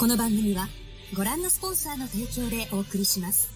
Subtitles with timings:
[0.00, 0.68] この番組は
[1.16, 3.48] ご覧のスポンサーの提供でお送りします。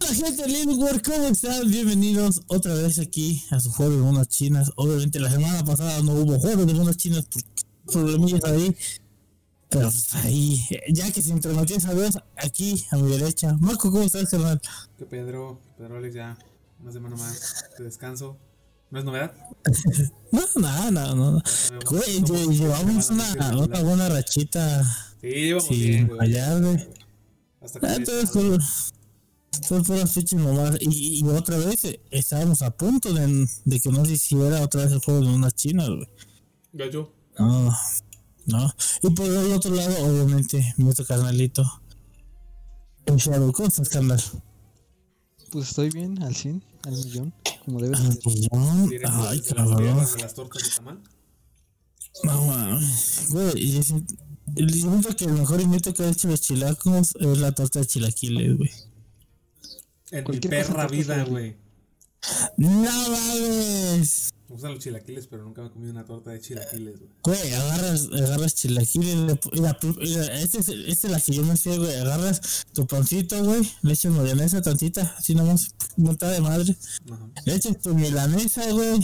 [0.00, 1.70] Hola gente Linux, ¿cómo están?
[1.70, 4.72] Bienvenidos otra vez aquí a su juego de monas chinas.
[4.76, 7.42] Obviamente la semana pasada no hubo juego de monas chinas por
[7.92, 8.74] problemillas ahí.
[9.68, 10.58] Pero pues ahí,
[10.88, 13.54] ya que se intrometió esa vez, aquí a mi derecha.
[13.60, 14.60] Marco, ¿cómo estás, carnal?
[14.96, 16.38] Que Pedro, Pedro Alex ya,
[16.80, 18.38] una semana más de descanso.
[18.93, 19.33] ¿No es novedad?
[20.31, 21.41] No, no, no, no.
[21.89, 24.83] Güey, lle- llevamos una, una buena rachita
[25.21, 26.19] Sí, llevamos sin bien, güey.
[26.19, 26.87] fallar, güey.
[27.61, 28.59] Hasta que Ah, Entonces, son,
[29.67, 30.77] son puras fechas nomás.
[30.81, 34.83] Y, y otra vez eh, estábamos a punto de, de que no se hiciera otra
[34.83, 36.07] vez el juego de monas chinas, güey.
[36.73, 37.11] Gallo.
[37.37, 37.71] No,
[38.47, 38.73] no.
[39.03, 41.63] Y por el otro lado, obviamente, mi otro carnalito.
[43.05, 44.21] El Shadow, ¿cómo estás, carnal?
[45.51, 47.33] Pues estoy bien, al 100, al millón,
[47.65, 48.19] como debe ser.
[48.19, 49.97] Directo Ay, las cabrón.
[49.97, 51.01] las tortas de tamal.
[52.23, 53.27] No, mames.
[53.29, 53.77] Güey,
[54.55, 57.85] el siento que el mejor invento que ha hecho los chilacos es la torta de
[57.85, 58.71] chilaquiles, güey.
[60.11, 61.55] En mi perra vida, güey.
[62.57, 64.33] ¡No mames!
[64.53, 67.09] Me gustan los chilaquiles, pero nunca me he comido una torta de chilaquiles, güey.
[67.23, 69.15] Güey, agarras, agarras chilaquiles,
[69.51, 69.79] mira,
[70.33, 71.95] esta es, esta es la que yo me sé, güey.
[71.95, 76.77] Agarras tu pancito, güey, le echas mayonesa tantita, así nomás, montada de madre.
[77.11, 77.29] Ajá.
[77.45, 78.99] Le echas tu milanesa, güey.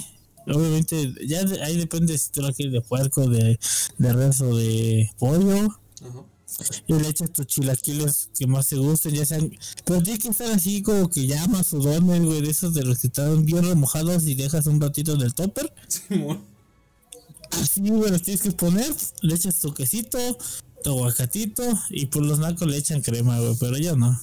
[0.45, 3.59] Obviamente, ya de- ahí depende si tú la quieres de puerco, de,
[3.97, 5.57] de res o de pollo.
[6.01, 6.25] Ajá.
[6.87, 9.51] Y le echas tus chilaquiles que más te gusten, ya sean.
[9.85, 13.07] Pero tiene que estar así como que ya masudones, güey, de esos de los que
[13.07, 15.71] están bien remojados y dejas un ratito en el topper.
[15.87, 16.41] Simón.
[17.51, 18.93] Así, güey, los tienes que poner.
[19.21, 20.17] Le echas tu quesito,
[20.83, 24.19] tu aguacatito y por los nacos le echan crema, güey, pero yo no.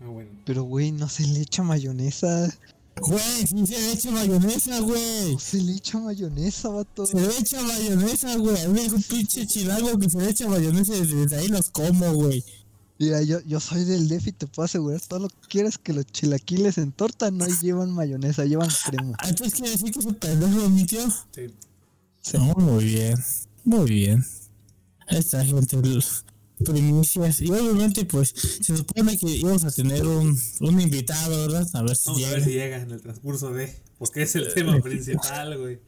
[0.00, 0.30] Ah, bueno.
[0.44, 2.52] Pero, güey, no se le echa mayonesa.
[3.00, 5.32] Güey, sí se le echa mayonesa, güey.
[5.32, 7.06] No se le echa mayonesa, vato.
[7.06, 8.62] Se le echa mayonesa, güey.
[8.62, 11.48] A mí me dijo un pinche chilango que se le echa mayonesa y desde ahí
[11.48, 12.42] los como, güey.
[12.98, 15.92] Mira, yo, yo soy del DEF y te puedo asegurar todo lo que quieras que
[15.92, 19.14] los chilaquiles en torta no llevan mayonesa, llevan crema.
[19.18, 21.06] Ah, Entonces quiere decir que ese pendejo, mi tío.
[21.34, 21.48] Sí.
[22.22, 22.38] Sí.
[22.38, 23.22] No, muy bien,
[23.64, 24.24] muy bien.
[25.08, 25.76] Ahí está, gente.
[26.64, 27.42] Primicias.
[27.42, 28.30] Y obviamente, pues,
[28.62, 31.68] se supone que íbamos a tener un, un invitado, ¿verdad?
[31.74, 32.36] A ver si Vamos a llega.
[32.36, 33.74] ver si llega en el transcurso de.
[33.98, 35.78] Porque es el tema principal, güey.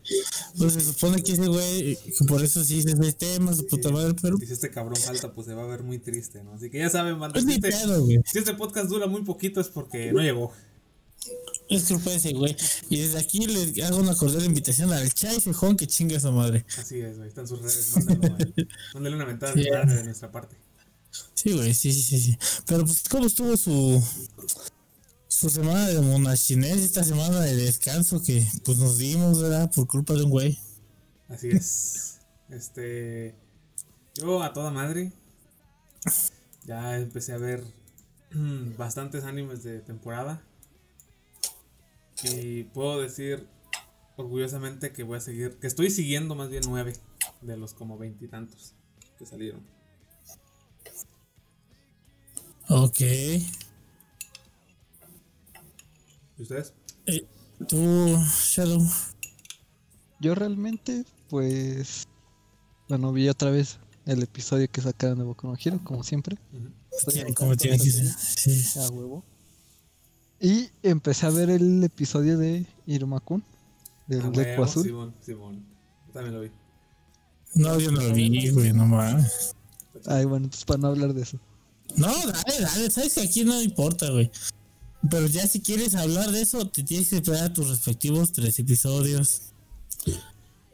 [0.58, 3.90] Pues se supone que ese güey, que por eso sí se ese tema, su puta
[3.90, 4.36] madre, pero.
[4.38, 6.52] Si este cabrón falta, pues se va a ver muy triste, ¿no?
[6.52, 7.34] Así que ya saben, banda.
[7.34, 10.52] Pues Si este, pedo, si este podcast dura muy poquito es porque no llegó.
[11.68, 12.56] Es culpa de ese güey.
[12.88, 16.32] Y desde aquí les hago una cordial invitación al Chai Sejón que chingue a su
[16.32, 16.64] madre.
[16.78, 17.28] Así es, güey.
[17.28, 17.92] Están sus redes.
[17.96, 18.68] Mándenlo, güey.
[18.94, 19.94] Mándenle una mentada de Sí.
[19.94, 20.56] de nuestra parte.
[21.34, 22.38] Sí, güey, sí, sí, sí, sí.
[22.66, 24.02] Pero pues, ¿cómo estuvo su
[25.28, 29.70] su semana de monachinés, esta semana de descanso que pues nos dimos, ¿verdad?
[29.70, 30.58] Por culpa de un güey.
[31.28, 32.04] Así es.
[32.50, 33.34] Este.
[34.14, 35.12] Yo a toda madre.
[36.64, 37.62] Ya empecé a ver
[38.78, 40.42] bastantes animes de temporada.
[42.24, 43.46] Y puedo decir
[44.16, 45.58] orgullosamente que voy a seguir.
[45.58, 46.94] Que estoy siguiendo más bien nueve
[47.40, 48.74] de los como veintitantos
[49.18, 49.64] que salieron.
[52.68, 53.00] Ok.
[56.36, 56.74] ¿Y ustedes?
[57.06, 57.26] Eh,
[57.66, 58.86] Tú, Shadow.
[60.20, 62.04] Yo realmente, pues.
[62.88, 66.38] Bueno, vi otra vez el episodio que sacaron de Boku no Hero, como siempre.
[66.90, 68.06] Estoy Como tiene que ser.
[68.06, 68.78] Sí.
[68.80, 69.24] A huevo.
[70.40, 73.42] Y empecé a ver el episodio de Irumakun,
[74.06, 74.84] del Ah, Azul.
[74.84, 75.64] Simón, Simón.
[76.06, 76.50] Yo también lo vi.
[77.54, 79.54] No, yo no lo vi, güey, no mames.
[80.06, 81.38] Ay, bueno, entonces para no hablar de eso.
[81.96, 84.30] No, dale, dale, sabes que aquí no importa, güey.
[85.10, 88.58] Pero ya si quieres hablar de eso, te tienes que esperar a tus respectivos tres
[88.58, 89.42] episodios.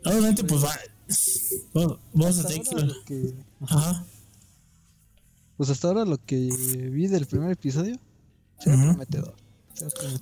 [0.05, 0.75] Obviamente, pues va.
[1.73, 1.99] Vamos-
[2.39, 3.35] a Hasta tener que.
[3.61, 4.05] Ajá.
[5.57, 6.37] Pues hasta ahora lo que
[6.93, 7.99] vi del primer episodio
[8.59, 8.85] se ve Ujú.
[8.87, 9.35] prometedor.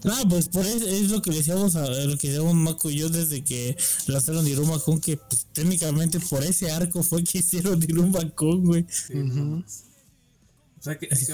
[0.05, 3.09] No, pues por eso es lo que decíamos a lo que decíamos Mako y yo
[3.11, 3.77] desde que
[4.07, 8.87] lanzaron Diruma Kun, que pues, técnicamente por ese arco fue que hicieron Diruma Kun, güey.
[8.89, 9.15] Sí.
[9.15, 11.33] O sea que, es que.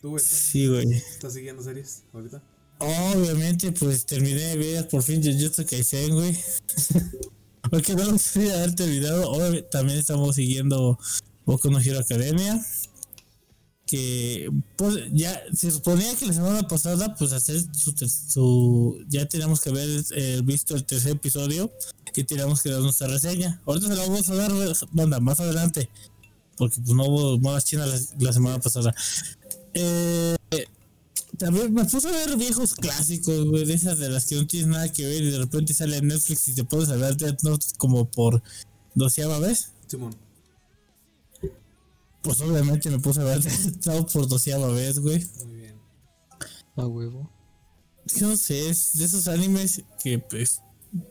[0.00, 0.92] ¿Tú estás, Sí, güey.
[0.92, 2.42] estás siguiendo series ahorita?
[2.78, 6.36] Obviamente, pues terminé de ver por fin Jujutsu Kaisen, güey.
[7.70, 9.30] Porque no pude haber terminado.
[9.30, 10.98] Obviamente, también estamos siguiendo
[11.46, 12.64] Boku no Hero Academia.
[13.86, 19.60] Que pues ya se suponía que la semana pasada, pues hacer su, su ya teníamos
[19.60, 21.70] que haber eh, visto el tercer episodio
[22.16, 23.60] y teníamos que dar nuestra reseña.
[23.66, 24.52] Ahorita se la vamos a dar,
[24.92, 25.88] banda, más adelante.
[26.56, 28.94] Porque pues no hubo modas chinas la, semana pasada.
[29.74, 30.36] Eh,
[31.38, 34.68] también me puse a ver viejos clásicos, güey, de esas de las que no tienes
[34.68, 38.04] nada que ver y de repente sale Netflix y te puedes ver Death Note como
[38.04, 38.40] por
[38.94, 39.72] doceava vez.
[39.88, 40.14] Simón.
[42.24, 43.40] Pues obviamente me puse a ver
[43.86, 45.24] Note por doceava vez, güey.
[45.44, 45.78] Muy bien.
[46.76, 47.30] A huevo.
[48.06, 50.60] Es que no sé, es de esos animes que pues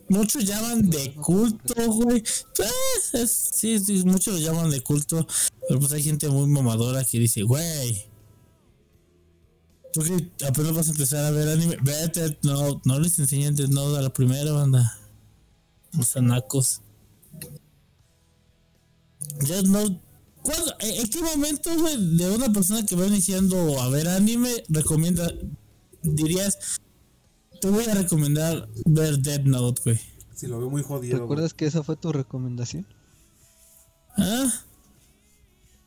[0.10, 2.24] muchos llaman de culto, güey.
[2.56, 5.26] Pues, es- sí, sí, muchos lo llaman de culto,
[5.68, 8.06] pero pues hay gente muy mamadora que dice, güey.
[9.94, 13.70] Tú que apenas vas a empezar a ver anime, vete, no, no les enseñan Death
[13.70, 15.00] Note a la primera banda.
[15.96, 16.82] Los anacos.
[19.48, 20.00] Death Note.
[20.44, 25.32] ¿Cuándo- en, qué momento, güey, de una persona que va iniciando a ver anime, recomienda,
[26.04, 26.58] dirías,
[27.62, 30.00] te voy a recomendar ver Dead Note, güey.
[30.36, 31.12] Si lo veo muy jodido.
[31.18, 31.22] güey.
[31.22, 32.86] ¿Recuerdas que esa fue tu recomendación?
[34.18, 34.52] ¿Ah?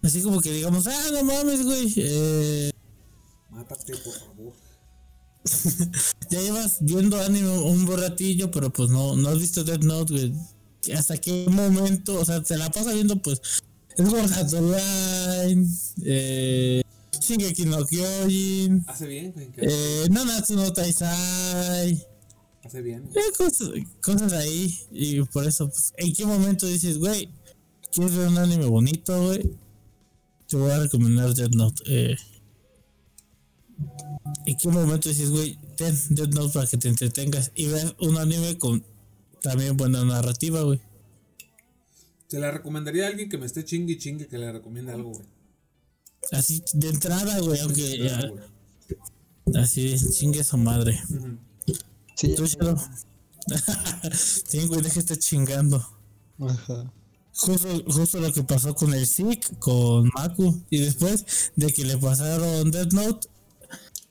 [0.02, 1.92] Así como que digamos, ah, no mames, güey.
[1.96, 2.70] Eh,
[3.50, 4.52] Mátate, por favor.
[6.30, 10.12] ya llevas viendo anime un buen ratillo, pero pues no, no has visto Dead Note,
[10.12, 10.34] güey.
[10.96, 12.18] ¿Hasta qué momento?
[12.20, 13.62] O sea, se la pasa viendo, pues, es
[13.96, 15.68] Sword Art Online,
[16.04, 16.82] eh,
[17.20, 22.06] Shingeki no Kyojin, Hace bien, eh, Nanatsu no Taisai.
[22.64, 23.08] Hace bien.
[23.14, 23.70] Eh, cosas,
[24.02, 24.74] cosas ahí.
[24.90, 27.30] Y por eso, pues, ¿en qué momento dices, güey,
[27.92, 29.56] quieres ver un anime bonito, güey?
[30.48, 31.82] Te voy a recomendar Death Note.
[31.86, 32.16] Eh,
[34.46, 38.16] ¿En qué momento dices, güey, ten Death Note para que te entretengas y veas un
[38.16, 38.84] anime con
[39.42, 40.80] también buena narrativa, güey?
[42.28, 45.10] Se la recomendaría a alguien que me esté chingue y chingue que le recomiende algo,
[45.10, 45.26] güey.
[46.32, 49.62] Así de entrada, güey, aunque ya, Güey.
[49.62, 51.00] así chingue su madre.
[51.10, 51.38] Ujú.
[52.16, 52.34] Sí.
[52.34, 52.76] Tú, Shadow.
[54.12, 55.86] sí, güey, deja de estar chingando.
[56.40, 56.92] Ajá.
[57.34, 60.62] Justo, justo lo que pasó con el Zeke, con Maku.
[60.70, 63.28] Y después de que le pasaron Death Note,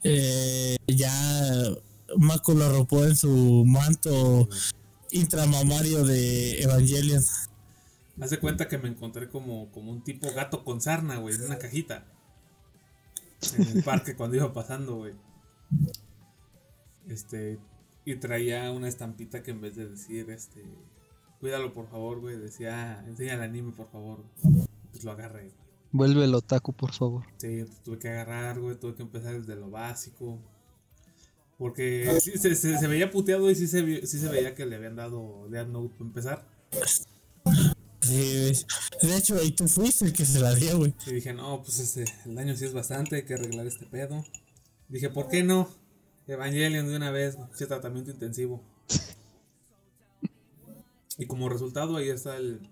[0.03, 1.11] eh, ya
[2.17, 4.47] Maku lo arropó en su manto
[5.11, 7.23] intramamario de Evangelion.
[8.15, 11.43] Me hace cuenta que me encontré como, como un tipo gato con sarna, güey, en
[11.43, 12.05] una cajita.
[13.57, 15.13] En el parque cuando iba pasando, güey.
[17.07, 17.59] Este.
[18.05, 20.63] Y traía una estampita que en vez de decir, este.
[21.39, 22.37] Cuídalo por favor, güey.
[22.37, 24.23] Decía, enseña el anime, por favor.
[24.91, 25.65] Pues lo agarré, güey.
[25.91, 27.23] Vuelve el otaku, por favor.
[27.37, 28.77] Sí, tuve que agarrar, güey.
[28.79, 30.39] Tuve que empezar desde lo básico.
[31.57, 34.75] Porque sí, se, se- se veía puteado y sí se, sí se veía que le
[34.75, 36.47] habían dado Death Note para empezar.
[38.05, 38.65] Sí,
[39.01, 40.93] de hecho, y tú fuiste el que se la dio, güey.
[41.07, 44.23] Y dije, no, pues este, el daño sí es bastante, hay que arreglar este pedo.
[44.89, 45.69] Dije, ¿por qué no?
[46.27, 48.63] Evangelion de una vez, ese tratamiento intensivo.
[51.17, 52.69] Y como resultado, ahí está el,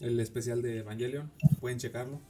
[0.00, 1.30] el especial de Evangelion.
[1.60, 2.20] Pueden checarlo.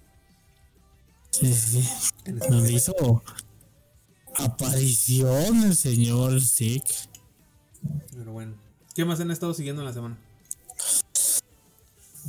[1.30, 1.88] Sí, sí.
[2.24, 3.22] En Nos hizo
[4.36, 6.94] aparición el señor Zeke.
[8.16, 8.56] Pero bueno.
[8.94, 10.18] ¿Qué más han estado siguiendo en la semana?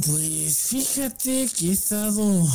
[0.06, 2.48] Pues fíjate que he estado.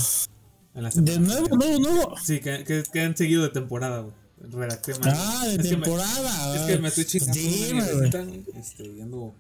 [0.94, 2.14] De nuevo, no, no.
[2.23, 4.14] Sí, que, que, que han seguido de temporada, güey.
[4.50, 5.12] Redacté mal.
[5.17, 6.56] Ah, de Es que me- temporada.
[6.56, 7.32] es que me estoy chingando.
[7.35, 8.44] Dime, güey.
[8.56, 9.35] Este, ando.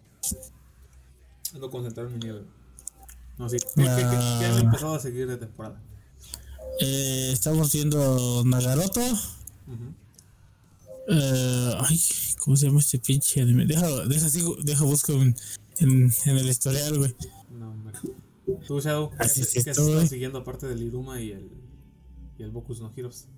[1.54, 2.42] Ando concentrado en mi nieve.
[3.38, 3.56] No, sí.
[3.58, 4.60] ¿Qué, qué- qué- qué han Ah.
[4.60, 5.80] empezado a seguir de temporada?
[6.80, 9.00] Eh, estamos viendo Nagaroto.
[9.00, 9.94] Ujú.
[11.08, 12.00] Eh, ay,
[12.38, 13.66] ¿cómo se llama este pinche anime?
[13.66, 15.36] Deja, deja, sigo, deja busco en,
[15.78, 17.14] en, en el historial, güey.
[18.66, 19.92] Tú, Shadow, ¿qué, Así has- sí qué has estoy.
[19.92, 21.50] estado siguiendo aparte del Iruma y el,
[22.38, 23.28] y el Bokus no Heroes?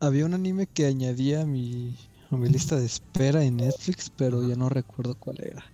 [0.00, 1.96] Había un anime que añadía a mi,
[2.30, 5.64] a mi lista de espera en Netflix, pero ya no recuerdo cuál era.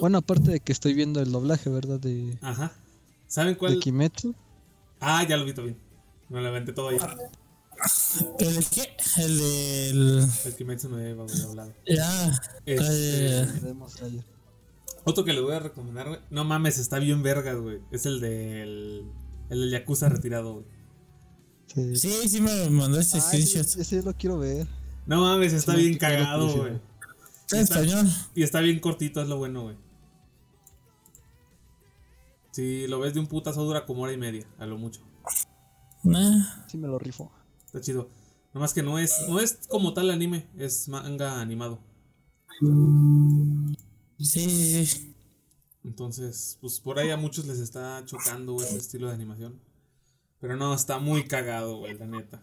[0.00, 1.98] Bueno, aparte de que estoy viendo el doblaje, ¿verdad?
[2.00, 2.72] De, Ajá.
[3.26, 3.78] ¿Saben de cuál?
[3.80, 4.34] Kimetsu.
[5.00, 5.78] Ah, ya lo vi también.
[6.28, 6.98] Me lo aventé todo ahí.
[8.38, 8.96] ¿El de qué?
[9.22, 10.28] El del.
[10.44, 11.72] El Kimetsu no lleva hablado.
[11.86, 12.40] Ya.
[12.66, 13.46] Este, eh.
[15.04, 16.20] Otro que le voy a recomendar, güey.
[16.30, 17.80] No mames, está bien vergas, güey.
[17.90, 19.04] Es el del.
[19.48, 20.66] El del Yakuza retirado, güey.
[21.66, 21.96] Sí.
[21.96, 23.80] sí, sí me mandó este Ah, ese, screenshot.
[23.80, 24.66] ese lo quiero ver.
[25.06, 26.80] No mames, está Sí, bien cagado, güey.
[27.40, 28.06] Está en español.
[28.34, 29.76] Y está bien cortito, es lo bueno, güey.
[32.52, 35.00] Si lo ves de un putazo dura como hora y media, a lo mucho.
[36.02, 36.66] Nah.
[36.68, 37.30] Sí me lo rifo.
[37.66, 38.08] Está chido.
[38.52, 41.78] Nomás que no es, no es como tal anime, es manga animado.
[44.20, 45.14] Sí, sí, sí.
[45.84, 49.58] Entonces, pues por ahí a muchos les está chocando ese estilo de animación.
[50.40, 52.42] Pero no, está muy cagado, güey, la neta.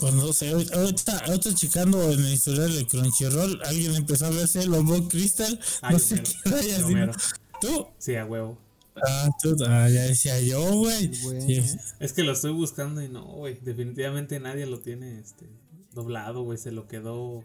[0.00, 4.62] Pues no sé, ahorita, ahorita checando en el historial de Crunchyroll, alguien empezó a verse
[4.62, 5.58] el Lobo Crystal.
[5.82, 6.82] Ay, no sé qué rayas.
[6.82, 7.12] Homero.
[7.60, 7.86] ¿Tú?
[7.98, 8.58] Sí, a huevo.
[9.06, 11.14] Ah, tú, ah, ya decía yo, güey.
[11.14, 11.54] Sí.
[11.54, 11.78] ¿eh?
[12.00, 13.58] Es que lo estoy buscando y no, güey.
[13.60, 15.46] Definitivamente nadie lo tiene este
[15.92, 16.56] doblado, güey.
[16.56, 17.44] Se lo quedó.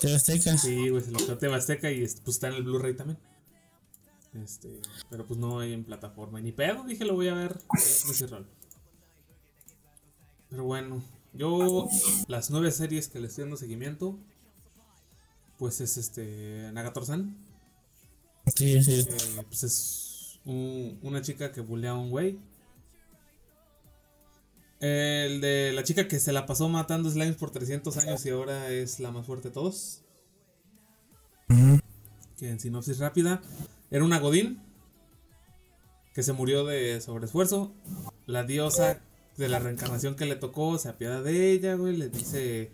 [0.00, 0.56] ¿Te Azteca?
[0.58, 3.18] Sí, güey, se lo quedó TV Azteca y pues está en el Blu-ray también.
[4.42, 6.40] Este, pero pues no hay en plataforma.
[6.40, 7.58] Ni pedo, dije lo voy a ver.
[10.48, 11.88] Pero bueno, yo
[12.28, 14.18] las nueve series que le estoy dando seguimiento,
[15.58, 17.36] pues es este Nagator-san.
[18.56, 19.06] Sí, sí.
[19.08, 22.38] Eh, pues es un- una chica que bulea a un güey.
[24.80, 28.70] El de la chica que se la pasó matando slimes por 300 años y ahora
[28.70, 30.00] es la más fuerte de todos.
[32.38, 33.42] Que en sinopsis rápida
[33.90, 34.62] era una Godín
[36.14, 37.74] que se murió de sobreesfuerzo.
[38.24, 39.02] La diosa
[39.36, 41.96] de la reencarnación que le tocó se apiada de ella, güey.
[41.98, 42.72] Le dice: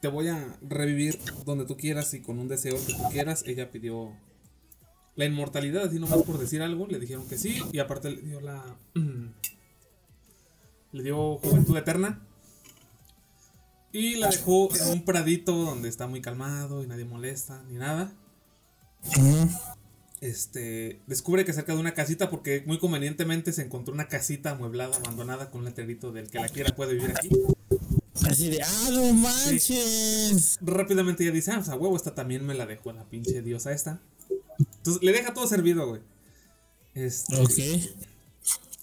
[0.00, 3.44] Te voy a revivir donde tú quieras y con un deseo que tú quieras.
[3.46, 4.12] Ella pidió
[5.16, 6.86] la inmortalidad, así nomás por decir algo.
[6.86, 8.64] Le dijeron que sí y aparte le dio la.
[10.94, 12.22] le dio juventud eterna.
[13.92, 18.12] Y la dejó en un pradito donde está muy calmado y nadie molesta ni nada.
[20.20, 24.96] Este descubre que cerca de una casita, porque muy convenientemente se encontró una casita amueblada,
[24.96, 27.28] abandonada, con un letrerito del que la quiera puede vivir aquí.
[28.26, 30.58] Así de, ah, no manches.
[30.60, 33.72] Rápidamente ella dice, ah, pues a huevo, esta también me la dejó la pinche diosa
[33.72, 34.00] esta.
[34.58, 36.00] Entonces le deja todo servido, güey.
[36.94, 38.13] Este, Ok.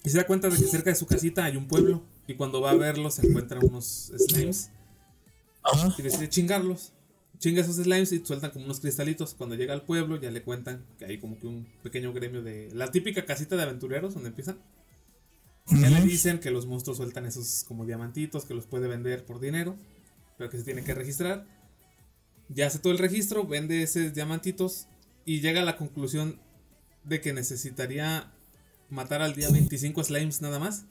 [0.04, 2.02] Y se da cuenta de que cerca de su casita hay un pueblo.
[2.26, 4.70] Y cuando va a verlo se encuentra unos slimes.
[5.62, 5.94] Ajá.
[5.96, 6.92] y decide chingarlos.
[7.38, 9.34] Chinga esos slimes y sueltan como unos cristalitos.
[9.34, 12.70] Cuando llega al pueblo ya le cuentan que hay como que un pequeño gremio de...
[12.74, 14.58] La típica casita de aventureros donde empiezan.
[15.66, 19.40] Ya le dicen que los monstruos sueltan esos como diamantitos que los puede vender por
[19.40, 19.76] dinero.
[20.36, 21.46] Pero que se tiene que registrar.
[22.48, 24.88] Ya hace todo el registro, vende esos diamantitos.
[25.24, 26.40] Y llega a la conclusión
[27.04, 28.32] de que necesitaría
[28.92, 30.84] matar al día 25 slimes nada más.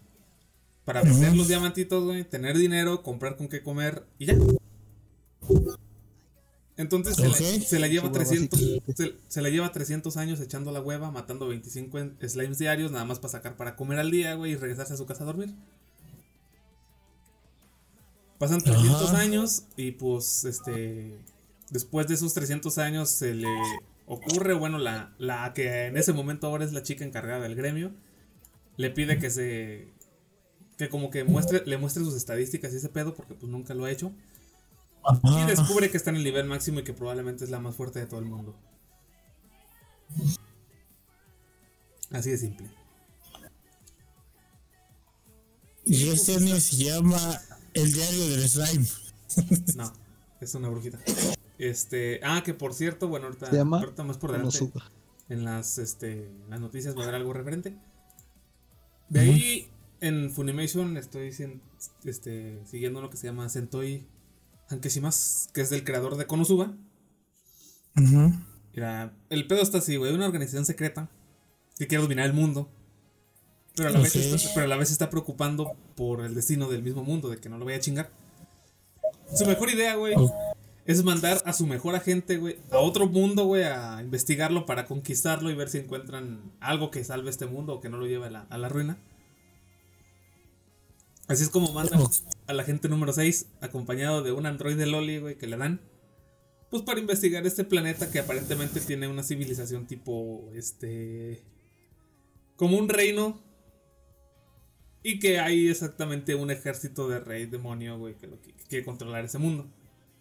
[0.85, 4.35] Para vender los diamantitos, güey, tener dinero, comprar con qué comer y ya.
[6.77, 7.39] Entonces se, Ok.
[7.39, 8.93] la, se la lleva Su 300 básicamente.
[8.95, 13.05] se, se la lleva 300 años echando la hueva, matando 25 en- slimes diarios, nada
[13.05, 15.53] más para sacar para comer al día, güey, y regresarse a su casa a dormir.
[18.39, 19.19] Pasan 300 Ajá.
[19.19, 21.15] años y pues este
[21.69, 23.47] después de esos 300 años se le
[24.11, 27.93] ocurre, bueno, la, la que en ese momento ahora es la chica encargada del gremio,
[28.75, 29.93] le pide que se
[30.77, 33.85] que como que muestre le muestre sus estadísticas y ese pedo porque pues nunca lo
[33.85, 34.11] ha hecho.
[35.23, 37.99] Y descubre que está en el nivel máximo y que probablemente es la más fuerte
[37.99, 38.53] de todo el mundo.
[42.11, 42.69] Así de simple.
[45.85, 47.17] Y este anime se llama
[47.73, 48.85] El diario del slime.
[49.75, 49.93] No,
[50.41, 50.99] es una brujita.
[51.61, 54.57] Este, ah, que por cierto, bueno, ahorita, ahorita más por delante
[55.29, 57.77] en las este en las noticias va a haber algo referente.
[59.09, 61.31] De ahí en Funimation estoy
[62.03, 64.07] este, siguiendo uno que se llama Sentoi
[64.69, 66.75] Hankeshimas, que es del creador de Konosuba.
[67.95, 68.33] Ujú.
[68.73, 70.15] Mira, el pedo está así, güey.
[70.15, 71.11] Una organización secreta
[71.77, 72.71] que quiere dominar el mundo.
[73.75, 76.81] Pero a, la vez está, pero a la vez está preocupando por el destino del
[76.81, 78.09] mismo mundo, de que no lo vaya a chingar.
[79.31, 80.15] Su mejor idea, güey.
[80.91, 85.49] Es mandar a su mejor agente, güey, a otro mundo, güey, a investigarlo para conquistarlo
[85.49, 88.31] y ver si encuentran algo que salve este mundo o que no lo lleve a
[88.31, 88.97] la, a la ruina.
[91.27, 92.11] Así es como mandan Ok.
[92.47, 95.81] a la gente número 6, acompañado de un androide Loli, güey, que le dan.
[96.69, 101.43] Pues para investigar este planeta que aparentemente tiene una civilización tipo, este...
[102.55, 103.41] Como un reino.
[105.03, 108.85] Y que hay exactamente un ejército de rey demonio, güey, que, lo que, que quiere
[108.85, 109.67] controlar ese mundo.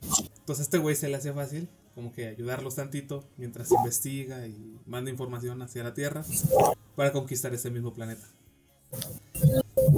[0.02, 4.78] Entonces a este güey se le hace fácil, como que ayudarlos tantito mientras investiga y
[4.86, 6.24] manda información hacia la Tierra
[6.96, 8.26] para conquistar ese mismo planeta.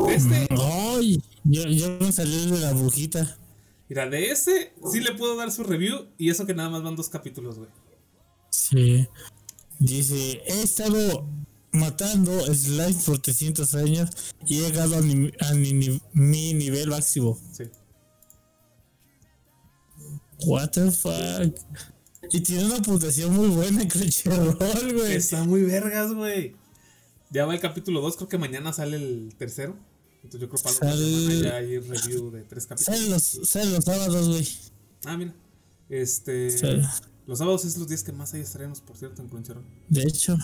[0.09, 3.37] Este, Ay, yo, yo me salí de la brujita.
[3.89, 6.97] mira, de ese sí le puedo dar su review y eso que nada más van
[6.97, 7.71] dos capítulos, güey.
[8.51, 9.09] Sí.
[9.79, 11.27] Dice, he estado
[11.73, 14.11] matando slime por 300 años
[14.47, 17.39] y he llegado a, mi, a mi, ni- mi nivel máximo.
[17.53, 17.65] Sí.
[20.47, 21.55] What the fuck.
[22.31, 24.57] Y tiene una puntuación muy buena en Crunchyroll,
[24.95, 25.15] güey.
[25.15, 26.55] Está muy vergas, güey.
[27.31, 29.77] Ya va el capítulo 2, creo que mañana sale el tercero.
[30.23, 32.97] Entonces yo creo que para la otra Sale- semana ya hay review de tres capítulos.
[32.99, 34.49] Salen los, salen los sábados, güey.
[35.05, 35.35] Ah, mira.
[35.89, 36.51] Este.
[36.57, 36.87] Sale.
[37.27, 39.65] Los sábados es los días que más hay estrenos, por cierto, en Crunchyroll.
[39.89, 40.37] De hecho,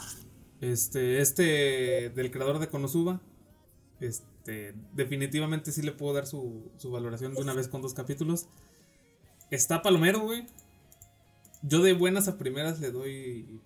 [0.61, 3.21] Este, este del creador de Konosuba.
[4.00, 8.47] Este, definitivamente sí le puedo dar su, su valoración de una vez con dos capítulos.
[9.50, 10.47] Está palomero, güey.
[11.62, 13.61] Yo de buenas a primeras le doy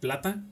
[0.00, 0.44] plata.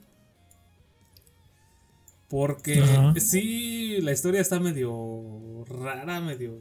[2.29, 3.13] Porque Ajá.
[3.19, 6.57] sí, la historia está medio rara, medio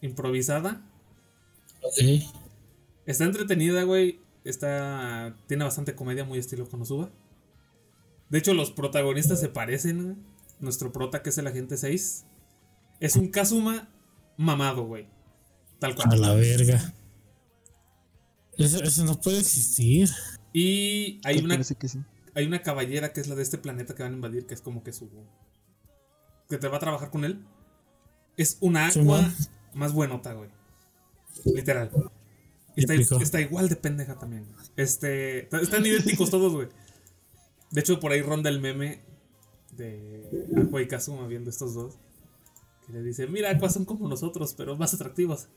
[0.00, 0.82] improvisada.
[1.82, 2.22] Ok.
[3.04, 4.20] Está entretenida, güey.
[4.44, 5.36] Está.
[5.48, 7.10] Tiene bastante comedia, muy estilo Konosuba.
[8.30, 10.16] De hecho, los protagonistas se parecen, güey.
[10.60, 12.24] Nuestro prota, que es el agente 6,
[13.00, 13.88] es un Kazuma
[14.38, 15.06] mamado, güey.
[15.78, 16.20] Tal A cual.
[16.20, 16.94] la verga.
[18.58, 20.08] Eso, eso no puede existir.
[20.52, 22.00] Y hay una, que sí.
[22.34, 24.62] hay una caballera que es la de este planeta que van a invadir, que es
[24.62, 25.10] como que su.
[26.48, 27.44] que te va a trabajar con él.
[28.36, 29.34] Es una Sí, agua man.
[29.74, 30.50] más buenota, güey.
[31.44, 31.90] Literal.
[32.74, 34.46] Está, igual de pendeja también.
[34.76, 35.54] Este.
[35.54, 36.68] Están idénticos todos, güey.
[37.70, 39.02] De hecho, por ahí ronda el meme
[39.72, 41.98] de Aqua y Kazuma viendo estos dos.
[42.86, 45.48] Que le dice: Mira, Aqua son como nosotros, pero más atractivos.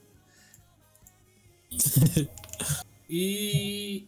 [3.10, 4.08] y.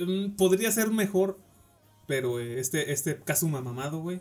[0.00, 1.38] mm, podría ser mejor.
[2.08, 4.20] Pero eh, este, este Kazuma mamado, güey.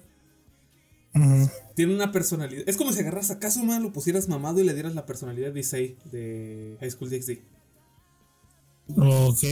[1.76, 2.64] Tiene una personalidad.
[2.68, 5.60] Es como si agarras a Kazuma, lo pusieras mamado y le dieras la personalidad de
[5.60, 7.40] Issei de High School DxD.
[8.98, 9.44] Ok.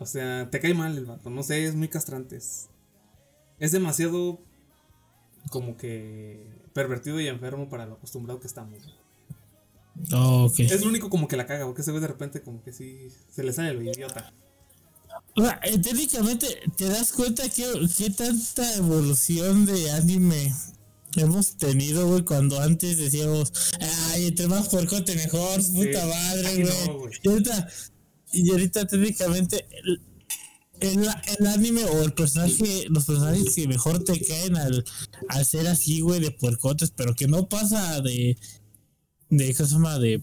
[0.00, 1.30] O sea, te cae mal el vato.
[1.30, 2.36] No sé, es muy castrante.
[2.36, 2.68] Es,
[3.58, 4.40] es demasiado
[5.50, 8.78] como que pervertido y enfermo para lo acostumbrado que estamos.
[10.12, 10.60] Ok.
[10.60, 13.08] Es lo único como que la caga, porque se ve de repente como que sí
[13.34, 14.32] se le sale lo idiota.
[15.36, 17.64] O sea, técnicamente te das cuenta que,
[17.96, 20.52] que tanta evolución de anime
[21.16, 23.52] hemos tenido, güey, cuando antes decíamos,
[24.12, 26.64] ay, entre más puercote mejor, puta Sí, madre, güey.
[26.64, 27.68] no, y, ahorita,
[28.32, 30.00] y ahorita técnicamente el,
[30.80, 34.84] el, el anime o el personaje, los personajes que mejor te caen al,
[35.28, 38.36] al ser así, güey, de puercotes, pero que no pasa de,
[39.30, 39.98] de, ¿qué se llama?
[39.98, 40.22] De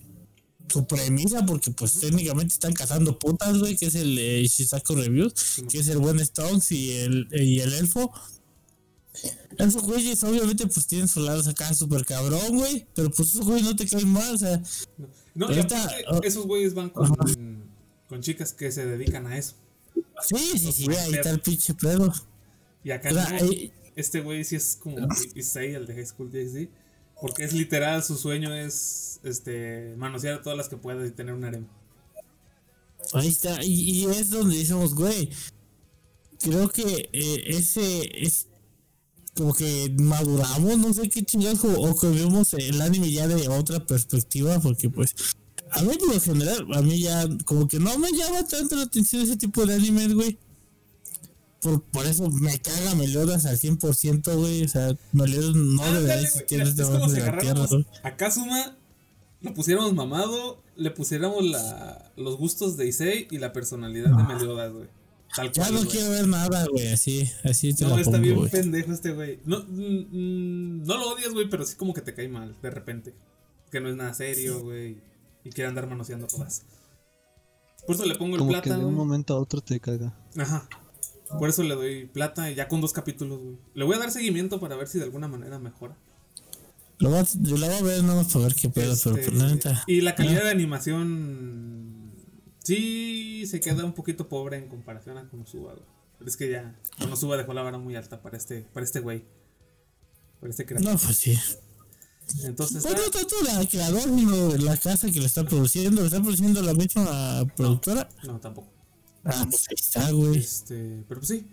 [0.68, 5.34] su premisa, porque pues técnicamente están cazando putas, güey, que es el eh, Shisaku Reviews,
[5.70, 8.12] que es el buen Stones y el, y el elfo.
[9.58, 13.64] Esos güeyes obviamente pues tienen su lado acá súper cabrón, güey, pero pues esos güeyes
[13.66, 14.62] no te caen mal, o sea,
[15.34, 16.20] No, y Ahorita, aparte, oh.
[16.24, 17.16] esos güeyes van con,
[18.10, 19.56] con chicas que se dedican a eso.
[20.22, 22.12] sí, sí, sí, ahí está el pinche pedo.
[22.84, 24.98] Y acá O sea, no, ahí- este güey sí es como
[25.36, 26.68] Issei, el de High School DxD.
[27.26, 31.34] Porque es literal, su sueño es este manosear a todas las que pueda y tener
[31.34, 31.66] un harem.
[33.14, 35.32] Ahí está, y, es donde decimos, güey,
[36.40, 38.46] creo que eh, ese es
[39.36, 43.84] como que maduramos, no sé qué chingados, o que vemos el anime ya de otra
[43.84, 45.16] perspectiva, porque pues,
[45.72, 48.84] a mí por lo general, a mí ya como que no me llama tanto la
[48.84, 50.38] atención ese tipo de animes, güey.
[51.66, 56.22] Por, por eso me caga Meliodas al 100%, güey, o sea, Meliodas no Ándale, debería
[56.22, 57.86] existir este es como momento si de la tierra, güey.
[58.04, 58.78] a Kazuma,
[59.42, 64.72] lo pusiéramos mamado, le pusiéramos la, los gustos de Issei y la personalidad de Meliodas,
[64.74, 64.88] güey.
[65.36, 65.92] Tal Ya cual, no güey.
[65.92, 68.52] quiero ver nada, güey, así, así te No, la está pongo, bien güey.
[68.52, 69.40] pendejo este güey.
[69.46, 72.70] No, mm, mm, no lo odias, güey, pero sí como que te cae mal de
[72.70, 73.14] repente.
[73.72, 74.98] Que no es nada serio, güey.
[75.44, 76.62] Y quiere andar manoseando todas.
[77.88, 80.14] Por eso le pongo el Como que plata, de un momento a otro te caga.
[80.38, 80.70] Ajá.
[81.40, 83.58] Por eso le doy plata y ya con dos capítulos, güey.
[83.74, 85.96] Le voy a dar seguimiento para ver si de alguna manera mejora.
[87.00, 89.18] Lo voy a, yo la voy a ver nada más para ver qué pedo, pero
[89.18, 89.84] Este, la neta.
[89.88, 92.12] y la calidad de animación
[92.64, 95.86] sí se queda un poquito pobre en comparación a Konosuba, güey.
[96.18, 99.26] Pero es que ya Konosuba dejó la vara muy alta para este para este güey.
[100.40, 100.94] Para este creador.
[100.94, 101.38] No, pues sí.
[102.44, 106.02] Entonces, Pues no está- tanto la creador, sino la casa que lo está produciendo.
[106.02, 108.10] ¿Lo está produciendo la misma productora?
[108.26, 108.72] no, tampoco.
[109.26, 110.38] Ah, pues ahí está, güey.
[110.38, 111.48] Este, pero pues sí,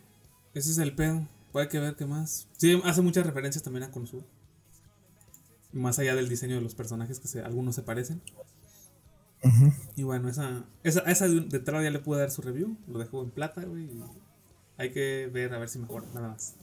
[0.55, 1.27] ese es el pedo.
[1.53, 2.49] Puede que ver qué más.
[2.57, 4.25] Sí, hace muchas referencias también a Konosuba.
[5.73, 8.23] Más allá del diseño de los personajes, que se- algunos se parecen.
[9.97, 12.77] Y bueno, esa, esa, esa de, ya le pude dar su review.
[12.87, 13.89] Lo dejo en plata, güey.
[14.79, 16.55] Hay que ver a ver si mejora, nada más.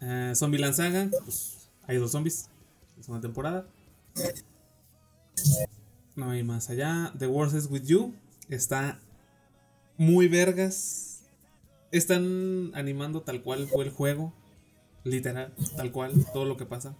[0.00, 2.48] Eh, Zombieland Saga, pues hay dos zombies.
[2.98, 3.66] Es una temporada.
[6.16, 7.12] No hay más allá.
[7.18, 8.14] The Worst is With You
[8.48, 9.00] está
[9.96, 11.22] muy vergas.
[11.90, 14.34] Están animando tal cual fue el juego.
[15.04, 16.96] Literal, tal cual, todo lo que pasa.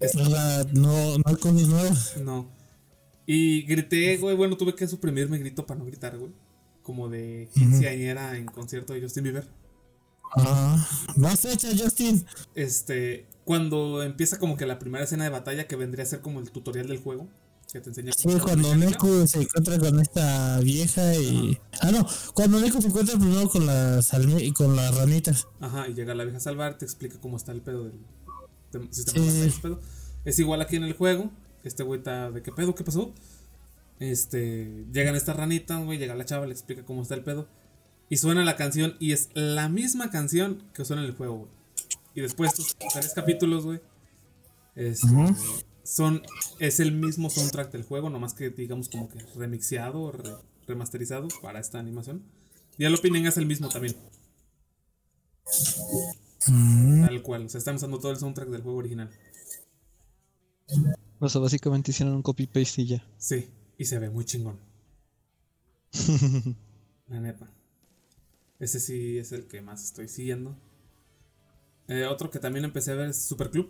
[0.00, 2.16] Sea, no, no nuevas.
[2.18, 2.46] No.
[3.26, 4.36] Y grité, güey.
[4.36, 6.32] Bueno, tuve que suprimirme grito para no gritar, güey.
[6.82, 9.48] Como de quinceañera en concierto de Justin Bieber.
[10.36, 12.24] Ah, más fecha, Justin.
[12.54, 16.40] Este, cuando empieza como que la primera escena de batalla que vendría a ser como
[16.40, 17.28] el tutorial del juego.
[17.72, 18.74] Que te enseña Sí, cuando.
[18.76, 21.58] Neko se encuentra con esta vieja y.
[21.80, 25.46] Ah, no, cuando Neko se encuentra primero con las alme y con las ranitas.
[25.60, 28.00] Ajá, y llega la vieja a salvar, te explica cómo está el pedo del,
[28.72, 29.48] del sistema Sí, de batalla, sí.
[29.48, 29.80] ese pedo.
[30.24, 31.30] Es igual aquí en el juego.
[31.64, 33.12] Este güey está de qué pedo, qué pasó.
[33.98, 37.48] Este, llegan estas ranitas, güey, llega la chava, le explica cómo está el pedo.
[38.08, 41.50] Y suena la canción y es la misma canción que suena en el juego, güey.
[42.14, 43.80] y después estos tres capítulos, güey.
[44.74, 45.06] este.
[45.88, 46.22] Son,
[46.58, 51.28] es el mismo soundtrack del juego, nomás que digamos como que remixeado o re- remasterizado
[51.42, 52.22] para esta animación.
[52.76, 53.96] Y el opening es el mismo también,
[56.46, 57.46] Mm, tal cual.
[57.46, 59.10] O sea, están usando todo el soundtrack del juego original.
[61.20, 63.06] O sea, básicamente hicieron un copy-paste y ya.
[63.18, 64.58] Sí, y se ve muy chingón.
[67.08, 67.50] La neta.
[68.58, 70.56] Ese sí es el que más estoy siguiendo.
[71.88, 73.68] Eh, otro que también empecé a ver es Superclub.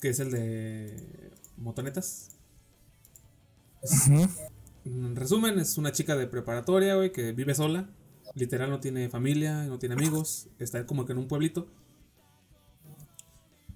[0.00, 2.30] Que es el de motonetas.
[4.84, 7.88] En resumen, es una chica de preparatoria, güey, que vive sola.
[8.34, 10.48] Literal no tiene familia, no tiene amigos.
[10.58, 11.68] Está como que en un pueblito.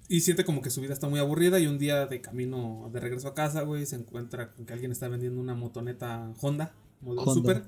[0.09, 3.01] Y siente como que su vida está muy aburrida y un día de camino de
[3.01, 7.23] regreso a casa, güey, se encuentra con que alguien está vendiendo una motoneta Honda, modelo
[7.23, 7.35] Honda.
[7.35, 7.65] Super.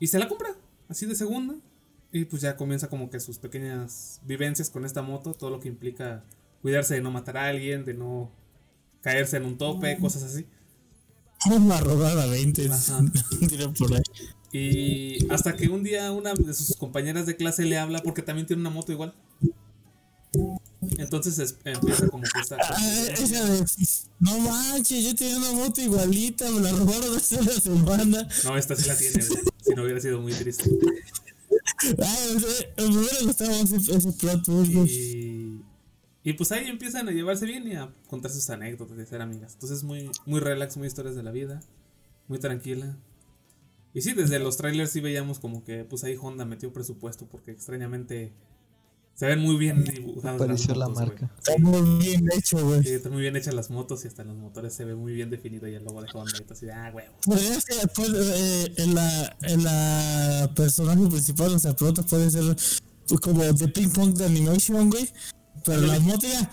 [0.00, 0.56] Y se la compra,
[0.88, 1.54] así de segunda.
[2.12, 5.68] Y pues ya comienza como que sus pequeñas vivencias con esta moto, todo lo que
[5.68, 6.24] implica
[6.64, 8.32] cuidarse de no matar a alguien, de no
[9.02, 10.46] caerse en un tope, cosas así.
[11.50, 12.70] Una rodada 20.
[12.70, 13.04] Ajá.
[13.50, 14.00] Tira por ahí.
[14.50, 18.46] Y hasta que un día una de sus compañeras de clase le habla porque también
[18.46, 19.14] tiene una moto igual.
[20.96, 22.56] Entonces es- empieza como que esta...
[22.58, 23.62] Ah, esa de.
[24.20, 28.26] No manches, yo tenía una moto igualita, me la robaron hace una semana.
[28.44, 29.40] No, esta sí la tiene, güey.
[29.62, 30.64] Si no hubiera sido muy triste.
[31.98, 32.36] Ay,
[32.78, 34.48] me hubiera gustado ese, ese plot.
[34.48, 35.60] Y,
[36.26, 39.20] y pues ahí empiezan a llevarse bien y a contar sus anécdotas y a ser
[39.20, 39.52] amigas.
[39.52, 41.60] Entonces muy, muy relax, muy historias de la vida.
[42.28, 42.96] Muy tranquila.
[43.92, 47.50] Y sí, desde los trailers sí veíamos como que pues ahí Honda metió presupuesto porque
[47.50, 48.32] extrañamente
[49.14, 50.40] se ven muy bien dibujadas.
[50.40, 51.30] Apareció la motos, marca.
[51.36, 52.82] Está muy bien hecho, güey.
[52.82, 55.12] Sí, están muy bien hechas las motos y hasta en los motores se ve muy
[55.12, 57.14] bien definido y el logo de Honda y todo así de, ah, huevo.
[57.26, 62.56] Podría ser, pues, eh, en la, en la personaje principal, o sea, pronto puede ser
[63.06, 65.06] pues, como de ping pong de animation, güey.
[65.64, 66.50] Pero la moto ya.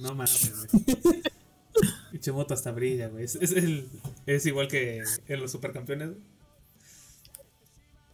[0.00, 0.92] No mames, güey.
[2.12, 3.24] Pinche moto hasta brilla, güey.
[3.24, 3.88] Es, es, el-
[4.26, 6.20] es igual que en los supercampeones, güey.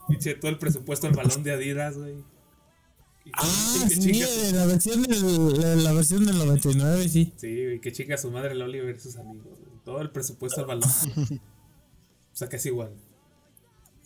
[0.09, 2.15] Pinche todo el presupuesto al balón de Adidas, güey.
[3.33, 7.33] Ah, sí, de la versión del, la, la versión del 99, sí.
[7.37, 9.81] Sí, güey, que chinga su madre el Oliver y sus amigos, güey.
[9.85, 10.89] Todo el presupuesto al balón.
[12.33, 12.93] o sea que es igual.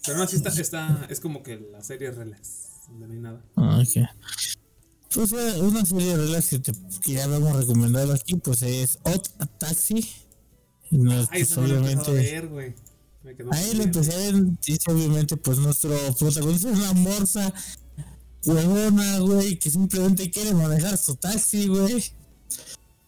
[0.07, 3.45] Pero no, sí está, está, es como que la serie relax, donde no hay nada.
[3.57, 4.09] Ah, ok.
[5.15, 9.29] Pues una serie de relax que, te, que ya habíamos recomendado aquí, pues es Hot
[9.59, 10.09] Taxi.
[10.91, 12.13] No, Ay, pues, obviamente.
[12.13, 12.75] ver, güey.
[13.23, 17.53] Me quedó Ahí lo empecé a ver, dice obviamente, pues nuestro protagonista es una morsa
[18.45, 22.03] huevona, güey, que simplemente quiere manejar su taxi, güey.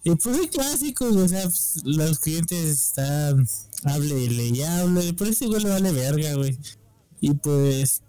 [0.04, 3.46] Y pues es clásico, güey, o sea, pues, los clientes están,
[3.84, 6.58] hable y hable, pero ese güey le vale verga, güey.
[7.20, 8.02] Y pues,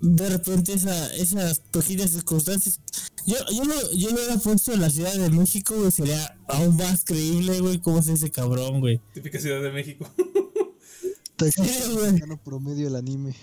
[0.00, 2.80] de repente esa, esas pequeñas circunstancias,
[3.26, 6.76] yo, yo, lo, yo lo hubiera puesto en la Ciudad de México, güey, sería aún
[6.76, 9.00] más creíble, güey, cómo es ese cabrón, güey.
[9.12, 10.08] Típica Ciudad de México.
[11.40, 13.34] Mexicano promedio el anime.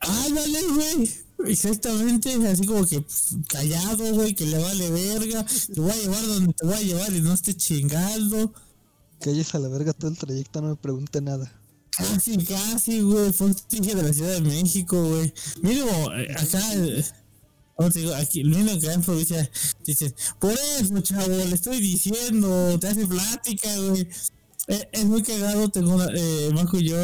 [0.00, 1.10] Ah, dale, güey.
[1.46, 5.44] Exactamente, así como que pf, callado, güey, que le vale verga.
[5.44, 8.52] Te voy a llevar donde te voy a llevar y no esté chingando.
[9.20, 11.52] Calles a la verga todo el trayecto, no me pregunte nada.
[11.96, 13.32] Casi, casi, güey.
[13.32, 15.32] Fue de la Ciudad de México, güey.
[15.62, 17.04] Mínimo, eh, acá, eh,
[17.76, 18.14] ¿cómo te digo?
[18.14, 19.50] Aquí, lo único que en provincia,
[19.84, 24.08] dicen, por eso, chavo, le estoy diciendo, te hace plática, güey.
[24.66, 26.96] Eh, es muy cagado, tengo una, eh, y yo,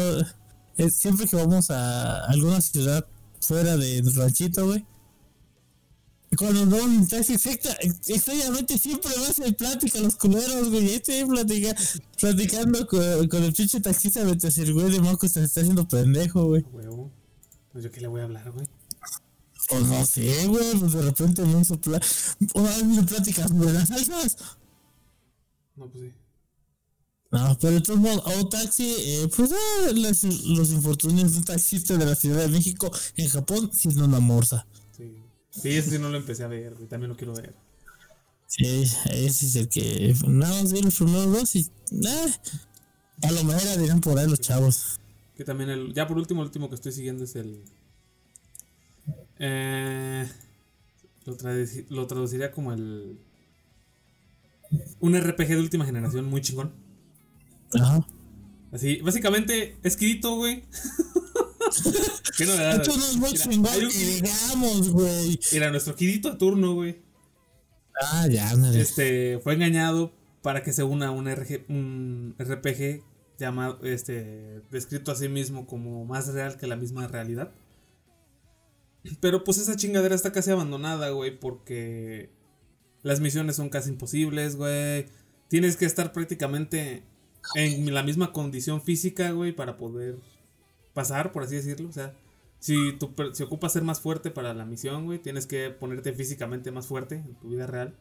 [0.77, 3.05] eh, siempre que vamos a alguna ciudad
[3.39, 4.85] fuera de ranchito, güey.
[6.37, 7.75] Cuando no en taxi, exacta,
[8.07, 10.93] extrañamente siempre me hacen plática los culeros, güey.
[10.93, 11.75] Estoy platica,
[12.19, 16.45] platicando con, con el pinche taxista mientras el güey de Marco se está haciendo pendejo,
[16.45, 16.63] güey.
[16.71, 17.11] Huevo.
[17.73, 18.65] Pues yo qué le voy a hablar, güey.
[19.69, 21.99] Pues no sé, güey, pues de repente me hizo pla
[22.55, 24.37] una plática sobre las salsas.
[25.75, 26.11] No, pues sí.
[27.31, 29.51] No, pero de todos modos, a un taxi, eh, pues
[29.93, 34.19] las- los infortunios de un taxista de la Ciudad de México en Japón siendo una
[34.19, 34.65] morsa.
[35.51, 35.69] Sí.
[35.69, 36.87] Ese sí no lo empecé a ver, güey.
[36.87, 37.53] También lo quiero ver.
[38.47, 41.59] Sí, ese es el que nada más vi los primeros dos y
[41.91, 42.33] eh,
[43.23, 44.99] a lo mejor dirán por ahí los chavos.
[45.37, 45.93] Que también el.
[45.93, 47.63] Ya por último, el último que estoy siguiendo es el.
[49.39, 50.29] Eh,
[51.25, 53.17] lo, traduci- lo traduciría como el.
[54.99, 56.73] Un RPG de última generación muy chingón.
[57.73, 58.05] Ajá.
[58.71, 60.63] Así, básicamente, escrito, güey.
[62.39, 65.39] No chingón hay un- que digamos, güey.
[65.53, 67.01] Mira, nuestro Kirito de turno, güey.
[68.01, 68.81] Ah, ya, ándale.
[68.81, 73.03] Este, fue engañado para que se una a un, RG un RPG
[73.37, 77.51] llamado, este, descrito a sí mismo como más real que la misma realidad.
[79.19, 82.29] Pero pues esa chingadera está casi abandonada, güey, porque
[83.03, 85.07] las misiones son casi imposibles, güey.
[85.47, 87.03] Tienes que estar prácticamente
[87.55, 90.17] en la misma condición física, güey, para poder
[90.93, 91.89] pasar, por así decirlo.
[91.89, 92.13] O sea,
[92.59, 96.13] si, tu, per- si ocupas ser más fuerte para la misión, güey, tienes que ponerte
[96.13, 97.95] físicamente más fuerte en tu vida real.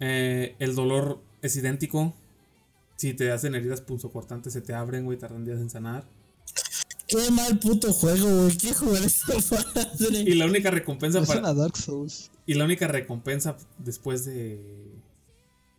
[0.00, 2.14] Eh, el dolor es idéntico.
[2.96, 6.04] Si te hacen heridas punzocortantes, se te abren, güey, tardan días en sanar.
[7.06, 8.56] Qué mal puto juego, güey.
[8.56, 9.34] ¿Qué jugar esta
[9.74, 10.20] madre?
[10.20, 11.40] Y la única recompensa Es para.
[11.40, 12.30] una Dark Souls.
[12.46, 14.60] Y la única recompensa después de.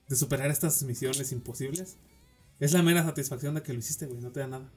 [0.08, 1.98] de superar estas misiones imposibles.
[2.60, 4.22] Es la mera satisfacción de que lo hiciste, güey.
[4.22, 4.72] No te da nada.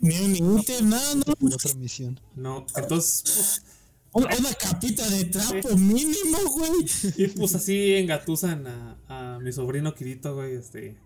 [0.00, 1.22] Ni un ítem, nada, no.
[1.54, 2.18] Otra misión.
[2.34, 2.66] No.
[2.76, 3.62] Entonces.
[4.10, 6.86] pues, Una, una capita de trapo mínimo, güey.
[7.16, 10.56] y pues así engatusan a, a mi sobrino Kirito, güey.
[10.56, 10.96] Este.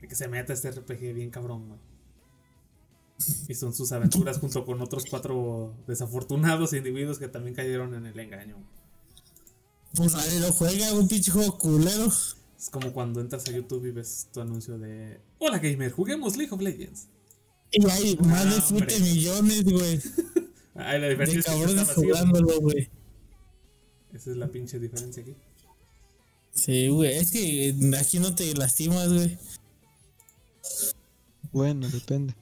[0.00, 1.80] De que se meta a este RPG bien cabrón, güey.
[3.48, 8.18] Y son sus aventuras junto con otros cuatro desafortunados individuos que también cayeron en el
[8.18, 8.56] engaño.
[8.56, 8.66] güey.
[9.94, 12.12] Pues a ver, lo juega, un pinche juego culero.
[12.62, 16.54] Es como cuando entras a YouTube y ves tu anuncio de Hola gamer, juguemos League
[16.54, 17.08] of Legends.
[17.72, 19.00] Y hay más de Ah, 7 hombre.
[19.00, 20.00] millones, güey.
[20.76, 22.88] Ay, la diferencia De es que jugándolo, güey.
[24.12, 25.34] Esa es la pinche diferencia aquí.
[26.54, 27.14] Sí, güey.
[27.16, 29.36] Es que aquí no te lastimas, güey.
[31.50, 32.36] Bueno, depende.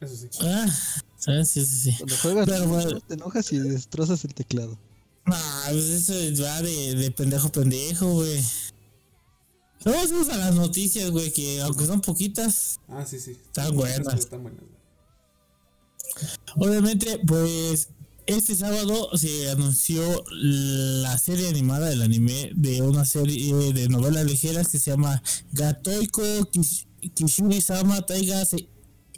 [0.00, 0.28] Eso sí.
[0.42, 0.72] Ah,
[1.16, 1.48] ¿sabes?
[1.48, 1.96] Sí, sí, sí.
[1.98, 3.00] Cuando juegas, Pero, bueno.
[3.00, 4.78] te enojas y destrozas el teclado.
[5.26, 8.40] Nah, pues eso va de, de pendejo pendejo, güey.
[9.84, 13.32] Vamos a las noticias, güey, que aunque son poquitas, Ah, sí, sí.
[13.32, 14.14] Están buenas.
[14.20, 14.60] Están buenas.
[14.60, 14.74] güey.
[16.56, 17.88] Obviamente, pues
[18.26, 24.68] este sábado se anunció la serie animada del anime de una serie de novelas ligeras
[24.68, 28.68] que se llama Gatoiko Kish- Kishuri-sama Taiga Se-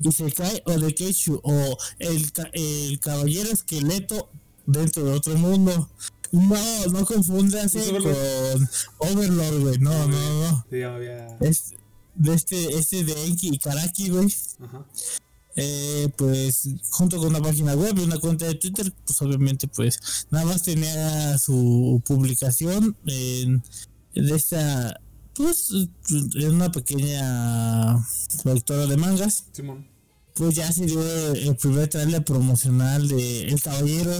[0.00, 4.28] Isekai o de Keishu o el, el caballero esqueleto
[4.66, 5.88] dentro de otro mundo.
[6.32, 9.60] No, no confundas ¿Es con Overlord?
[9.60, 9.78] Güey.
[9.78, 10.66] No, no, no.
[10.70, 10.78] Sí.
[11.40, 11.72] Es
[12.14, 14.34] de este, este de Enki y Karaki, güey.
[14.60, 14.84] Ajá.
[15.58, 20.26] Eh, pues junto con una página web y una cuenta de Twitter, pues obviamente pues
[20.30, 23.62] nada más tenía su publicación en,
[24.14, 25.00] en esta,
[25.34, 25.70] pues
[26.34, 27.96] en una pequeña
[28.42, 29.86] productora de mangas, Simón.
[30.34, 31.00] pues ya se dio
[31.32, 34.14] el primer trailer promocional de El Caballero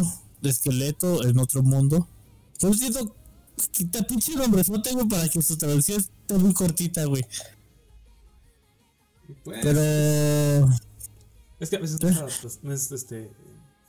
[0.48, 2.09] Esqueleto en otro mundo.
[2.59, 3.14] Yo siento
[3.72, 7.24] que pinche nombre, no tengo para que su traducción esté muy cortita, güey.
[9.44, 10.68] Pues, Pero...
[11.61, 13.30] es que a veces no es, adaptación- no es este,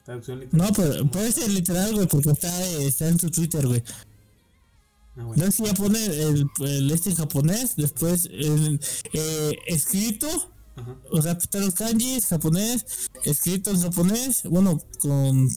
[0.06, 0.68] traducción literal.
[0.68, 3.84] No, pero puede ser literal, güey, porque está, eh, está en su Twitter, güey.
[5.16, 5.46] Ah, bueno.
[5.46, 8.80] No sé si ya pone el, el este en japonés, después el,
[9.14, 10.28] eh, escrito,
[10.76, 10.96] Ajá.
[11.12, 12.86] o sea, los kanjis, japonés,
[13.24, 15.50] escrito en japonés, bueno, con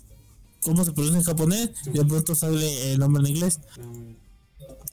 [0.60, 3.60] cómo se pronuncia en japonés, y de pronto sale el nombre en inglés.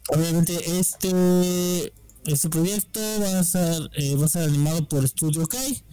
[0.10, 1.93] Obviamente este,
[2.25, 5.84] este proyecto va a ser, eh, va a ser animado por Studio Kai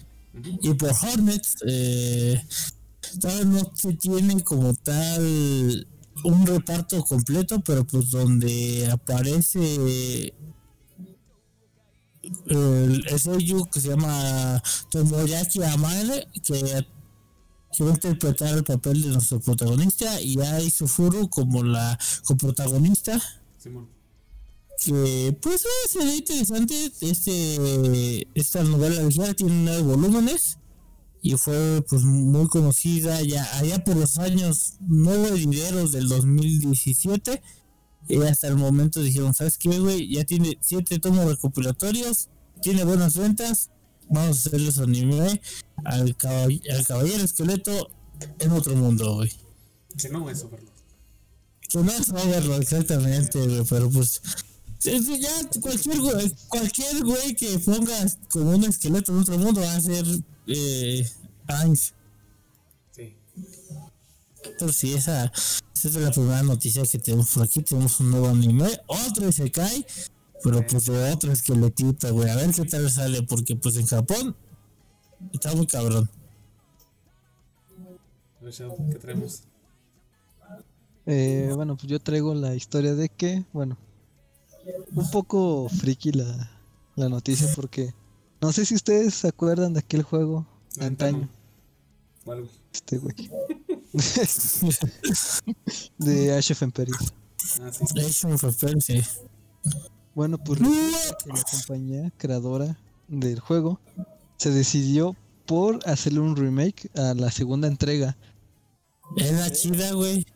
[0.63, 1.57] y por Hornets.
[1.67, 2.41] Eh,
[3.21, 5.87] todavía no se tiene como tal
[6.23, 10.33] un reparto completo, pero pues donde aparece
[12.47, 16.87] el, el seiyuu que se llama Tomoyaki Amare, que,
[17.77, 23.21] que va a interpretar el papel de nuestro protagonista, y hay Sufuru como la coprotagonista.
[23.59, 23.89] Simón.
[24.85, 30.59] que pues eh, se ve interesante este esta novela ligera tiene nueve volúmenes
[31.23, 37.41] y fue pues muy conocida ya allá por los años nueve dineros del 2017
[38.09, 42.29] y hasta el momento dijeron sabes qué güey ya tiene siete tomos recopilatorios
[42.61, 43.71] tiene buenas ventas
[44.09, 45.40] vamos a hacerles anime
[45.85, 47.88] al, caball- al caballero esqueleto
[48.38, 49.31] en otro mundo güey
[49.99, 50.73] Que no es Overlord.
[51.69, 54.21] que no es Overlord exactamente, güey, pero pues.
[54.81, 59.81] ya cualquier güey, cualquier güey que pongas como un esqueleto en otro mundo va a
[59.81, 60.05] ser
[60.47, 61.09] eh,
[61.47, 61.93] Ainz.
[62.95, 63.17] Sí.
[64.59, 65.25] Pero sí, esa,
[65.75, 67.62] esa es la primera noticia que tenemos por aquí.
[67.62, 69.85] Tenemos un nuevo anime, otro Isekai,
[70.45, 72.29] pero pues de otro esqueletito, güey.
[72.29, 74.37] A ver qué tal sale, porque pues en Japón
[75.33, 76.11] está muy cabrón.
[78.43, 79.45] ¿qué traemos?
[81.07, 83.79] Eh, bueno, pues yo traigo la historia de que, bueno,
[84.93, 86.51] un poco friki la,
[86.95, 87.95] la noticia porque
[88.43, 91.29] no sé si ustedes se acuerdan de aquel juego de antaño, no.
[92.25, 92.51] ¿Cuál, güey?
[92.71, 93.15] este güey,
[95.99, 97.15] de Ash of Empires.
[97.63, 97.85] Ah, sí.
[97.97, 99.03] Es un referencia.
[100.14, 103.81] Bueno, pues la compañía creadora del juego
[104.37, 108.16] se decidió por hacerle un remake a la segunda entrega.
[109.16, 110.27] Es la chida, güey.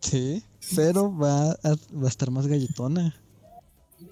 [0.00, 0.42] Sí.
[0.76, 3.14] Pero va a, va a estar más galletona.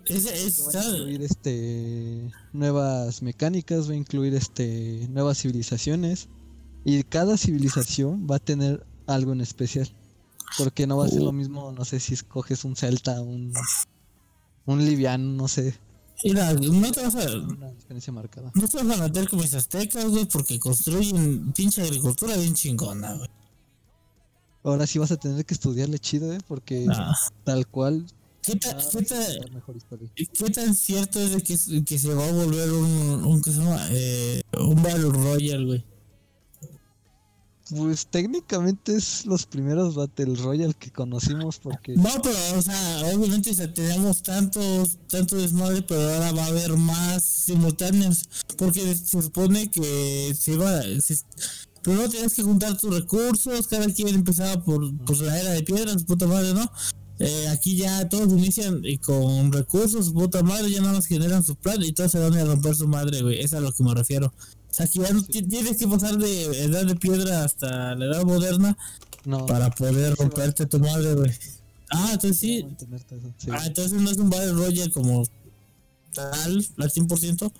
[0.06, 6.28] Es, es, Va a incluir este nuevas mecánicas, va a incluir este nuevas civilizaciones.
[6.84, 9.88] Y cada civilización va a tener algo en especial.
[10.56, 13.52] Porque no va a ser lo mismo, no sé si escoges un celta, un,
[14.72, 15.74] un liviano, no sé.
[16.24, 17.36] Mira, no te vas a.
[17.36, 18.50] Una diferencia marcada.
[18.54, 23.14] No te vas a meter con mis aztecas, güey, porque construyen pinche agricultura bien chingona,
[23.14, 23.28] güey.
[24.64, 26.38] Ahora sí vas a tener que estudiarle chido, ¿eh?
[26.46, 27.14] Porque Ah.
[27.44, 28.04] tal cual
[28.42, 28.98] ¿Qué, ta- qué
[29.78, 30.06] historia.
[30.14, 33.58] ¿Qué tan cierto es de que, que se va a volver un, un, ¿qué se
[33.58, 33.78] llama?
[33.90, 35.84] Eh, un Battle Royale, güey?
[37.70, 43.50] Pues técnicamente es los primeros Battle Royale que conocimos porque No, pero, o sea, obviamente
[43.50, 48.28] o sea, tenemos tantos, tanto desmadre, pero ahora va a haber más simultáneos.
[48.56, 50.82] Porque se supone que se va.
[51.00, 51.18] Se,
[51.82, 55.92] primero tienes que juntar tus recursos, cada quien empezaba por pues, la era de piedra,
[55.98, 56.70] su puta madre, ¿no?
[57.18, 61.44] Eh, aquí ya todos inician eh, con recursos, su puta madre, ya nada más generan
[61.44, 63.40] su plan y todos se van a romper su madre, güey.
[63.40, 64.32] Es a lo que me refiero.
[64.86, 68.76] Sea, que ya tienes que pasar de edad de piedra hasta la edad moderna
[69.24, 71.30] no para poder romperte tu madre, güey.
[71.90, 72.66] Ah, entonces sí.
[73.50, 75.24] Ah, entonces no es un Battle Royale como
[76.12, 77.52] tal, al 100%,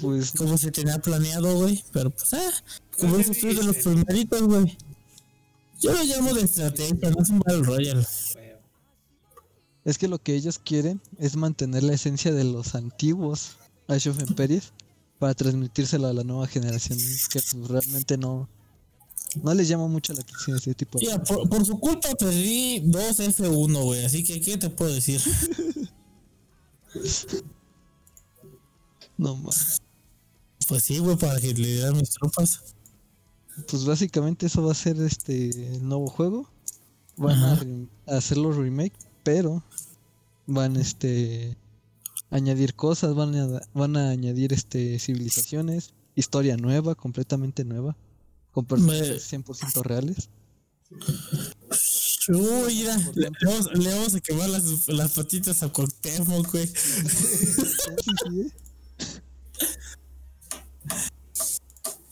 [0.00, 1.82] Pues como se tenía planeado, güey.
[1.92, 2.52] Pero pues, ah,
[2.98, 4.76] como dices tú, de los primeritos, güey.
[5.80, 8.06] Yo lo llamo de estrategia, no es un Battle Royale.
[9.84, 13.56] Es que lo que ellos quieren es mantener la esencia de los antiguos
[13.86, 14.72] Age of Empires
[15.18, 16.98] para transmitírselo a la nueva generación
[17.30, 18.48] que pues, realmente no
[19.42, 22.80] no les llama mucho la atención ese tipo de Mira, por, por su culpa perdí
[22.80, 24.04] dos F1, güey.
[24.04, 25.20] Así que, ¿qué te puedo decir?
[29.18, 29.82] no más
[30.68, 32.74] Pues sí, güey, para que le mis tropas.
[33.68, 36.48] pues básicamente eso va a ser este el nuevo juego
[37.16, 37.64] van a, Ajá.
[38.06, 39.62] a hacerlo remake pero
[40.46, 41.56] van este
[42.30, 47.96] añadir cosas van a van a añadir este civilizaciones historia nueva completamente nueva
[48.52, 50.28] con personajes 100% reales
[52.28, 56.68] Uy, mira, le, le vamos, le vamos a quemar las, las patitas a Cuauhtémoc, güey.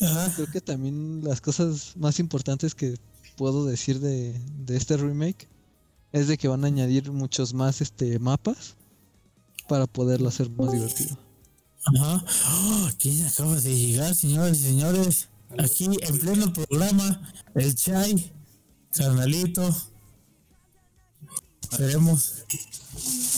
[0.01, 0.33] Ajá.
[0.35, 2.97] Creo que también las cosas más importantes que
[3.37, 5.49] puedo decir de, de este remake
[6.13, 8.77] es de que van a añadir muchos más este mapas
[9.69, 11.19] para poderlo hacer más divertido.
[11.97, 12.25] Ajá.
[12.51, 15.29] Oh, ¿Quién acaba de llegar, señores y señores?
[15.59, 18.33] Aquí en pleno programa, el Chai,
[18.97, 19.75] carnalito.
[21.79, 22.45] Veremos.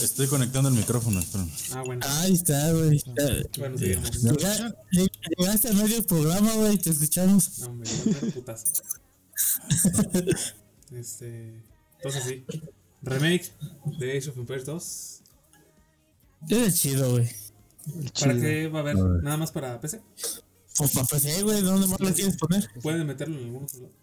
[0.01, 1.49] Estoy conectando el micrófono, espérame.
[1.73, 2.05] Ah, bueno.
[2.07, 3.01] Ahí está, güey.
[3.57, 3.75] Bueno.
[3.77, 4.75] Llega-
[5.37, 7.59] Llegaste a medio programa, güey, te escuchamos.
[7.59, 8.65] No, me dio putazo.
[10.91, 11.61] Este.
[11.97, 12.45] Entonces sí.
[13.01, 13.51] Remake
[13.99, 15.16] de Age of Empires 2.
[16.49, 17.29] Es chido, güey.
[18.19, 18.95] ¿Para qué va a haber?
[18.97, 20.01] Nada más para PC.
[20.77, 22.69] Pues para PC, güey, ¿dónde más lo quieres poner?
[22.81, 23.93] Pueden meterlo en algún otro lado.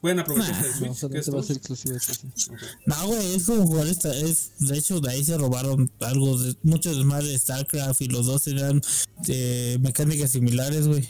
[0.00, 2.26] Pueden aprovechar el No, Switch, que es solamente va a ser exclusivo de PC.
[2.52, 2.60] Ok.
[2.86, 4.14] No, güey, es como jugar esta.
[4.14, 8.26] Es, de hecho, de ahí se robaron algo, de, muchos más de StarCraft y los
[8.26, 8.80] dos tenían
[9.28, 11.08] eh, mecánicas similares, güey.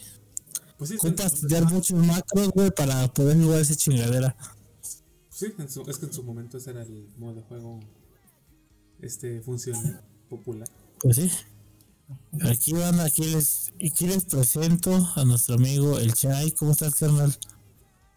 [0.79, 4.37] Pues sí, en- estudiar muchos macros, güey, para poder jugar esa chingadera.
[5.31, 7.81] sí en su- es que en su momento ese era el modo de juego
[9.00, 10.69] este funcional, popular.
[11.01, 11.31] Pues sí.
[12.43, 16.53] Aquí van, aquí les, aquí les presento a nuestro amigo el Chai.
[16.53, 17.35] ¿Cómo estás, carnal?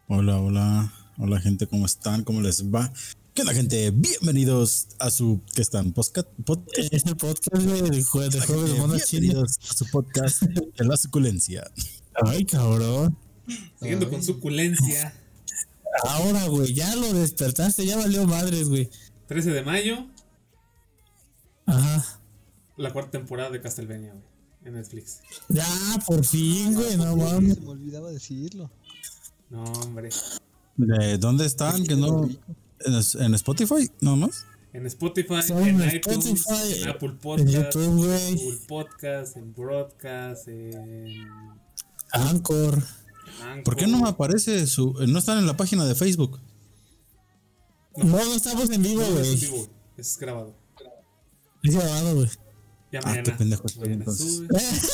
[0.08, 0.93] Hola, hola.
[1.17, 2.24] Hola, gente, ¿cómo están?
[2.24, 2.91] ¿Cómo les va?
[3.34, 3.91] ¿Qué onda, gente?
[3.91, 5.41] Bienvenidos a su.
[5.56, 5.91] ¿Qué están?
[5.93, 6.28] Podcast.
[6.45, 6.93] podcast.
[6.93, 9.12] Es el podcast, güey, de, de jueves de monos chinos.
[9.12, 11.69] Bienvenidos a su podcast de la suculencia.
[12.26, 13.17] Ay, cabrón.
[13.80, 15.13] Siguiendo con suculencia.
[16.08, 18.89] Ahora, güey, ya lo despertaste, ya valió madres, güey.
[19.28, 20.08] 13 de mayo,
[21.69, 22.20] Ajá.
[22.78, 24.24] la cuarta temporada de Castlevania, güey.
[24.65, 25.22] En Netflix.
[25.47, 25.65] Ya,
[26.05, 27.55] por fin, güey, no mames.
[27.55, 28.70] Se me olvidaba decirlo.
[29.49, 30.09] No, hombre.
[30.76, 31.84] ¿De dónde están?
[31.86, 32.26] Que no.
[32.26, 32.93] ¿En,
[33.24, 33.89] en Spotify?
[34.01, 34.45] ¿No más?
[34.74, 38.36] En Spotify, Son en en iTunes, Spotify, en Apple En Podcast, YouTube, güey.
[38.36, 41.28] Google Podcast, en Broadcast, en
[42.11, 42.84] Anchor.
[43.41, 43.63] Anchor.
[43.63, 44.93] ¿Por qué no me aparece su.
[45.07, 46.39] No están en la página de Facebook?
[47.95, 49.36] No, no estamos en vivo, No, en güey.
[49.38, 49.70] vivo, güey.
[49.97, 50.55] es grabado.
[51.64, 52.30] Es grabado, güey.
[52.91, 53.24] Ya Ah, mañana.
[53.24, 54.36] qué pendejo estoy, mañana entonces.
[54.36, 54.47] sube.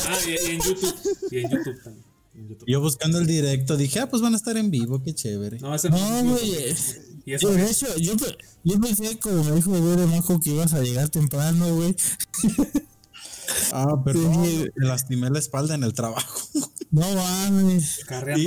[0.08, 0.96] Ah, y, y en YouTube.
[1.32, 2.06] Y en YouTube también.
[2.34, 2.66] En YouTube.
[2.68, 5.60] Yo buscando el directo dije, ah, pues van a estar en vivo, qué chévere.
[5.60, 6.54] No, No, güey.
[6.66, 8.14] Eso Yo, de hecho, yo,
[8.64, 11.96] yo pensé, como me dijo de Maco, que ibas a llegar temprano, güey.
[13.72, 14.66] Ah, perdón, Sí.
[14.76, 16.40] me lastimé la espalda en el trabajo.
[16.92, 18.00] No mames.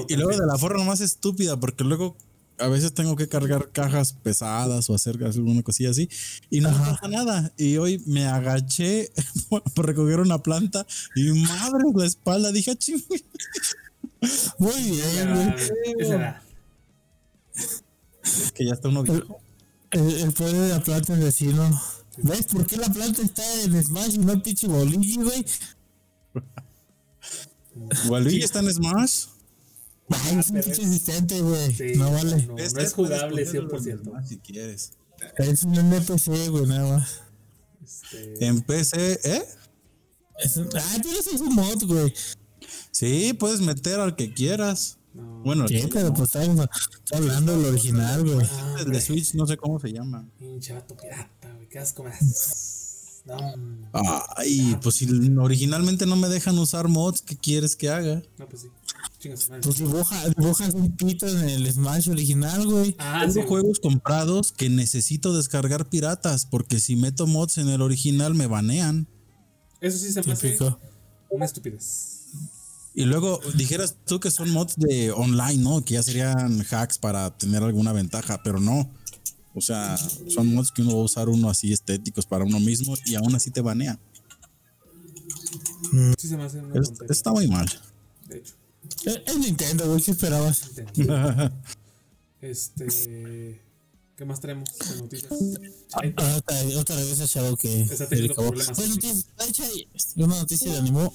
[0.09, 2.17] Y luego de la forma más estúpida, porque luego
[2.59, 6.09] a veces tengo que cargar cajas pesadas o hacer alguna cosilla así
[6.51, 7.53] y no pasa nada.
[7.57, 9.11] Y hoy me agaché
[9.75, 13.25] por recoger una planta y madre la espalda, dije, "Ah, ching, güey".
[14.59, 16.07] Muy bien, güey.
[16.11, 16.43] Edad.
[18.55, 19.41] que ya está uno viejo.
[19.91, 21.83] El, el poder de la planta es vecino.
[22.19, 25.45] ¿Ves por qué la planta está en Smash y no en pinche bolillo, güey?
[28.09, 29.27] Waluigi está en Smash.
[30.11, 31.75] Ay, es asistente, güey.
[31.75, 32.43] Sí, no vale.
[32.47, 34.03] No, no Este es jugable ponerlo en 100%.
[34.03, 34.93] Smash Si quieres.
[35.37, 37.23] Es un NPC, güey, nada más.
[37.83, 39.43] Este, En PC, ¿eh?
[40.39, 40.69] Es un...
[40.75, 42.15] Ah, pero eso es un mod, güey.
[42.91, 44.99] Sí, puedes meter al que quieras.
[45.15, 45.43] no.
[45.43, 46.69] Bueno, Sí, el, pero pues estamos
[47.13, 48.47] hablando del original, güey.
[48.51, 50.29] Ah, el de Switch no sé cómo se llama.
[50.39, 51.69] Pinche vato pirata, güey.
[51.69, 52.75] Qué asco me das.
[53.25, 53.39] No.
[54.37, 55.09] Ay, pues si
[55.39, 58.23] originalmente no me dejan usar mods, ¿qué quieres que haga?
[58.39, 58.69] No, pues sí.
[59.19, 59.51] Chingas.
[59.63, 62.97] Pues dibuja, dibujas un pito en el Smash original, güey.
[62.99, 63.49] Ah, Tengo sí.
[63.49, 69.09] juegos comprados que necesito descargar piratas, porque si meto mods en el original me banean.
[69.81, 70.59] Eso sí se me hace
[71.31, 72.27] una estupidez.
[72.95, 75.85] Y luego dijeras tú que son mods de online, ¿no?
[75.85, 78.91] Que ya serían hacks para tener alguna ventaja, pero no.
[79.59, 79.97] O sea,
[80.29, 83.35] son mods que uno va a usar uno así estéticos para uno mismo y aún
[83.35, 83.99] así te banea.
[86.19, 87.67] Sí se me hace una Es- está muy mal.
[88.29, 88.55] De hecho.
[89.05, 90.63] Es Nintendo, güey, ¿qué esperabas?
[92.41, 93.61] Este.
[94.17, 95.33] ¿Qué más traemos de noticias?
[95.93, 98.49] Ay, Ah, otra, otra vez a Chavo que Está se teniendo acabó.
[98.49, 99.89] problemas Pues noticia, de hecho, hay
[100.25, 101.15] una noticia de animo.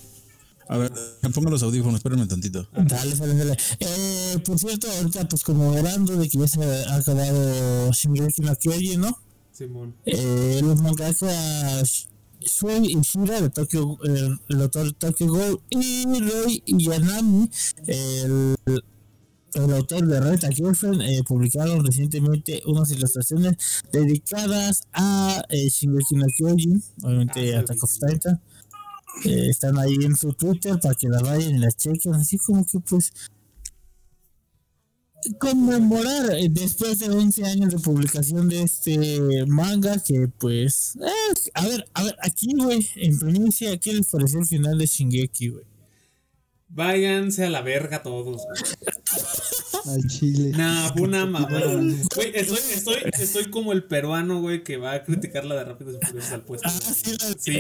[0.68, 0.92] A ver,
[1.34, 2.68] pongo los audífonos, espérenme tantito.
[2.74, 3.58] Dale, sale, dale.
[3.80, 8.56] Eh, por cierto, ahorita, pues como hablando de que ya se ha acabado Shingeki no
[8.56, 9.18] Kyojin, ¿no?
[9.52, 9.96] Simón.
[10.06, 11.20] Eh, los mangakas
[12.42, 17.50] Shuei Ishida de Tokyo, el, el autor de Tokyo Ghoul y Rei Yanami,
[17.88, 18.56] el,
[19.54, 23.56] el autor de Red Girlfriend, eh, publicaron recientemente unas ilustraciones
[23.92, 28.42] dedicadas a eh, Shingeki no Kyojin, obviamente Ah, Attack of Titan.
[29.26, 32.66] Eh, están ahí en su Twitter para que las vayan y las chequen, así como
[32.66, 33.12] que pues
[35.40, 41.66] conmemorar eh, después de 11 años de publicación de este manga que pues eh, a
[41.66, 45.66] ver a ver aquí güey en primicia ¿qué les pareció el final de Shingeki güey?
[46.68, 48.42] Váyanse a la verga todos.
[49.86, 50.52] Al chile.
[50.58, 51.74] Nah, fue una mamada.
[52.16, 55.98] Güey, estoy, estoy, estoy como el peruano, güey, que va a criticar la de Rápidos
[56.02, 56.68] y Furiosos al puesto.
[56.70, 57.52] ah sí la Sí,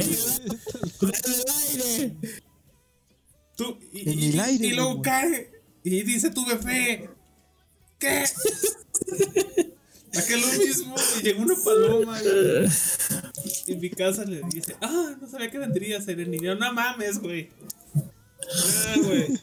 [1.01, 2.15] la del aire
[3.57, 5.01] Tú, y, En el aire, y luego güey.
[5.03, 5.51] cae
[5.83, 7.09] y dice tu bebé.
[7.99, 8.23] ¿Qué?
[10.15, 10.95] ¿A que lo mismo?
[11.19, 12.67] Y llegó una paloma güey.
[13.67, 16.55] en mi casa le dice, ah, no sabía que vendría a ser el niño.
[16.55, 17.49] No mames, güey.
[17.95, 19.39] Ah, güey.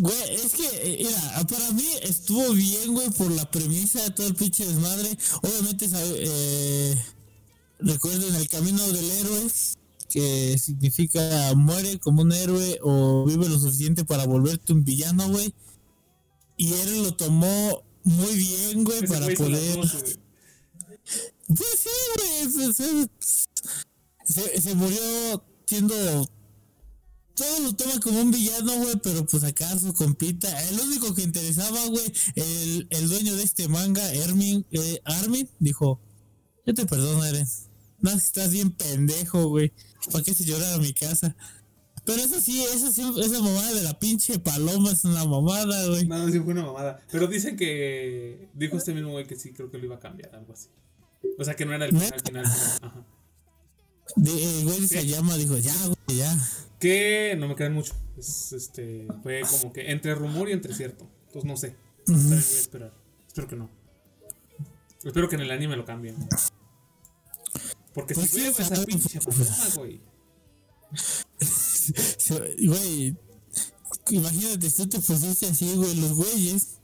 [0.00, 4.26] Güey, es que, eh, mira, para mí estuvo bien, güey, por la premisa de todo
[4.28, 5.16] el pinche desmadre.
[5.42, 7.04] Obviamente, eh,
[7.80, 9.50] recuerden el camino del héroe,
[10.08, 15.52] que significa muere como un héroe o vive lo suficiente para volverte un villano, güey.
[16.56, 19.76] Y él lo tomó muy bien, güey, para poder...
[19.76, 20.16] dos, güey.
[21.48, 22.52] Pues sí, güey.
[22.52, 23.10] Se, se-
[24.24, 25.94] se- se murió siendo.
[27.38, 30.48] Todo lo toma como un villano, güey, pero pues acá su compita.
[30.68, 36.00] El único que interesaba, güey, el, el dueño de este manga, Ermin, eh, Armin, dijo:
[36.66, 37.46] Yo te perdono, Eren.
[38.00, 39.72] No, estás bien pendejo, güey.
[40.10, 41.36] ¿Para qué se llorar a mi casa?
[42.04, 46.06] Pero eso sí, esa, sí, esa mamada de la pinche paloma es una mamada, güey.
[46.06, 47.00] No, sí fue una mamada.
[47.12, 48.48] Pero dicen que.
[48.54, 50.70] Dijo este mismo güey que sí, creo que lo iba a cambiar, algo así.
[51.38, 52.78] O sea que no era el final, final, final.
[52.82, 53.06] Ajá.
[54.16, 56.48] De, el güey se llama, dijo: Ya, güey, ya.
[56.78, 57.94] Que no me crean mucho.
[58.16, 61.08] Es, este, fue como que entre rumor y entre cierto.
[61.26, 61.76] Entonces no sé.
[62.06, 62.94] Voy a esperar.
[63.26, 63.70] Espero que no.
[65.04, 66.16] Espero que en el anime lo cambien.
[67.94, 70.00] Porque Pues si sí, esa pinche pues, paloma, güey.
[72.58, 73.16] Güey,
[74.10, 76.78] imagínate, tú te pusiste así, güey, los güeyes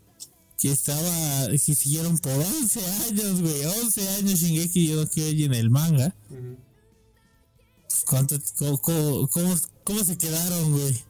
[0.59, 5.71] que estaba, que siguieron por 11 años, güey, 11 años Shingeki yo que en el
[5.71, 6.15] manga.
[6.29, 9.55] Pues, ¿Cuánto, cómo, cómo, cómo,
[9.85, 11.03] cómo se quedaron, güey?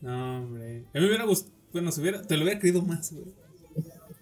[0.00, 0.78] No, hombre.
[0.92, 1.52] A mí me hubiera gustado.
[1.72, 3.26] Bueno, se hubiera, te lo hubiera creído más, güey.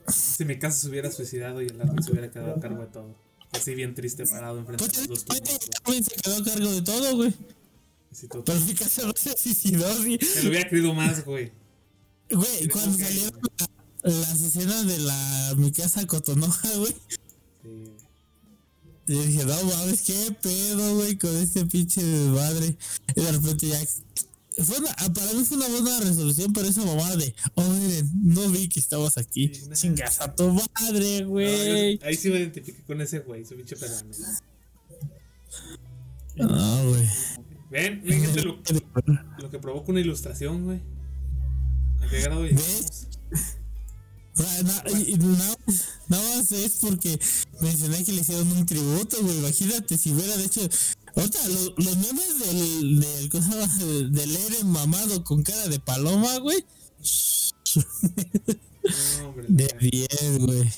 [0.09, 2.86] Si mi casa se hubiera suicidado y el árbol se hubiera quedado a cargo de
[2.88, 3.14] todo.
[3.53, 5.24] Así bien triste parado enfrente Pues de los dos
[5.82, 7.34] también se quedó a cargo de todo, güey.
[8.12, 8.44] Así todo.
[8.44, 10.18] Pero mi casa no se suicidó, sí.
[10.18, 11.53] Te lo hubiera creído más, güey.
[12.30, 16.94] Güey, cuando salieron la- las escenas de la mi casa Cotonoja, güey.
[17.62, 17.92] Sí.
[19.07, 22.76] Yo dije, no mames, qué pedo, güey, con este pinche desmadre.
[23.14, 23.78] Y de repente ya.
[24.64, 28.48] Fue una- para mí fue una buena resolución, pero esa mamada de, oh, miren, no
[28.48, 29.52] vi que estabas aquí.
[29.54, 29.68] Sí.
[29.74, 30.50] Chingas a tu
[30.80, 32.00] madre, güey.
[32.02, 34.09] ahí sí me identifiqué con ese güey, ese pinche peruano.
[36.36, 37.09] No, güey.
[37.70, 38.59] Ven, gente, lo,
[39.38, 40.80] lo que provoca una ilustración, güey.
[42.00, 43.09] ¿A qué grado llegamos?
[43.32, 43.66] O
[44.37, 44.84] nada,
[46.09, 47.18] nada más es porque
[47.61, 49.39] mencioné que le hicieron un tributo, güey.
[49.39, 50.61] Imagínate si hubiera hecho.
[51.16, 56.64] Ahorita, los, los memes del, del, del, del Eren mamado con cara de paloma, güey.
[59.20, 59.47] No, hombre.
[59.49, 59.78] De ya.
[59.78, 60.72] 10, güey.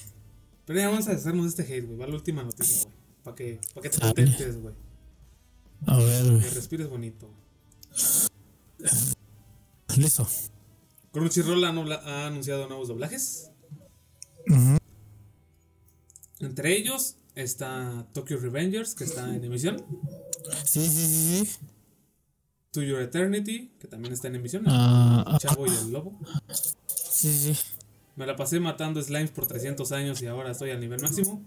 [0.67, 1.99] Pero ya vamos a deshacernos de este hate, güey.
[1.99, 2.95] Va la última noticia, güey.
[3.25, 4.75] Para que, pa' que te contentes, güey.
[5.87, 6.51] A ver, Que güey.
[6.51, 7.29] respires bonito.
[9.97, 10.29] Listo.
[11.13, 13.51] Crunchyroll ha, anunciado nuevos doblajes.
[16.41, 19.85] Entre ellos está Tokyo Revengers, que está en emisión.
[20.65, 21.59] Sí, sí, sí.
[22.73, 24.65] To Your Eternity, que también está en emisión.
[24.67, 26.19] Ah, el Chavo y el Lobo.
[26.49, 27.59] Sí, sí.
[28.17, 31.43] Me la pasé matando slimes por 300 años y ahora estoy al nivel máximo.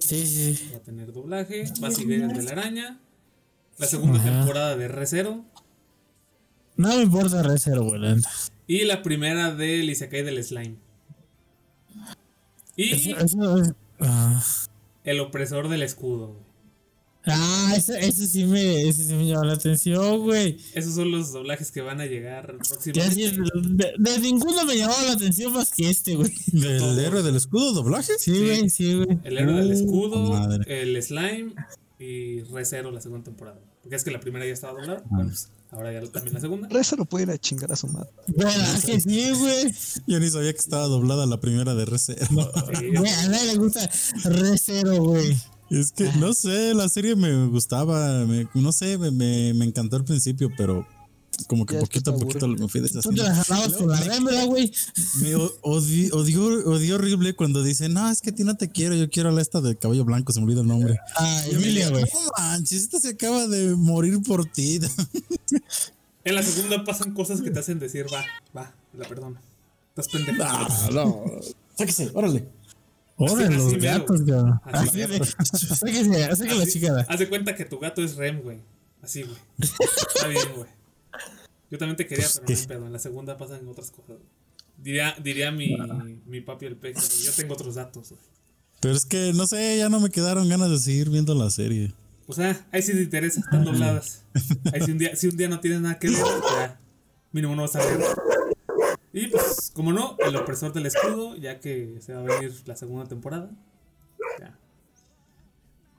[0.00, 0.70] Sí, sí.
[0.72, 1.64] Va a tener doblaje.
[1.82, 3.00] Va a seguir el de la araña.
[3.78, 4.30] La segunda Ajá.
[4.30, 5.44] temporada de ReZero.
[6.76, 8.00] No me importa Recero, güey.
[8.66, 10.76] Y la primera del Isekai del slime.
[12.76, 13.72] Y Eso, eso es.
[14.00, 14.42] Ah,
[15.04, 16.28] el opresor del escudo.
[16.28, 16.46] güey.
[17.28, 20.58] Ah, ese, ese sí me, ese sí me llama la atención, güey.
[20.74, 23.32] Esos son los doblajes que van a llegar próximamente.
[23.32, 26.32] de, de ninguno me llamaba la atención más que este, güey.
[26.52, 28.12] ¿El héroe del escudo doblaje?
[28.18, 29.18] Sí, güey, sí, güey.
[29.24, 30.82] El héroe del Uh, escudo, madre.
[30.82, 31.52] el slime
[31.98, 33.58] y ReZero la segunda temporada.
[33.82, 35.02] Porque es que la primera ya estaba doblada.
[35.10, 36.68] Bueno, pues ahora ya también la segunda.
[36.68, 38.10] Reza lo puede ir a chingar a su madre.
[38.28, 39.74] ¿Verdad que sí, güey?
[40.06, 41.86] Yo ni sabía que estaba doblada la primera de.
[41.98, 42.14] Sí,
[42.96, 43.88] Güey, a nadie le gusta
[44.24, 45.36] Recero, güey.
[45.70, 49.96] Es que no sé, la serie me gustaba, me- no sé, me, me, me encantó
[49.96, 50.86] al principio, pero
[51.46, 53.22] como que Ya poquito a poquito me fui Tú te deshaciendo.
[53.24, 54.72] la jalabas con la rémora, güey.
[55.20, 58.70] Me o- odi- odió, odió horrible cuando dice, no, es que a ti no te
[58.70, 60.98] quiero, yo quiero a la esta del cabello blanco, se me olvida el nombre.
[61.16, 62.04] Ah, Emilia, güey.
[62.04, 64.80] No manches, esta se acaba de morir por ti.
[66.24, 68.24] En la segunda pasan cosas que te hacen decir, va,
[68.56, 69.38] va, la perdono.
[69.90, 70.42] Estás pendejo.
[70.42, 71.22] Ah, no.
[71.78, 72.48] Sáquese, órale.
[73.16, 74.32] Órale, los gatos, de.
[74.34, 77.06] Sáquese, sáquese la chicada.
[77.08, 78.58] Haz de cuenta que tu gato es Rem, güey.
[79.02, 79.36] Así, güey.
[79.60, 80.68] Está bien, güey.
[81.70, 82.86] Yo también te quería, pero no pedo.
[82.86, 84.16] En la segunda pasan otras cosas.
[84.76, 85.76] Diría, diría mi,
[86.26, 86.94] mi papi el güey.
[86.94, 88.14] Yo tengo otros datos.
[88.80, 91.92] Pero es que, no sé, ya no me quedaron ganas de seguir viendo la serie.
[92.26, 94.24] O sea, ahí sí te interesa, están dobladas.
[94.72, 96.78] Ahí si un día, si un día no tienes nada que ver, ya
[97.32, 98.00] mínimo no vas a ver.
[99.12, 102.76] Y pues, como no, el opresor del escudo, ya que se va a venir la
[102.76, 103.50] segunda temporada.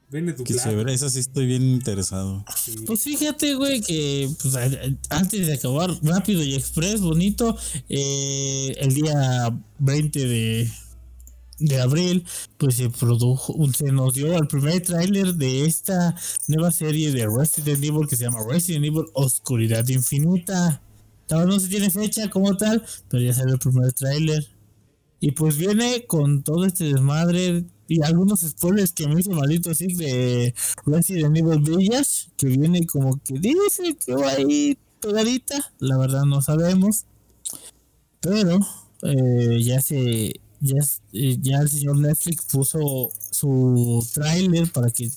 [0.09, 0.77] Viene Que se dublado.
[0.77, 2.45] verá, esa sí estoy bien interesado.
[2.55, 2.75] sí.
[2.85, 4.55] Pues fíjate, güey, que pues,
[5.09, 7.57] antes de acabar rápido y express, bonito,
[7.89, 10.71] eh, el día 20 de,
[11.59, 12.23] de abril,
[12.57, 16.15] pues se produjo, se nos dio el primer tráiler de esta
[16.47, 20.81] nueva serie de Resident Evil que se llama Resident Evil Oscuridad Infinita.
[21.27, 24.47] Todavía no se tiene fecha como tal, pero ya salió el primer tráiler.
[25.19, 29.87] Y pues viene con todo este desmadre y algunos spoilers que me hizo maldito así
[29.87, 30.53] de
[30.85, 36.41] Resident Evil Village, que viene como que dice que va ahí pegadita, la verdad no
[36.41, 37.05] sabemos.
[38.19, 38.59] Pero
[39.03, 40.79] eh, ya se ya,
[41.13, 45.09] eh, ya el señor Netflix puso su tráiler para que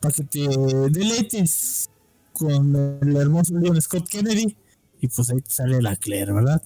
[0.00, 0.48] para que te
[0.90, 1.90] deleites
[2.32, 4.56] con el hermoso Leon Scott Kennedy
[5.00, 6.62] y pues ahí sale la Claire, ¿verdad?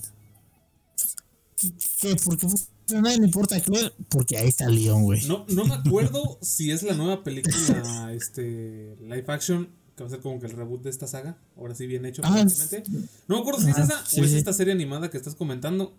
[2.01, 2.17] ¿Qué?
[2.17, 2.47] ¿Por qué
[2.93, 3.93] a nadie le importa Claire?
[4.09, 5.25] Porque ahí está Leon, güey.
[5.27, 10.11] No, no me acuerdo si es la nueva película este live action que va a
[10.11, 11.37] ser como que el reboot de esta saga.
[11.57, 12.45] Ahora sí bien hecho, Ah.
[13.29, 14.37] No me acuerdo si es Ah, esa sí, o es sí.
[14.37, 15.95] esta serie animada que estás comentando.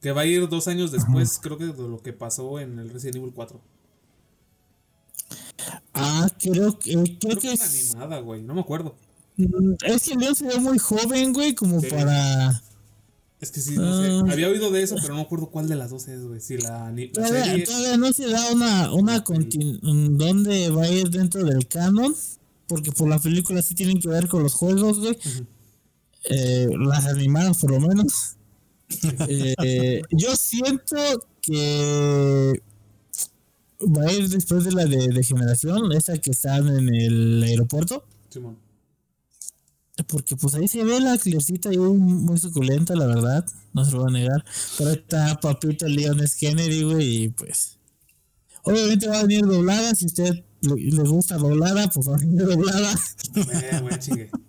[0.00, 2.88] Que va a ir dos años después, creo que de lo que pasó en el
[2.88, 3.60] Resident Evil 4.
[5.94, 8.42] Ah, creo que creo Creo que que es animada, güey.
[8.42, 8.94] No me acuerdo.
[9.36, 11.88] Mm, Es que Leon se ve muy joven, güey, como Sí.
[11.90, 12.62] para.
[13.40, 14.08] Es que sí, no sé.
[14.10, 14.32] Ah.
[14.32, 16.40] Había oído de eso, pero no me acuerdo cuál de las dos es, güey.
[16.40, 17.64] Si la, la Todavía, serie.
[17.64, 19.24] todavía no se da una, una
[20.10, 22.14] dónde va a ir dentro del canon,
[22.66, 25.16] porque por la película sí tienen que ver con los juegos, güey.
[26.24, 28.36] Eh, las animadas, por lo menos.
[29.28, 30.96] Eh, yo siento
[31.40, 32.60] que
[33.80, 38.04] va a ir después de la de, de generación, esa que están en el aeropuerto.
[38.28, 38.58] Simón.
[40.06, 43.44] Porque pues ahí se ve la clercita ahí muy suculenta, la verdad.
[43.72, 44.44] No se lo voy a negar.
[44.78, 46.36] Pero está Papito Leon S.
[46.38, 47.78] Kennedy, güey, y pues.
[48.62, 49.94] Obviamente va a venir doblada.
[49.94, 52.92] Si usted le, le gusta doblada, pues anime doblada.
[53.34, 54.30] Eh, güey, chingue.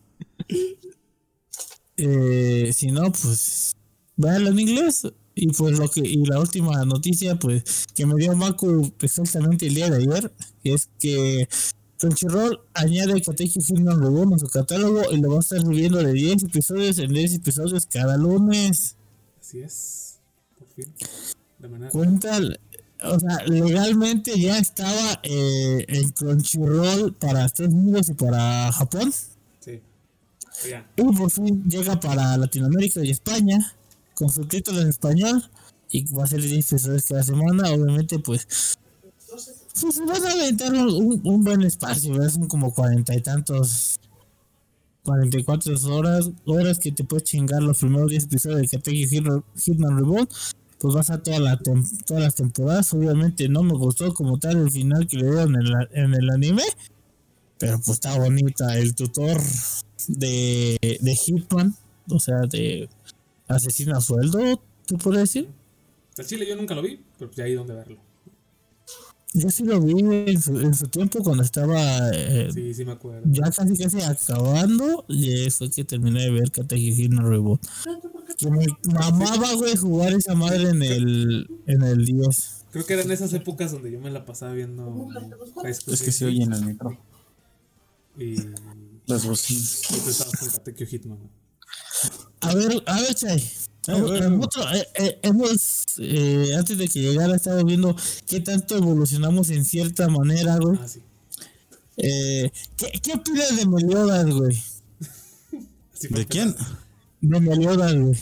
[2.03, 3.75] Eh, si no, pues
[4.15, 5.03] véanlo en inglés.
[5.35, 9.75] Y pues lo que, y la última noticia, pues, que me dio Maku exactamente el
[9.75, 10.31] día de ayer,
[10.63, 11.47] es que
[12.01, 16.11] Crunchyroll añade Katekyo Hitman Reborn a su catálogo y lo va a estar subiendo de
[16.11, 18.95] 10 episodios en 10 episodios cada lunes.
[19.39, 20.17] Así es.
[20.57, 20.91] Por fin.
[21.59, 21.91] De manera.
[21.91, 22.39] Cuenta,
[23.03, 29.13] o sea, legalmente ya estaba eh, en Crunchyroll para Estados Unidos y para Japón.
[29.59, 29.79] Sí.
[30.67, 30.89] Ya.
[30.95, 33.75] Y por fin llega para Latinoamérica y España
[34.15, 35.51] con subtítulos en español
[35.91, 37.69] y va a ser 10 episodios cada semana.
[37.69, 38.47] Obviamente, pues,
[39.79, 42.29] pues van a aventar un, un- buen espacio.
[42.29, 43.99] Son como cuarenta y tantos,
[45.03, 49.97] 44 horas, horas que te puedes chingar los primeros 10 episodios de Katekyo Hit- Hitman
[49.97, 50.27] Reborn.
[50.79, 52.91] Pues vas a toda la todas las temporadas.
[52.93, 56.29] Obviamente no me gustó como tal el final que le dieron en, la- en el
[56.29, 56.63] anime.
[57.59, 58.77] Pero pues está bonita.
[58.77, 59.39] El tutor
[60.07, 61.75] de, de Hitman,
[62.09, 62.89] o sea, de
[63.47, 65.49] asesino a sueldo, ¿te puedo decir?
[66.17, 67.97] Al chile yo nunca lo vi, pero pues hay donde verlo.
[69.33, 72.91] Yo sí lo vi en su, en su tiempo cuando estaba eh, Sí, sí me
[72.93, 73.21] acuerdo.
[73.25, 75.05] ya casi casi acabando.
[75.07, 77.61] Y fue que terminé de ver Katekyo Hitman Reboot.
[78.37, 82.65] Que me mamaba, güey, jugar esa madre en el, en el 10.
[82.71, 85.07] Creo que eran esas épocas donde yo me la pasaba viendo
[85.63, 86.97] Es que se oye en el micro.
[88.17, 88.53] Y, y
[89.05, 89.81] Las bocinas.
[89.87, 91.17] tú estabas con Katekyo Hitman.
[91.17, 91.29] güey.
[92.41, 93.43] A ver, a ver, Chay.
[93.87, 97.95] Nosotros, eh, eh, hemos, eh, antes de que llegara, estado viendo
[98.27, 100.77] qué tanto evolucionamos en cierta manera, güey.
[100.81, 101.01] Ah, sí.
[101.97, 104.63] Eh, ¿qué, ¿Qué opinas de Meliodas, güey?
[106.09, 106.55] ¿De quién?
[107.21, 108.19] De Meliodas, güey.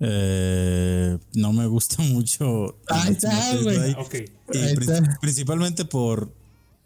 [0.00, 2.78] Eh, no me gusta mucho.
[2.88, 3.78] Ahí está, güey.
[3.78, 3.94] Ahí
[4.80, 5.18] está.
[5.20, 6.32] principalmente por,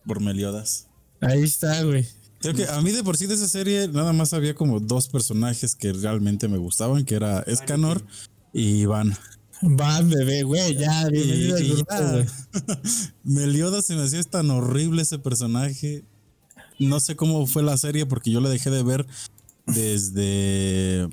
[0.07, 0.87] por Meliodas.
[1.21, 2.07] Ahí está, güey.
[2.43, 5.09] Creo que a mí de por sí de esa serie nada más había como dos
[5.09, 8.05] personajes que realmente me gustaban, que era Escanor
[8.53, 9.17] y Iván.
[9.63, 12.83] Va, bebé, güey, ya, Y, bienvenido al grupo, ya.
[13.23, 16.05] Meliodas se me hacía tan horrible ese personaje.
[16.81, 19.07] No sé cómo fue la serie porque yo la dejé de ver
[19.67, 21.09] desde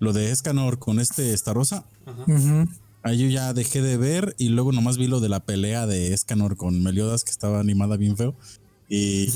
[0.00, 1.86] lo de Escanor con este Starosa.
[2.04, 2.66] Ajá.
[3.04, 6.12] Ahí yo ya dejé de ver y luego nomás vi lo de la pelea de
[6.12, 8.36] Escanor con Meliodas que estaba animada bien feo.
[8.94, 9.26] Y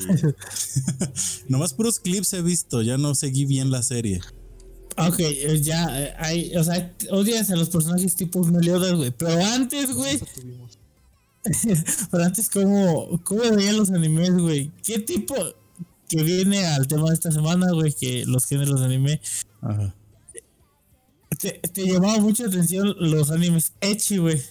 [1.48, 4.20] nomás puros clips he visto, ya no seguí bien la serie.
[4.98, 9.12] Ok, eh, ya, eh, hay, o sea, odias a los personajes tipo Meliodas, güey.
[9.12, 10.20] Pero antes, güey,
[12.10, 14.72] pero antes, ¿cómo, cómo veían los animes, güey?
[14.82, 15.34] ¿Qué tipo
[16.06, 17.94] que viene al tema de esta semana, güey?
[17.94, 19.22] Que los géneros de anime.
[19.62, 19.94] Ajá.
[21.38, 24.42] Te, te llamaba mucha atención los animes Echi, güey.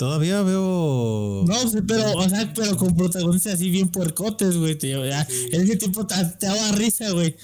[0.00, 1.44] Todavía veo.
[1.46, 4.78] No, sí, pero, o sea, pero con protagonistas así bien puercotes, güey.
[4.78, 7.36] Ya, Ese tipo te, te daba risa, güey.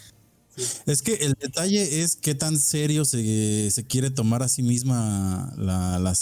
[0.86, 5.52] Es que el detalle es qué tan serio se, se quiere tomar a sí misma
[5.58, 6.14] la, la,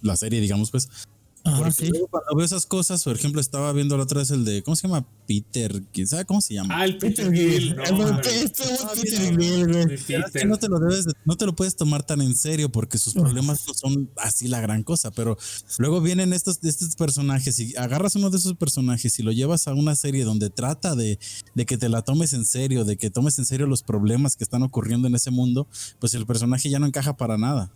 [0.00, 0.88] la serie, digamos, pues.
[1.46, 1.88] Ajá, Porque sí.
[1.90, 4.62] luego cuando veo esas cosas, por ejemplo, estaba viendo la otra vez el de.
[4.62, 5.06] ¿Cómo se llama?
[5.28, 5.82] Peter.
[5.92, 6.74] ¿Quién sabe cómo se llama?
[6.78, 7.76] Ah, el Peter Peter Gill.
[7.76, 7.92] No, este
[8.64, 10.46] güey Ah, Peter Gill, güey.
[10.46, 13.12] no te lo debes, de- no te lo puedes tomar tan en serio porque sus
[13.12, 15.36] problemas no son así la gran cosa, pero
[15.78, 19.74] luego vienen estos, estos personajes y agarras uno de esos personajes y lo llevas a
[19.74, 21.18] una serie donde trata de,
[21.54, 24.44] de que te la tomes en serio, de que tomes en serio los problemas que
[24.44, 25.68] están ocurriendo en ese mundo,
[25.98, 27.70] pues el personaje ya no encaja para nada.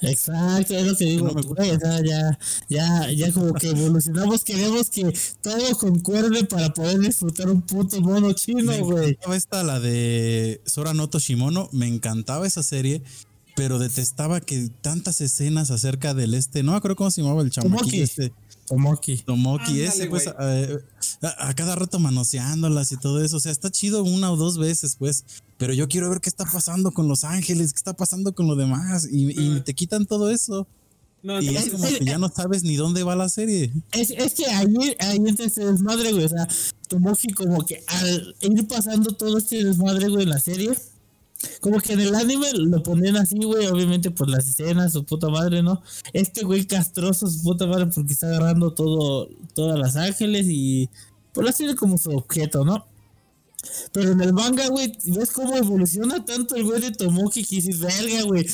[0.00, 4.44] Exacto, es lo que digo, No güey, o sea, ya, ya, ya como que evolucionamos,
[4.44, 9.18] queremos que todo concuerde para poder disfrutar un puto mono chino, güey.
[9.34, 13.02] esta, la de Sora no Toshimono, me encantaba esa serie,
[13.54, 18.04] pero detestaba que tantas escenas acerca del este, no acuerdo cómo se llamaba el chamaquillo
[18.04, 18.32] este.
[18.66, 19.18] Tomoki.
[19.18, 23.36] Tomoki, Ándale, ese, pues, a, a cada rato manoseándolas y todo eso.
[23.36, 25.24] O sea, está chido una o dos veces, pues.
[25.58, 28.56] Pero yo quiero ver qué está pasando con Los Ángeles, qué está pasando con lo
[28.56, 29.08] demás.
[29.10, 30.66] Y, y te quitan todo eso.
[31.22, 33.72] No, Y es como que ya no sabes ni dónde va la serie.
[33.92, 36.48] Es, es que ahí, ahí entra este desmadre, güey, o sea,
[36.88, 40.72] Tomoki como que al ir pasando todo este desmadre, güey, en la serie,
[41.60, 45.28] como que en el anime lo ponen así, güey, obviamente por las escenas, su puta
[45.28, 45.82] madre, ¿no?
[46.12, 50.88] Este güey castroso, su puta madre, porque está agarrando todo, todas las ángeles y
[51.32, 52.86] por así de como su objeto, ¿no?
[53.92, 57.78] Pero en el manga, güey, ves cómo evoluciona tanto el güey de Tomoki que dices,
[57.78, 58.46] verga, güey,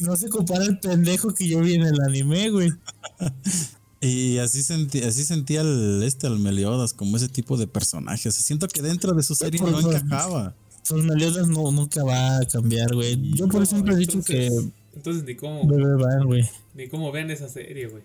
[0.00, 2.70] no se compara el pendejo que yo vi en el anime, güey.
[4.02, 8.34] Y así sentí, así sentía el, este al Meliodas, como ese tipo de personajes.
[8.34, 10.54] Siento que dentro de su serie no encajaba.
[10.90, 13.18] Sus Meliodas no, nunca va a cambiar, güey.
[13.34, 14.48] Yo por siempre he dicho que
[14.94, 16.48] entonces, ni cómo, bebé van, güey.
[16.74, 18.02] ni cómo ven esa serie, güey.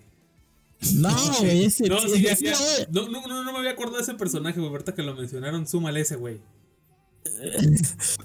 [0.94, 1.10] No,
[1.40, 1.86] güey, ese.
[1.88, 2.56] No, sí, ese- ya-
[2.90, 4.70] no, no, no, no, no me había acordado de ese personaje, güey.
[4.70, 6.38] Ahorita que lo mencionaron, súmale ese, güey.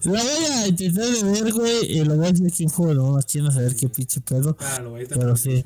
[0.03, 2.93] La voy a intentar de ver, güey, y lo voy a decir aquí en juego,
[2.93, 4.55] lo más chido a ver qué pinche pedo.
[4.55, 5.07] Claro, güey.
[5.07, 5.63] Pero sí.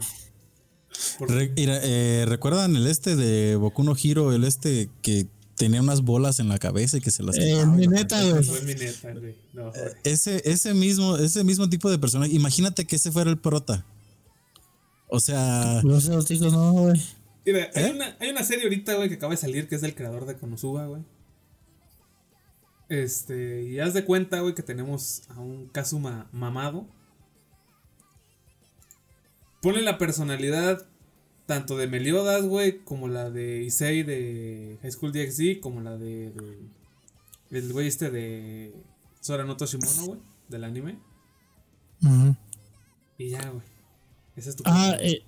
[1.20, 4.32] Por- Re- mira, eh, ¿Recuerdan el este de Boku no Hiro?
[4.34, 7.64] El este que tenía unas bolas en la cabeza y que se las Eh,
[7.98, 9.36] quitaba güey.
[9.54, 9.82] No, güey.
[10.04, 12.34] Ese, ese mismo, ese mismo tipo de personaje.
[12.34, 13.86] Imagínate que ese fuera el prota.
[15.08, 17.02] O sea, Los eróticos no, güey.
[17.46, 17.92] Mira, hay, ¿Eh?
[17.92, 20.36] una, hay una serie ahorita, güey, que acaba de salir, que es del creador de
[20.36, 21.04] Konosuba, güey.
[22.90, 26.88] Este, y haz de cuenta, güey, que tenemos a un Kazuma mamado.
[29.62, 30.86] Pone la personalidad
[31.46, 36.32] tanto de Meliodas, güey, como la de Issei de High School DxD, como la de,
[36.32, 38.74] de- el güey este de
[39.22, 40.20] Sora no Toshimono, güey,
[40.50, 41.00] del anime.
[42.04, 42.36] Ujú.
[43.18, 43.64] Y ya, güey.
[44.36, 45.24] Ese es tu Ah, eh,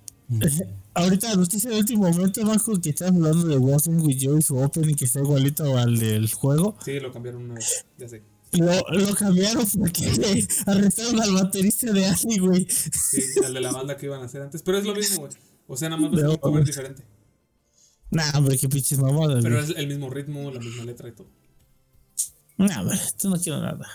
[0.94, 4.56] ahorita noticia de último momento, Marco, que estás hablando de Walking with Joe y su
[4.58, 6.76] opening que está igualito al del juego.
[6.84, 8.22] Sí, lo cambiaron una vez, ya sé.
[8.52, 10.06] Lo, lo cambiaron porque
[10.66, 12.66] arrestaron al baterista de Annie, güey.
[12.68, 14.62] Sí, el de la banda que iban a hacer antes.
[14.62, 15.32] Pero es lo mismo, güey.
[15.68, 16.64] O sea, nada más ves No, un cover güey.
[16.64, 17.04] diferente.
[18.10, 19.70] Nah, hombre, qué pinches mamadas, Pero güey.
[19.70, 21.28] es el mismo ritmo, la misma letra y todo.
[22.56, 23.86] Nah, hombre, esto no quiero nada.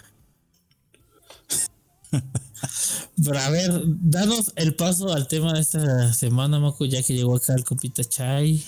[3.24, 7.36] Pero a ver, danos el paso al tema de esta semana, Marco, ya que llegó
[7.36, 8.64] acá el compita Chai.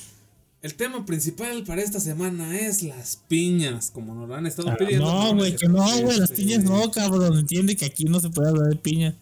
[0.61, 5.07] El tema principal para esta semana es las piñas, como nos lo han estado pidiendo.
[5.09, 7.37] Ah, No, güey, que no, güey, las Este, piñas no, cabrón.
[7.37, 9.15] Entiende que aquí no se puede hablar de piña.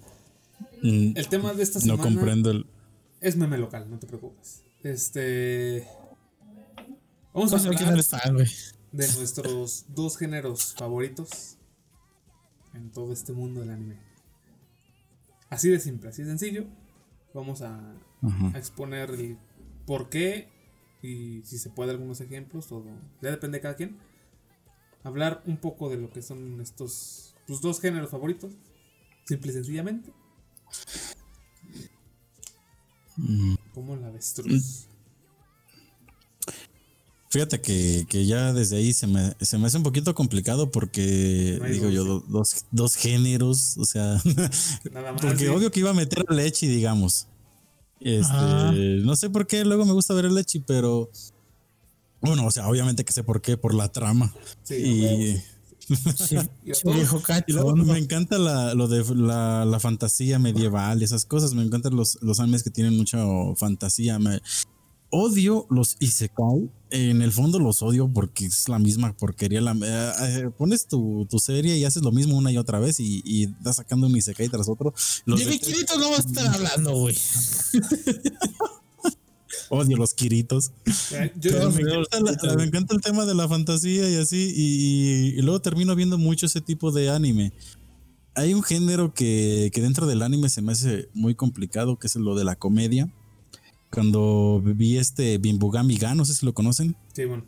[0.82, 2.66] mm, El tema de esta no semana comprendo el.
[3.24, 4.64] Es meme local, no te preocupes.
[4.84, 5.88] Este.
[7.34, 7.96] Vamos a hablar
[8.92, 11.58] de nuestros dos géneros favoritos
[12.74, 14.00] en todo este mundo del anime.
[15.50, 16.66] Así de simple, así de sencillo.
[17.34, 17.96] Vamos a,
[18.54, 19.38] a exponer el
[19.88, 20.50] por qué
[21.02, 22.86] y si se puede algunos ejemplos, todo.
[23.22, 23.98] Ya depende de cada quien.
[25.04, 28.54] Hablar un poco de lo que son estos tus dos géneros favoritos,
[29.26, 30.14] simple y sencillamente.
[33.74, 34.86] Como la avestruz.
[37.30, 41.58] Fíjate que, que ya desde ahí se me, se me hace un poquito complicado porque,
[41.60, 44.22] No digo dos, yo, do- dos, dos géneros, o sea,
[44.92, 45.22] Nada más.
[45.22, 45.48] porque sí.
[45.48, 47.26] obvio que iba a meter a Lechi, digamos.
[48.00, 48.36] Este,
[49.02, 51.10] no sé por qué, luego me gusta ver el Lechi, pero
[52.22, 54.32] bueno, o sea, obviamente que sé por qué, por la trama.
[54.62, 55.44] Sí, y,
[56.16, 57.84] Sí, viejo y luego cachondo.
[57.84, 61.54] me encanta la, lo de la, la fantasía medieval y esas cosas.
[61.54, 63.24] Me encantan los, los animes que tienen mucha
[63.56, 64.20] fantasía.
[64.20, 64.42] Me,
[65.14, 66.70] odio los Isekai.
[66.90, 69.62] En el fondo los odio porque es la misma porquería.
[69.62, 73.00] La, eh, eh, pones tu, tu serie y haces lo mismo una y otra vez
[73.00, 74.94] y, y das sacando un Isekai tras otro.
[75.26, 77.18] Los De Kirito no va a estar hablando, güey.
[79.70, 80.72] odio los Kiritos.
[81.12, 84.16] Eh, yo- Pero me, encanta la- puta, me encanta el tema de la fantasía y
[84.16, 87.52] así, y, y luego termino viendo mucho ese tipo de anime.
[88.36, 92.16] Hay un género que, que dentro del anime se me hace muy complicado, que es
[92.16, 93.10] lo de la comedia.
[93.92, 96.96] Cuando vi este Bimbugami Ga, no sé si lo conocen.
[97.14, 97.46] sí, bueno.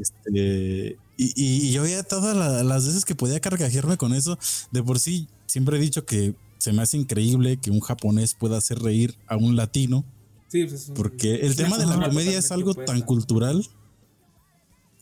[0.00, 4.38] Este, y, y- yo ya todas la- las veces que podía carcajearme con eso,
[4.70, 8.58] de por sí siempre he dicho que se me hace increíble que un japonés pueda
[8.58, 10.04] hacer reír a un latino.
[10.52, 12.92] Sí, pues es un- Porque el tema de la comedia es algo opuesta.
[12.92, 13.66] tan cultural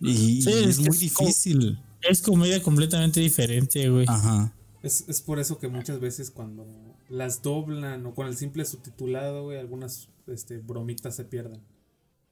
[0.01, 1.78] y, Sí, y es muy difícil.
[2.09, 4.07] Es comedia completamente diferente, güey.
[4.09, 4.55] Ajá.
[4.82, 6.64] Es, es por eso que muchas veces cuando
[7.09, 11.61] las doblan o con el simple subtitulado, güey, algunas este, bromitas se pierden.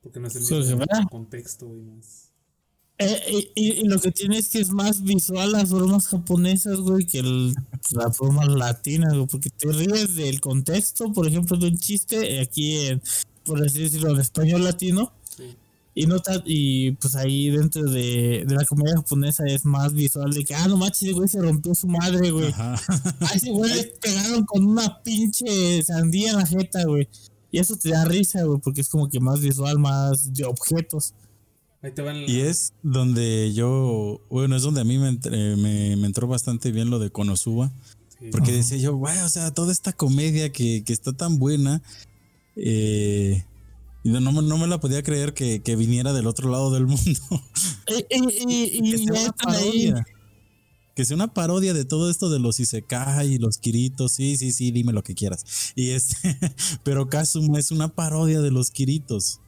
[0.01, 2.31] Porque no es el contexto y es...
[3.01, 7.05] Eh, y, y- lo que tiene es que es más visual las formas japonesas, güey,
[7.05, 7.55] que el-
[7.93, 13.03] la forma latina, porque te ríes del contexto, por ejemplo, de un chiste, aquí en,
[13.45, 15.57] por así decirlo, en español latino, Sí.
[15.95, 20.45] y no y pues ahí dentro de, de la comedia japonesa es más visual de
[20.45, 22.49] que, ah, no manches, güey, se rompió su madre, güey.
[22.49, 22.75] Ajá.
[23.21, 27.09] A ese güey le pegaron con una pinche sandía en la jeta, güey.
[27.51, 31.15] Y eso te da risa, güey, porque es como que más visual, más de objetos.
[31.83, 32.17] Ahí te van...
[32.29, 36.73] Y es donde yo, bueno, es donde a mí me, entre- me, me entró bastante
[36.73, 37.71] bien lo de Konosuba.
[38.19, 38.27] sí.
[38.33, 41.81] Porque decía yo, güey, o sea, toda esta comedia que, que está tan buena,
[42.57, 43.45] eh,
[44.03, 46.73] y no, no, me- no me la podía creer que, que viniera del otro lado
[46.73, 47.21] del mundo.
[47.87, 50.07] Sea una parodia.
[50.95, 54.13] Que sea una parodia de todo esto de los Isekai y los Kiritos.
[54.15, 55.45] Sí, sí, sí, dime lo que quieras.
[55.77, 56.37] Y este,
[56.83, 59.39] pero Kazuma es una parodia de los Kiritos.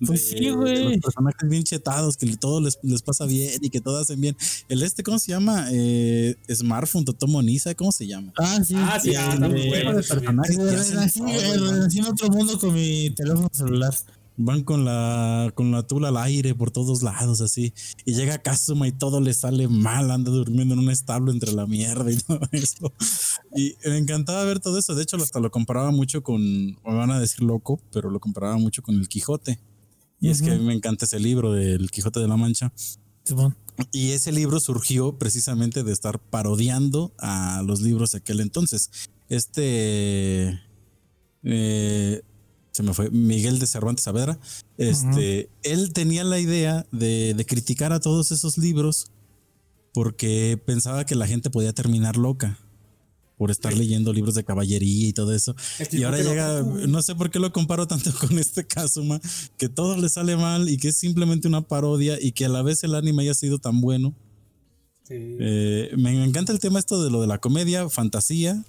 [0.00, 0.94] Pues sí, güey.
[0.94, 4.36] Los personajes bien chetados, que todo les, les pasa bien y que todo hacen bien.
[4.68, 5.68] El este, ¿cómo se llama?
[5.70, 8.32] Eh, Smartphone, Totomo Nisa, ¿cómo se llama?
[8.38, 8.74] Ah, sí.
[8.76, 10.00] Ah, sí, ah, está muy de- bueno.
[11.92, 13.94] en otro mundo con mi teléfono celular.
[14.36, 17.72] Van con la, con la tula al aire por todos lados, así.
[18.04, 21.66] Y llega Kazuma y todo le sale mal, anda durmiendo en un establo entre la
[21.66, 22.92] mierda y todo eso.
[23.54, 24.96] Y me encantaba ver todo eso.
[24.96, 28.56] De hecho, hasta lo comparaba mucho con, me van a decir loco, pero lo comparaba
[28.58, 29.60] mucho con el Quijote.
[30.24, 32.72] Y es que a mí me encanta ese libro del Quijote de la Mancha.
[33.92, 38.90] Y ese libro surgió precisamente de estar parodiando a los libros de aquel entonces.
[39.28, 40.60] Este.
[41.42, 42.22] eh,
[42.72, 43.10] se me fue.
[43.10, 44.38] Miguel de Cervantes Saavedra.
[44.78, 45.50] Este.
[45.62, 49.10] Él tenía la idea de, de criticar a todos esos libros
[49.92, 52.58] porque pensaba que la gente podía terminar loca
[53.36, 55.54] por estar leyendo libros de caballería y todo eso.
[55.90, 59.20] Y ahora llega, no sé por qué lo comparo tanto con este Kazuma,
[59.56, 62.62] que todo le sale mal y que es simplemente una parodia y que a la
[62.62, 64.14] vez el anime haya sido tan bueno.
[65.06, 65.14] Sí.
[65.18, 68.64] Eh, me encanta el tema esto de lo de la comedia, fantasía,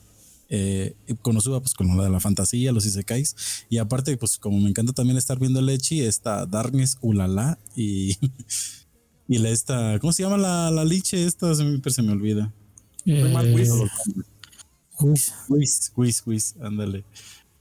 [0.49, 3.36] eh, Konosuba pues con lo de la fantasía, los isekais,
[3.70, 8.18] y aparte pues como me encanta también estar viendo el Echi, esta Darkness Ulala y,
[9.28, 11.55] y la esta, ¿cómo se llama la, la liche esta?
[11.55, 12.53] Se me, se me olvida.
[13.05, 13.32] Eh,
[14.99, 15.33] Whis.
[15.95, 16.23] Whis.
[16.25, 17.03] Whis, ándale.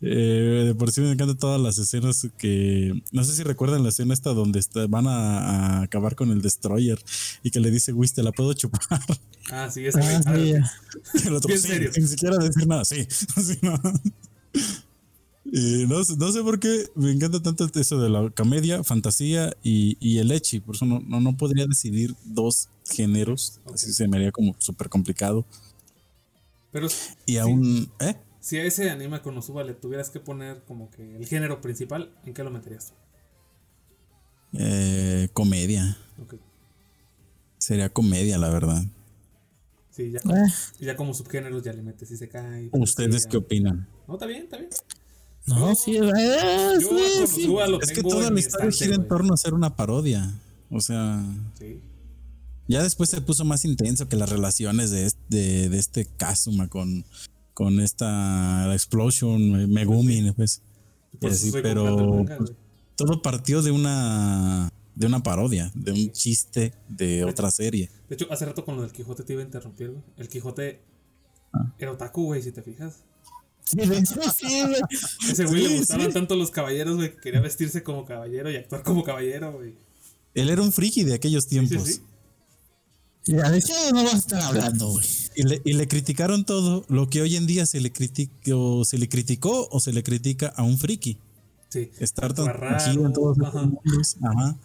[0.06, 2.92] Eh, de por sí me encantan todas las escenas que.
[3.12, 5.38] No sé si recuerdan la escena esta donde está- van a,
[5.78, 7.02] a acabar con el Destroyer
[7.42, 8.80] y que le dice Whis, te la puedo chupar.
[9.50, 10.04] Ah, sí, güey.
[10.04, 10.22] Ah,
[11.14, 11.92] sí, el otro, "Sí", serio.
[11.92, 13.06] sin siquiera decir nada, sí.
[13.62, 13.80] ¿no?
[15.46, 19.54] Y no, sé- no sé por qué me encanta tanto eso de la comedia, fantasía
[19.62, 20.60] y, y el echi.
[20.60, 23.60] Por eso no, no, no podría decidir dos géneros.
[23.72, 25.44] Así se me haría como súper complicado.
[26.74, 26.88] Pero
[27.24, 27.88] Y aún.
[28.00, 28.16] ¿Eh?
[28.40, 32.34] si a ese anime Konosuba le tuvieras que poner como que el género principal, ¿en
[32.34, 32.94] qué lo meterías tú?
[34.58, 35.96] Eh, comedia.
[37.58, 38.82] Sería comedia, la verdad.
[39.90, 40.50] Sí, ya, Eh,
[40.80, 42.68] ya como subgéneros ya le metes y se cae.
[42.72, 43.88] ¿Ustedes qué opinan?
[44.08, 44.70] No, está bien, está bien.
[45.46, 46.00] no, sí, eh,
[46.80, 47.42] Yo sí, a sí.
[47.46, 50.28] Konosuba lo Es que tengo toda la historia gira en torno a ser una parodia.
[50.70, 51.22] O sea,
[51.56, 51.80] Sí.
[52.68, 56.68] Ya después se puso más intenso que las relaciones de este, de, de este Kazuma
[56.68, 57.04] con,
[57.52, 60.62] con esta la Explosion, Megumi, pues.
[61.20, 62.52] Eso así, pero manga, pues,
[62.96, 67.90] todo partió de una de una parodia, de un chiste de otra serie.
[68.08, 70.02] De hecho, hace rato con lo del Quijote te iba a interrumpir, güey.
[70.16, 70.80] El Quijote
[71.56, 71.72] Ah.
[71.78, 73.04] era otaku, güey, si te fijas.
[73.64, 74.80] Sí, de hecho, sí, güey.
[75.30, 76.12] Ese güey le gustaban sí.
[76.12, 79.74] tanto los caballeros, güey, que quería vestirse como caballero y actuar como caballero, güey.
[80.34, 81.84] Él era un friki de aquellos Sí, tiempos.
[81.88, 82.00] sí.
[83.26, 85.06] Ya, de eso no vas a estar hablando, güey.
[85.36, 88.98] Y le, y le criticaron todo lo que hoy en día se le criticó, se
[88.98, 91.18] le criticó o se le critica a un friki.
[91.70, 91.90] Sí.
[91.98, 93.62] Estar tan Actuar tranquilo en todos ajá.
[93.62, 94.16] mundos.
[94.22, 94.56] Ajá.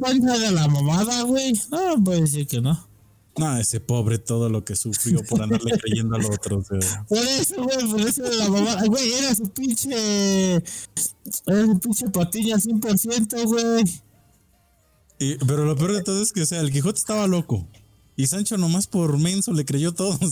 [0.00, 1.52] Panza de la mamada, güey.
[1.70, 2.88] No, puede decir que no.
[3.36, 6.58] No, ese pobre todo lo que sufrió por andarle creyendo al otro.
[6.58, 7.04] o sea.
[7.08, 8.86] Por eso, güey, por eso de la mamada.
[8.86, 10.54] Güey, era su pinche.
[10.54, 13.84] Era su pinche patilla 100%, güey.
[15.22, 17.66] Y- pero lo peor de todo es que, o sea, el Quijote estaba loco.
[18.16, 20.18] Y Sancho nomás por menso le creyó todo.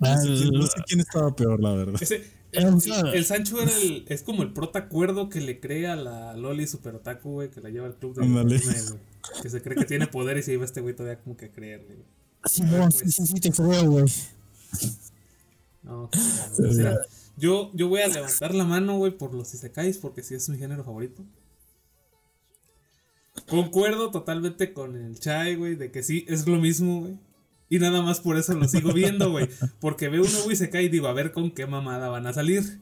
[0.00, 2.00] O sea, no sé, quién, no sé quién estaba peor, la verdad.
[2.00, 5.86] Ese, El- el, el Sancho era el, es como el prota cuerdo que le cree
[5.88, 8.60] a la Loli super otaku, güey, que la lleva al club de güey.
[9.42, 11.52] Que se cree que tiene poder y se iba este güey todavía como que a
[11.52, 11.98] creer, güey.
[12.44, 14.04] Sí, no, sí, sí, sí, te creo, güey.
[15.82, 16.08] No.
[16.58, 17.00] Mira,
[17.36, 20.58] yo, yo voy a levantar la mano, güey, por los isekais, porque sí es mi
[20.58, 21.24] género favorito.
[23.48, 27.18] Concuerdo totalmente con el Chai, güey, de que sí, es lo mismo, güey.
[27.70, 29.48] Y nada más por eso lo sigo viendo, güey.
[29.80, 32.80] Porque veo un nuevo Isekai y digo, a ver con qué mamada van a salir.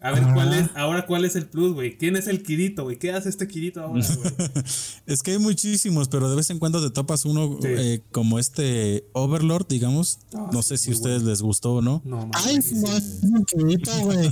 [0.00, 1.98] A ver cuál es, ahora cuál es el plus, güey.
[1.98, 3.00] ¿Quién es el Kirito, güey?
[3.00, 4.30] ¿Qué hace este Kirito ahora, güey?
[5.06, 7.66] Es que hay muchísimos, pero de vez en cuando te topas uno Sí.
[7.68, 10.20] eh, como este Overlord, digamos.
[10.34, 12.00] Ah, no sé si a ustedes les gustó o no.
[12.04, 12.46] No, mames.
[12.46, 14.30] Ay, no, es un quirito, güey.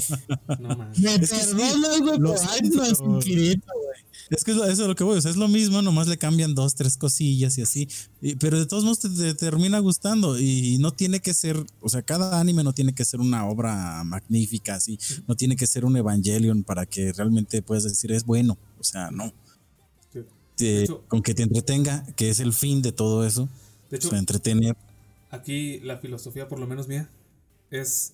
[0.60, 1.00] No, mames.
[1.00, 4.05] Me güey, pero ay, no es un quirito, güey.
[4.28, 6.54] Es que eso es lo que voy, o sea, es lo mismo, nomás le cambian
[6.54, 7.88] dos, tres cosillas y así.
[8.20, 11.88] Y- pero de todos modos te, te termina gustando y no tiene que ser, o
[11.88, 14.98] sea, cada anime no tiene que ser una obra magnífica, así.
[15.28, 18.58] No tiene que ser un Evangelion para que realmente puedas decir es bueno.
[18.80, 19.32] O sea, no.
[20.12, 20.20] Sí.
[20.56, 23.48] Te- De hecho- con que te entretenga, que es el fin de todo eso.
[23.90, 24.76] De hecho, o sea, entretener.
[25.30, 27.08] Aquí la filosofía, por lo menos mía,
[27.70, 28.12] es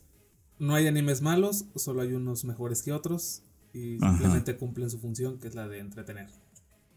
[0.58, 3.40] no hay animes malos, solo hay unos mejores que otros
[3.72, 4.10] y Ajá.
[4.12, 6.28] simplemente cumplen su función, que es la de entretener.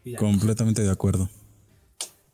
[0.04, 0.18] Y ya.
[0.18, 1.28] Completamente de acuerdo.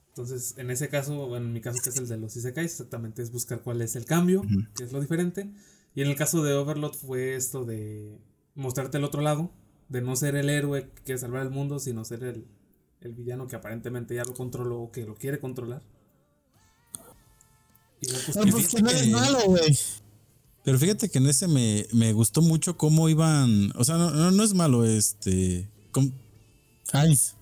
[0.09, 3.22] Entonces, en ese caso, bueno, en mi caso que es el de los isekais, exactamente
[3.22, 4.43] es buscar cuál es el cambio,
[4.76, 5.51] qué es lo diferente.
[5.95, 8.18] Y en el caso de Overlord fue esto de
[8.55, 9.51] mostrarte el otro lado,
[9.88, 12.47] de no ser el héroe que salvar el mundo, sino ser el,
[13.01, 15.82] el villano que aparentemente ya lo controló o que lo quiere controlar.
[18.01, 19.78] Y pues, No, que- pues que no eres que- malo, güey.
[20.64, 23.72] Pero fíjate que en ese me, me gustó mucho cómo iban.
[23.76, 25.68] O sea, no, no, no es malo, este.
[25.90, 26.10] com-
[26.92, 27.34] Heinz.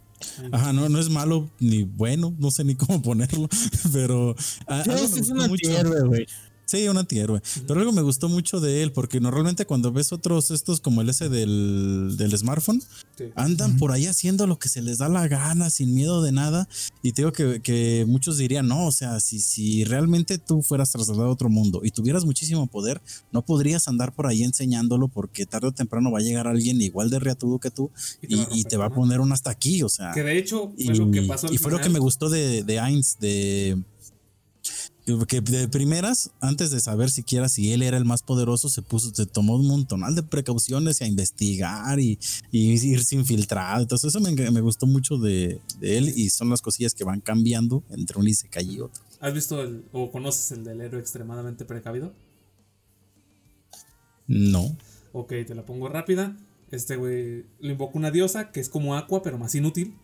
[0.52, 3.48] Ajá, no, no es malo ni bueno, no sé ni cómo ponerlo,
[3.92, 4.34] pero
[4.66, 6.26] a- Sí, es un antihéroe, güey.
[6.70, 7.42] Sí, un antihéroe.
[7.66, 11.08] Pero algo me gustó mucho de él, porque normalmente cuando ves otros estos como el
[11.08, 12.80] ese del, del smartphone,
[13.18, 13.24] Sí.
[13.34, 16.68] andan por ahí haciendo lo que se les da la gana, sin miedo de nada.
[17.02, 20.92] Y te digo que, que muchos dirían, no, o sea, si, si realmente tú fueras
[20.92, 23.02] trasladado a otro mundo y tuvieras muchísimo poder,
[23.32, 27.10] no podrías andar por ahí enseñándolo porque tarde o temprano va a llegar alguien igual
[27.10, 27.90] de reatudo que tú
[28.22, 30.12] Y te y, va a y te va poner un hasta aquí, o sea.
[30.12, 32.30] Que de hecho Y, fue lo que pasó al y fue lo que me gustó
[32.30, 33.76] de, de Ainz, de
[35.26, 39.14] que de primeras, antes de saber siquiera si él era el más poderoso, se puso,
[39.14, 42.18] se tomó un montonal de precauciones a investigar y,
[42.50, 43.82] y irse infiltrado.
[43.82, 47.20] Entonces, eso me, me gustó mucho de, de él y son las cosillas que van
[47.20, 49.02] cambiando entre un Isekai y otro.
[49.20, 52.12] ¿Has visto el, o conoces el del héroe extremadamente precavido?
[54.26, 54.76] No.
[55.12, 56.36] Ok, te la pongo rápida.
[56.70, 59.96] Este güey lo invoca una diosa que es como Aqua, pero más inútil.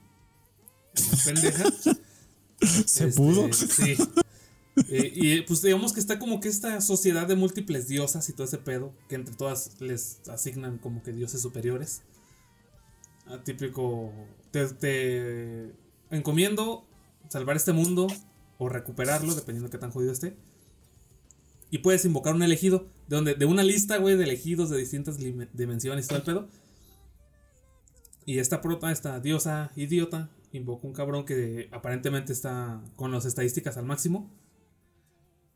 [1.10, 1.64] Más pendeja.
[2.86, 3.52] ¿Se Este, pudo?
[3.52, 3.96] Sí.
[4.88, 8.46] Eh, y pues digamos que está como que esta sociedad de múltiples diosas y todo
[8.46, 12.02] ese pedo, que entre todas les asignan como que dioses superiores.
[13.26, 14.12] Ah, típico,
[14.52, 15.72] te,
[16.10, 16.86] encomiendo
[17.28, 18.06] salvar este mundo
[18.58, 20.36] o recuperarlo, dependiendo de qué tan jodido esté.
[21.70, 25.18] Y puedes invocar un elegido, de donde de una lista, güey, de elegidos de distintas
[25.18, 26.48] dimensiones y todo el pedo.
[28.24, 33.76] Y esta prota, esta diosa idiota, invoca un cabrón que aparentemente está con las estadísticas
[33.76, 34.30] al máximo.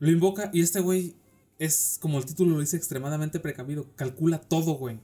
[0.01, 1.14] Lo invoca y este güey
[1.59, 3.86] es, como el título lo dice, extremadamente precavido.
[3.94, 4.98] Calcula todo, güey.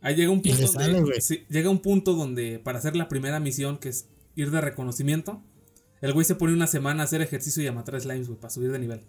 [0.00, 0.84] Ahí llega un punto donde.
[0.84, 1.20] sale, güey.
[1.20, 5.42] sí, llega un punto donde para hacer la primera misión, que es ir de reconocimiento,
[6.00, 8.50] el güey se pone una semana a hacer ejercicio y a matar slimes, güey, para
[8.50, 9.00] subir de nivel.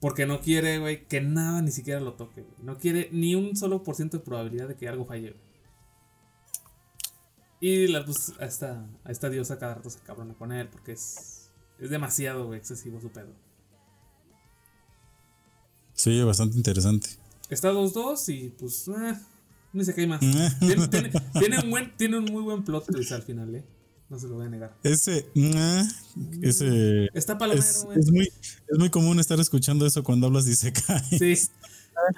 [0.00, 2.54] Porque no quiere, güey, que nada ni siquiera lo toque, güey.
[2.62, 5.52] No quiere ni un solo por ciento de probabilidad de que algo falle, güey.
[7.60, 10.92] Y la, pues, a esta, a esta diosa cada rato se cabrona con él porque
[10.92, 11.41] es,
[11.84, 13.32] es demasiado, güey, excesivo su pedo.
[15.94, 17.08] Sí, bastante interesante.
[17.48, 19.14] Está 2-2 y pues, eh,
[19.72, 20.20] no se cae más.
[20.60, 23.64] tiene, tiene- tiene un buen, tiene un muy buen plot twist al final, eh.
[24.08, 24.76] No se lo voy a negar.
[24.82, 25.88] Ese, ah,
[26.42, 27.98] ese Está palomero, es, güey.
[27.98, 28.24] es muy,
[28.68, 31.02] es muy común estar escuchando eso cuando hablas de Isekai.
[31.18, 31.48] Sí.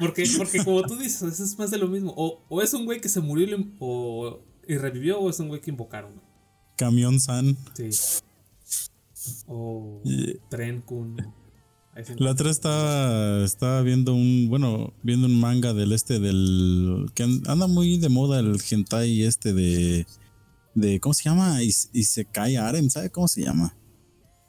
[0.00, 2.12] Porque, porque como tú dices, eso es más de lo mismo.
[2.16, 5.48] O, o es un güey que se murió y, o, y revivió, o es un
[5.48, 6.20] güey que invocaron.
[6.76, 7.56] Camión San.
[7.74, 7.90] Sí.
[9.46, 11.16] O Y- Tren Kun.
[12.04, 17.22] Se La otra estaba, estaba viendo un, bueno, viendo un manga del este del, que
[17.22, 20.04] an- anda muy de moda el hentai este de,
[20.74, 21.62] de, ¿cómo se llama?
[21.62, 23.76] Is- Isekai Arem, ¿sabe cómo se llama?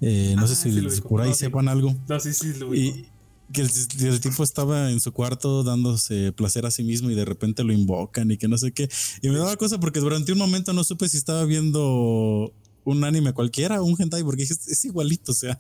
[0.02, 1.08] Eh, no Ah, sé si sí lo ubico.
[1.08, 1.40] por ahí No, sí.
[1.42, 1.96] sepan algo.
[2.10, 2.74] No, sí, sí, lo.
[2.74, 3.06] Y
[3.54, 3.70] que el,
[4.00, 7.74] el tipo estaba en su cuarto dándose placer a sí mismo y de repente lo
[7.74, 8.90] invocan y que no sé qué.
[9.22, 12.52] Y me daba cosa porque durante un momento no supe si estaba viendo
[12.86, 15.58] un anime cualquiera un hentai porque es, es igualito, o sea.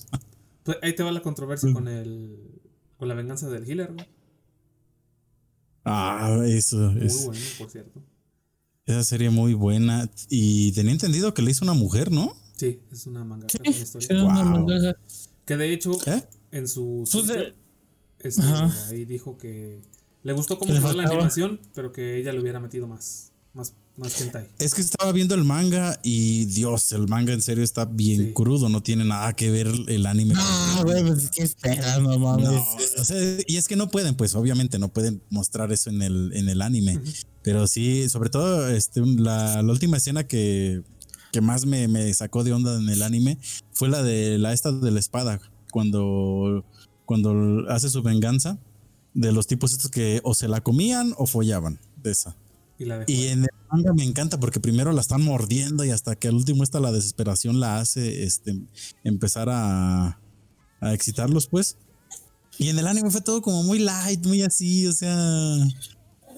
[0.63, 1.23] Pues ahí te va la Mm.
[1.23, 2.37] controversia con el.
[2.97, 4.07] Con la venganza del healer, güey.
[5.83, 7.25] Ah, eso Muy es.
[7.25, 8.01] bueno, por cierto.
[8.85, 10.09] Esa serie muy buena.
[10.29, 12.35] Y tenía entendido que le hizo una mujer, ¿no?
[12.55, 13.47] Sí, es una manga.
[13.49, 14.07] Sí, con historia.
[14.11, 14.51] era una Wow.
[14.51, 14.99] mangaka.
[15.45, 16.23] Que de hecho, ¿Eh?
[16.51, 17.07] en su.
[17.11, 17.55] Pues, Twitter,
[18.19, 18.41] este,
[18.89, 19.81] ahí dijo que
[20.23, 23.31] le gustó cómo quedó la animación, pero que ella le hubiera metido más.
[23.53, 24.47] Más, más hentai.
[24.59, 28.33] Es que estaba viendo el manga y Dios, el manga en serio está bien Sí.
[28.33, 28.67] crudo.
[28.69, 30.33] No tiene nada que ver el anime.
[30.33, 32.45] No, güey, pues qué esperas, no mames.
[32.45, 32.65] No,
[33.01, 33.17] o sea,
[33.47, 36.61] y es que no pueden, pues obviamente no pueden mostrar eso en el, en el
[36.61, 36.99] anime.
[37.41, 40.81] Pero sí, sobre todo este, la, la última escena que,
[41.31, 43.37] que más me, me sacó de onda en el anime
[43.73, 45.39] fue la de la esta de la espada.
[45.71, 46.65] Cuando,
[47.05, 48.57] cuando hace su venganza
[49.13, 52.35] de los tipos estos que o se la comían o follaban de esa.
[52.77, 53.11] Y la dejó.
[53.11, 56.35] Y en el manga me encanta porque primero la están mordiendo y hasta que al
[56.35, 58.55] último esta la desesperación la hace este,
[59.03, 60.19] empezar a,
[60.81, 61.77] a excitarlos, pues.
[62.57, 65.13] Y en el anime fue todo como muy light, muy así, o sea,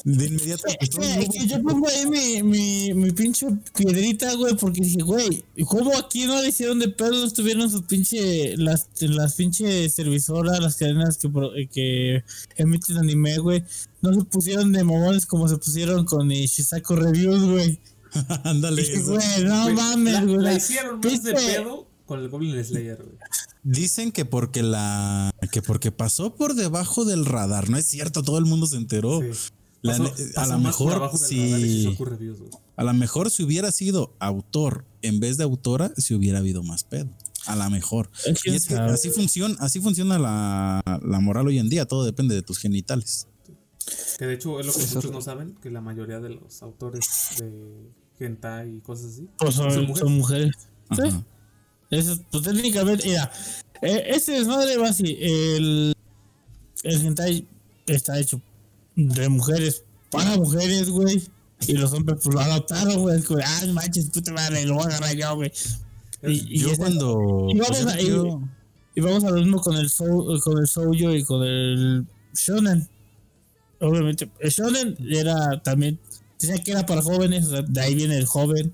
[0.04, 0.64] de inmediato.
[0.80, 5.02] Es que, es que yo pongo ahí mi, mi, mi pinche piedrita, güey, porque dije,
[5.04, 7.12] güey, ¿cómo aquí no le hicieron de pedo?
[7.12, 12.24] No estuvieron sus pinche, las, las pinche servisoras, las cadenas que, pro- eh, que
[12.56, 13.64] emiten anime, güey.
[14.02, 17.80] No se pusieron de mamones como se pusieron con Shizaku Reviews, güey.
[18.44, 18.84] Ándale.
[19.04, 20.36] Güey, no mames, güey.
[20.38, 23.18] la la hicieron más de pedo con el Goblin Slayer, güey.
[23.64, 28.38] Dicen que porque la que porque pasó por debajo del radar, no es cierto, todo
[28.38, 29.22] el mundo se enteró.
[29.22, 29.52] Sí.
[29.82, 32.40] La Pasó- ne- pasó a lo mejor si Reviews,
[32.78, 36.84] a lo mejor si hubiera sido autor en vez de autora, si hubiera habido más
[36.84, 37.10] pedo.
[37.46, 38.10] A la mejor.
[38.26, 38.92] Es que Y es que sabe.
[38.92, 43.28] así funciona, así funciona la, la moral hoy en día, todo depende de tus genitales.
[44.18, 46.62] Que de hecho es lo que Eso- muchos no saben, que la mayoría de los
[46.64, 47.06] autores
[47.40, 50.00] de hentai y cosas así Pues son, son mujeres.
[50.00, 50.56] son mujeres.
[50.96, 51.24] Sí.
[51.90, 53.32] Eso, pues técnicamente, mira,
[53.82, 55.18] eh, este desmadre va así.
[55.22, 55.94] El,
[56.84, 57.48] el hentai
[57.86, 58.42] está hecho
[58.96, 61.24] de mujeres para mujeres, güey.
[61.68, 63.18] Y los hombres, pues lo adoptaron, güey.
[63.20, 65.52] Es como, ah, manches, puta madre, lo voy a agarrar yo, güey.
[66.24, 67.48] Y, y Yo cuando.
[67.50, 68.42] y vamos pues, a- yo-
[68.96, 72.88] y vamos a lo mismo con el, sou, con el shoujo y con el shonen.
[73.80, 76.00] Obviamente, el shonen era también,
[76.40, 78.74] decía que era para jóvenes, de ahí viene el joven,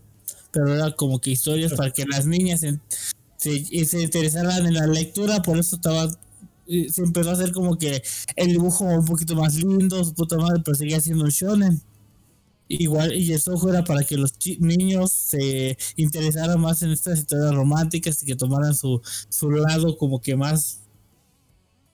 [0.52, 5.58] pero era como que historias para que las niñas se, interesaran en la lectura, por
[5.58, 8.02] eso estaba, se empezó a hacer como que
[8.36, 11.82] el dibujo un poquito más lindo, su puta madre, pero seguía siendo un shonen.
[12.70, 17.54] Igual, y el shoujo era para que los niños se interesaran más en estas historias
[17.54, 20.83] románticas y que tomaran su, su lado como que más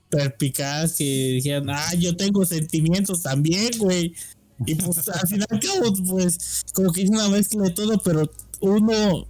[0.10, 4.14] perpicaz, que dijeran, ah, yo tengo sentimientos también, güey.
[4.66, 7.98] Y pues al fin y al cabo, pues, como que es una mezcla de todo,
[8.00, 8.30] pero
[8.60, 9.26] uno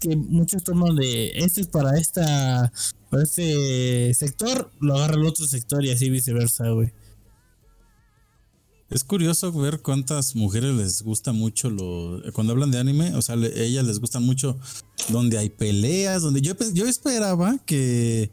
[0.00, 2.72] que muchos toman de este es para esta,
[3.10, 6.92] para este sector, lo agarra el otro sector y así viceversa, güey.
[8.88, 13.36] Es curioso ver cuántas mujeres les gusta mucho lo cuando hablan de anime, o sea,
[13.36, 14.58] ellas les gustan mucho
[15.10, 18.32] donde hay peleas, donde yo yo esperaba que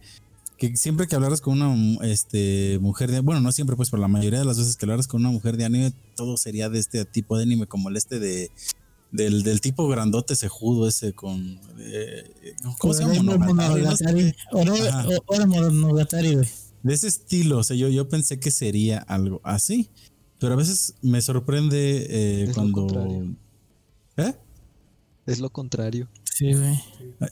[0.58, 4.08] que siempre que hablaras con una este mujer de bueno, no siempre pues, pero la
[4.08, 7.05] mayoría de las veces que hablaras con una mujer de anime todo sería de este
[7.05, 8.51] tipo de anime como el este de
[9.12, 13.38] del, del tipo grandote cejudo ese con eh, ¿cómo se llama?
[13.38, 14.34] Monogatari.
[14.51, 16.36] Monogatari.
[16.36, 16.47] Güey.
[16.84, 17.60] de ese estilo.
[17.60, 19.89] O sea, yo, yo pensé que sería algo así.
[20.39, 23.26] Pero a veces me sorprende eh, cuando.
[24.18, 24.34] ¿Eh?
[25.28, 26.07] Es lo contrario.
[26.23, 26.80] Sí, güey.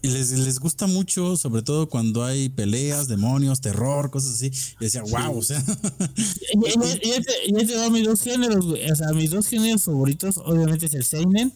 [0.01, 4.51] Y les, les gusta mucho, sobre todo cuando hay peleas, demonios, terror, cosas así.
[4.79, 5.63] Y decía, wow, o sea.
[6.53, 8.91] Y, y- y este, y este va a mis dos géneros, güey.
[8.91, 11.53] O sea, mis dos géneros favoritos, obviamente, es el Seinen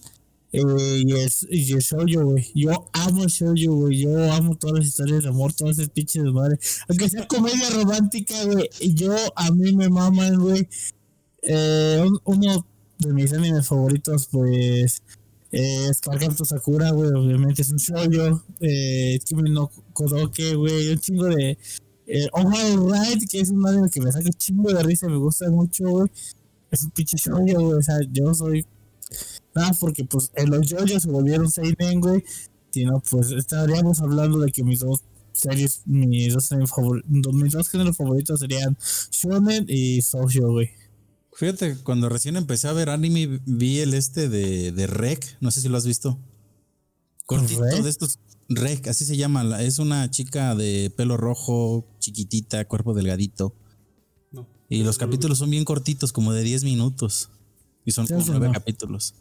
[0.52, 0.62] eh,
[1.06, 2.48] y, el, y el Shoujo, güey.
[2.56, 3.98] Yo amo el Shoujo, güey.
[4.00, 6.58] Yo amo todas las historias de amor, todas esas pinches de madre.
[6.88, 8.70] Aunque sea comedia romántica, güey.
[8.94, 10.68] Yo, a mí me maman, güey.
[11.42, 12.66] Eh, un- uno
[13.00, 15.02] de mis animes favoritos, pues,
[15.52, 17.10] es Kagami Sakura, güey.
[17.12, 18.44] Obviamente es un Shoujo.
[18.60, 20.90] Eh, Kimi no Kodoke, güey.
[20.90, 21.58] Un chingo de
[22.08, 25.86] eh, Override, que es un anime que me saca chingo de risa, me gusta mucho,
[25.86, 26.12] güey.
[26.72, 27.78] Es un pinche shoujo, güey.
[27.78, 28.66] O sea, yo soy.
[29.56, 32.24] Nada, porque pues en los yoyos se volvieron seinen, güey.
[32.72, 35.02] Si no, pues estaríamos hablando de que mis dos
[35.34, 36.50] series, mis dos,
[37.34, 38.78] mis dos géneros favoritos serían
[39.12, 40.70] Shonen y Shoujo, güey.
[41.40, 45.38] Fíjate, cuando recién empecé a ver anime, vi el este de, de Rek.
[45.40, 46.20] No sé si lo has visto.
[47.26, 47.82] Cortito ¿Rec?
[47.82, 48.20] de estos.
[48.50, 49.46] Rek, así se llama.
[49.46, 53.56] la- Es una chica de pelo rojo, chiquitita, cuerpo delgadito.
[54.34, 54.48] No.
[54.70, 57.30] Y los capítulos son bien cortitos, como de 10 minutos.
[57.86, 58.54] Y son Sí, como sí, nueve no.
[58.54, 59.14] capítulos.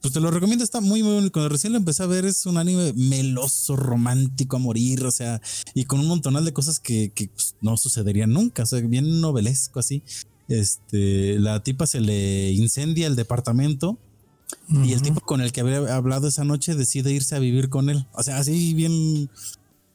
[0.00, 1.32] Pues te lo recomiendo, está muy, muy bueno.
[1.32, 5.42] Cuando recién lo empecé a ver, es un anime meloso, romántico a morir, o sea,
[5.74, 9.20] y con un montonal de cosas que, que, pues, no sucederían nunca, o sea, bien
[9.20, 10.02] novelesco así.
[10.50, 14.00] Este, la tipa se le incendia el departamento
[14.68, 17.88] y el tipo con el que había hablado esa noche decide irse a vivir con
[17.88, 18.06] él.
[18.14, 19.30] O sea, así bien,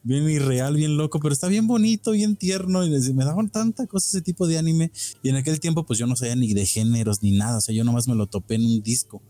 [0.02, 2.86] bien irreal, bien loco, pero está bien bonito, bien tierno.
[2.86, 4.92] Y me daban tanta cosa ese tipo de anime.
[5.22, 7.58] Y en aquel tiempo, pues yo no sabía ni de géneros ni nada.
[7.58, 9.20] O sea, yo nomás me lo topé en un disco.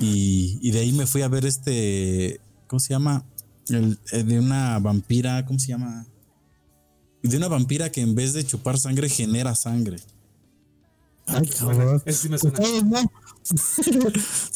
[0.00, 2.40] Y, y de ahí me fui a ver este.
[2.66, 3.26] ¿Cómo se llama?
[3.68, 5.44] El, eh, de una vampira.
[5.44, 6.06] ¿Cómo se llama?
[7.22, 9.98] De una vampira que en vez de chupar sangre genera sangre.
[11.26, 12.02] Ay, cabrón.
[12.06, 12.56] Ese sí me suena.
[12.58, 13.12] todos no.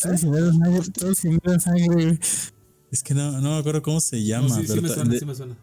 [0.00, 2.18] todos generan sangre, todos generan sangre, güey.
[2.90, 4.48] Es que no, no me acuerdo cómo se llama.
[4.48, 5.56] No, sí, sí pero me ta- suena, de- sí me suena.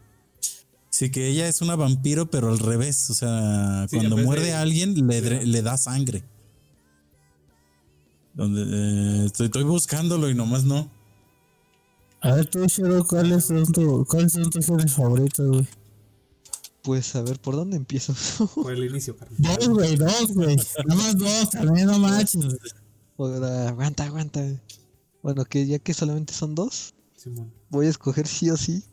[0.91, 3.09] Sí, que ella es una vampiro, pero al revés.
[3.09, 6.23] O sea, Sí, cuando muerde de- a alguien, le, le da sangre.
[8.33, 10.89] Donde eh, estoy, estoy buscándolo y nomás no.
[12.21, 15.67] A ver, tú, Shiro, ¿cuáles son, tu, ¿cuáles son tus géneros favoritos, güey?
[16.83, 18.13] Pues a ver, ¿por dónde empiezo?
[18.55, 19.37] Por el inicio, carnal.
[19.57, 20.55] Dos, güey, dos, güey.
[20.55, 22.57] Nada más dos, también no manches.
[23.17, 24.41] Ahora, aguanta, aguanta.
[25.21, 27.53] Bueno, que ya que solamente son dos, Simón.
[27.69, 28.83] voy a escoger sí o sí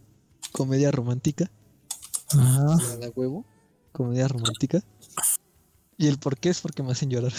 [0.50, 1.50] comedia romántica.
[2.30, 2.76] Ajá.
[2.98, 3.46] La huevo.
[3.92, 4.82] Comedia romántica.
[5.96, 7.32] Y el por qué es porque me hacen llorar.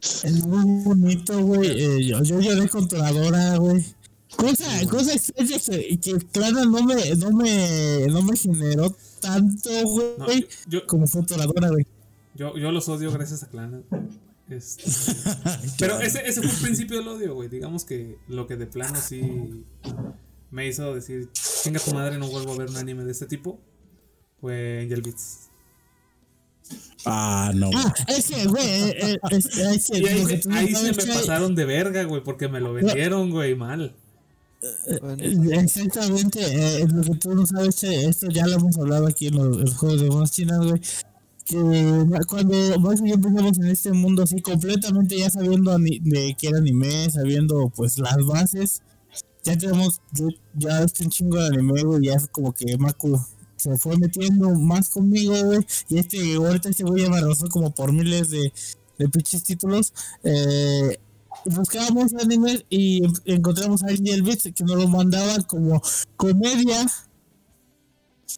[0.00, 1.70] Es muy bonito, güey.
[1.70, 3.84] Eh, yo, yo lloré con Toradora, güey.
[4.36, 9.70] Cosa, cosa extraña que, que claro, no me, no me, no me generó tanto,
[10.18, 11.86] No, güey, yo, como fue Toradora, güey.
[12.34, 13.84] yo, yo los odio gracias a Clan.
[14.48, 14.82] Este,
[15.78, 17.48] pero ese, ese fue el principio del odio, güey.
[17.48, 19.64] Digamos que lo que de plano sí.
[20.50, 23.60] me hizo decir, chinga tu madre, no vuelvo a ver un anime de este tipo,
[24.40, 25.46] fue Angel Beats.
[27.04, 27.70] Ah, no.
[27.74, 28.64] Ah, ese, güey.
[28.66, 32.22] eh, eh, es- ese, Y ahí, no ahí se me Chay, pasaron de verga, güey,
[32.22, 33.96] porque me lo vendieron, güey, mal.
[34.62, 39.36] Eh, Exactamente, eh, lo que tú no sabes, esto ya lo hemos hablado aquí en
[39.36, 40.80] los, los juegos de monos chinas, güey.
[41.44, 41.56] Que
[42.28, 47.10] cuando más bien empezamos en este mundo así completamente ya sabiendo de qué era anime,
[47.10, 48.82] sabiendo pues las bases,
[49.44, 53.18] ya tenemos, yo ya este un chingo de anime, güey, ya es como que Maku
[53.56, 57.72] se fue metiendo más conmigo, güey, y este, ahorita este güey ya me arrasó como
[57.74, 58.52] por miles de,
[58.98, 59.92] de pinches títulos,
[60.24, 60.98] eh,
[61.46, 65.80] buscábamos animes y en- encontramos a Angel Beats que nos lo mandaba como
[66.16, 66.80] comedia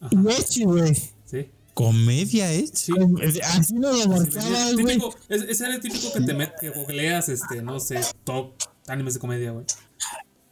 [0.01, 0.95] Ajá, y echi, güey.
[1.25, 1.51] sí.
[1.75, 2.67] ¿Comedia eh?
[2.73, 2.93] Sí.
[2.93, 4.99] Com- Así nos lo marcaba, güey.
[5.29, 8.53] Es- ese era el típico que te met, que, que leas, este, no sé, top
[8.89, 9.65] animes de comedia, güey.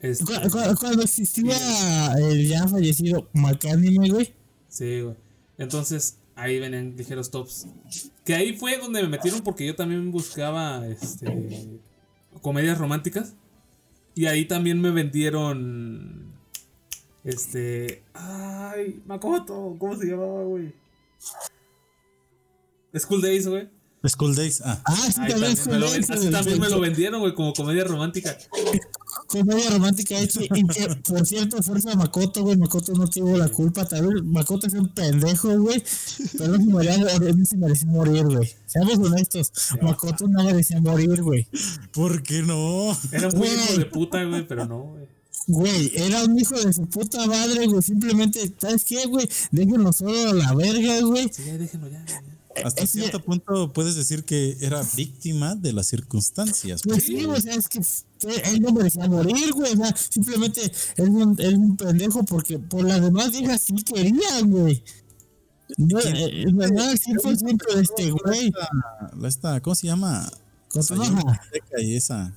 [0.01, 4.35] Este, Cu- cu- Cuando existía el ya fallecido Macanime, güey.
[4.69, 5.15] Sí, güey.
[5.59, 7.67] Entonces, ahí venían ligeros tops.
[8.25, 11.27] Que ahí fue donde me metieron porque yo también buscaba este
[12.41, 13.35] comedias románticas.
[14.15, 16.31] Y ahí también me vendieron
[17.25, 20.73] este, ay, Makoto, ¿cómo se llamaba, güey?
[22.97, 23.69] School Days, güey.
[24.07, 24.63] School Days.
[24.65, 24.81] Ah.
[24.85, 25.55] Ah, sí, también,
[26.33, 28.37] también, me lo vendieron, güey, como comedia romántica.
[29.31, 33.49] Comedia romántica hecha y que por cierto fuerza a Makoto güey Makoto no tuvo la
[33.49, 35.83] culpa tal vez Makoto es un pendejo güey
[36.37, 41.23] pero no se merecía, no se merecía morir güey seamos honestos Makoto no merecía morir
[41.23, 41.47] güey
[41.93, 42.97] ¿Por qué no?
[43.13, 43.55] Era muy Güey.
[43.55, 45.05] hijo de puta, güey, pero no, güey.
[45.47, 47.83] Güey, era un hijo de su puta madre, güey.
[47.83, 49.29] Simplemente, ¿sabes qué, güey?
[49.51, 51.29] Déjenlo solo a la verga, güey.
[51.33, 52.05] Sí, ya déjenlo ya.
[52.07, 52.23] ya.
[52.65, 56.83] Hasta cierto punto puedes decir que era víctima de las circunstancias.
[56.85, 57.81] Pues sí, güey, o sea, es que
[58.29, 59.73] él no merecía morir, güey.
[59.73, 64.51] O sea, simplemente es un, es un pendejo porque por las demás viejas sí querían,
[64.51, 64.83] güey.
[65.79, 68.47] No, eh, no, no, sí fue siempre este, güey.
[68.49, 68.69] Esta-
[69.17, 70.29] la esta, ¿Cómo se llama?
[71.53, 72.33] Seca y esa.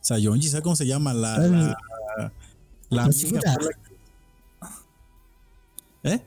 [0.00, 1.12] Sayonji, ¿sabes cómo se llama?
[1.14, 1.36] La.
[1.36, 1.76] El- La,
[2.16, 2.32] la
[2.90, 3.58] La amiga la-
[6.12, 6.22] ¿Eh?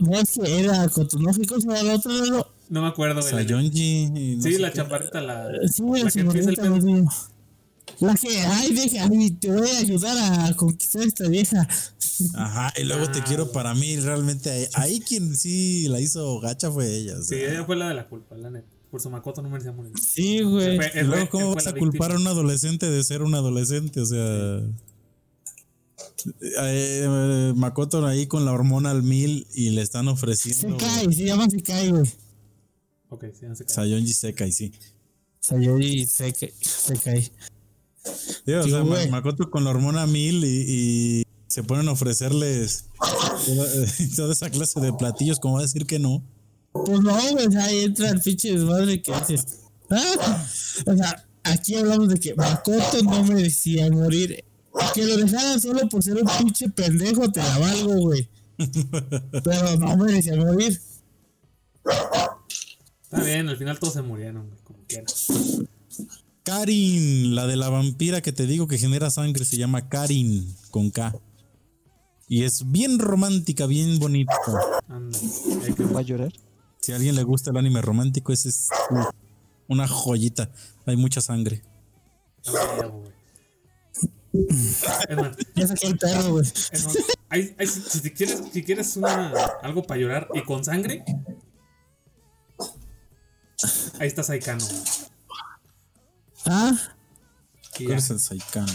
[0.00, 2.46] No es que era cotonógico, o sea, la otra no.
[2.68, 3.32] No me acuerdo, güey.
[3.32, 3.38] la.
[3.42, 4.02] Sayonji.
[4.14, 4.76] y no Sí, la qué.
[4.78, 7.04] chaparrita, la, Sí, güey, la la que empieza el.
[8.00, 11.68] La que, ay, deja, ay, te voy a ayudar a conquistar a esta vieja.
[12.34, 13.96] Ajá, y luego te Ah, quiero para mí.
[13.96, 17.18] Realmente ahí, ahí quien sí la hizo gacha fue ella.
[17.18, 17.50] o Sí, sea.
[17.52, 18.66] ella fue la de la culpa, la neta.
[18.90, 19.92] Por su Makoto no merecía morir.
[20.00, 20.76] Sí, güey.
[20.76, 24.00] Y él luego, fue- ¿cómo vas a culpar a un adolescente de ser un adolescente?
[24.00, 24.60] O sea.
[26.60, 30.76] eh, Makoto ahí con la hormona al mil y le están Se ofreciendo.
[30.76, 32.10] cae, se llama se cae, güey.
[33.08, 33.74] Ok, sí, no se cae.
[33.74, 34.72] Sayonji seca y sí.
[35.40, 37.30] Se, ca- se cae.
[38.46, 39.10] Digo, o sea, güey.
[39.10, 42.86] Makoto con la hormona mil y, y se ponen a ofrecerles
[43.46, 43.68] toda,
[44.16, 46.22] toda esa clase de platillos, como va a decir que no.
[46.72, 47.16] Pues no,
[47.50, 49.60] sea, ahí entra el pinche desmadre que haces.
[49.90, 50.44] ¿Ah?
[50.86, 54.44] O sea, aquí hablamos de que Makoto no merecía morir.
[54.92, 58.28] Que lo dejaran solo por ser un pinche pendejo, te la valgo, güey.
[59.44, 60.80] Pero no merecía morir.
[63.04, 65.06] Está bien, al final todos se murieron, güey, como quieran.
[66.44, 70.90] Karin, la de la vampira que te digo que genera sangre, se llama Karin con
[70.90, 71.14] K.
[72.28, 74.34] Y es bien romántica, bien bonita.
[74.88, 75.18] Anda,
[75.64, 76.32] hay que ¿Va a llorar?
[76.80, 78.68] Si a alguien le gusta el anime romántico, ese es
[79.68, 80.50] una joyita.
[80.84, 81.62] Hay mucha sangre.
[85.66, 86.44] saqué el perro, güey.
[86.44, 91.04] si, si te quieres, si quieres una, algo para llorar y con sangre,
[93.98, 94.66] ahí está Saikano.
[96.46, 96.72] Ah,
[97.78, 97.96] Y ¿Cuál ya.
[97.96, 98.66] es el Saikan?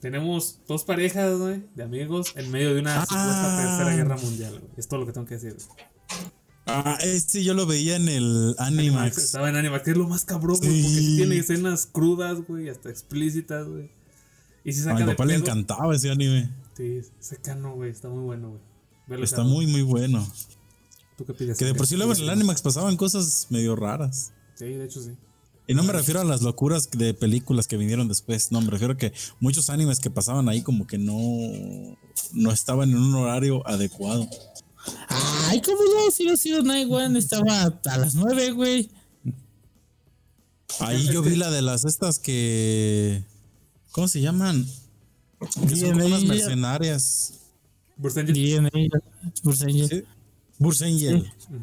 [0.00, 3.78] Tenemos dos parejas, güey, de amigos en medio de una supuesta Ah.
[3.78, 4.72] tercera guerra mundial, güey.
[4.76, 5.54] Es todo lo que tengo que decir.
[5.54, 5.86] güey.
[6.66, 9.18] Ah, este yo lo veía en el Animax.
[9.18, 11.16] Estaba en Animax, que es lo más cabrón, güey, porque Sí.
[11.16, 13.90] tiene escenas crudas, güey, hasta explícitas, güey.
[14.64, 16.50] Y si A mi de papá le encantaba ese anime.
[16.76, 18.58] Sí, Saikano, güey, está muy bueno,
[19.08, 19.22] güey.
[19.22, 20.26] Está muy, muy bueno.
[21.18, 21.58] ¿Tú qué pides?
[21.58, 24.32] Que de ¿Qué por sí luego en el Animax pasaban cosas medio raras.
[24.54, 25.16] Sí, de hecho sí.
[25.66, 28.94] Y no me refiero a las locuras de películas que vinieron después, no, me refiero
[28.94, 31.16] a que muchos animes que pasaban ahí como que no,
[32.32, 34.28] no estaban en un horario adecuado.
[35.08, 36.10] ay, ¿cómo no?
[36.10, 38.90] Si no, Zero Night One estaba a las nueve, güey.
[40.80, 43.22] Ahí yo vi la de las estas que...
[43.92, 44.66] ¿Cómo se llaman?
[45.68, 47.34] Que son como unas mercenarias.
[50.58, 51.32] Burst Angel.
[51.48, 51.54] ¿Sí?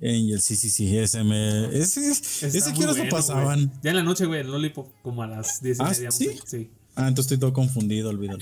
[0.00, 0.06] Ujú.
[0.10, 1.66] Angel, sí, sí, sí, ese me...
[1.76, 3.66] Ese, ese quiero lo bueno, pasaban.
[3.66, 3.80] güey.
[3.82, 6.10] Ya en la noche, güey, en Lollipop, como a las 10 y ¿Ah, media.
[6.10, 6.30] sí?
[6.46, 6.70] sí.
[6.94, 8.38] Ah, entonces estoy todo confundido, olvídalo.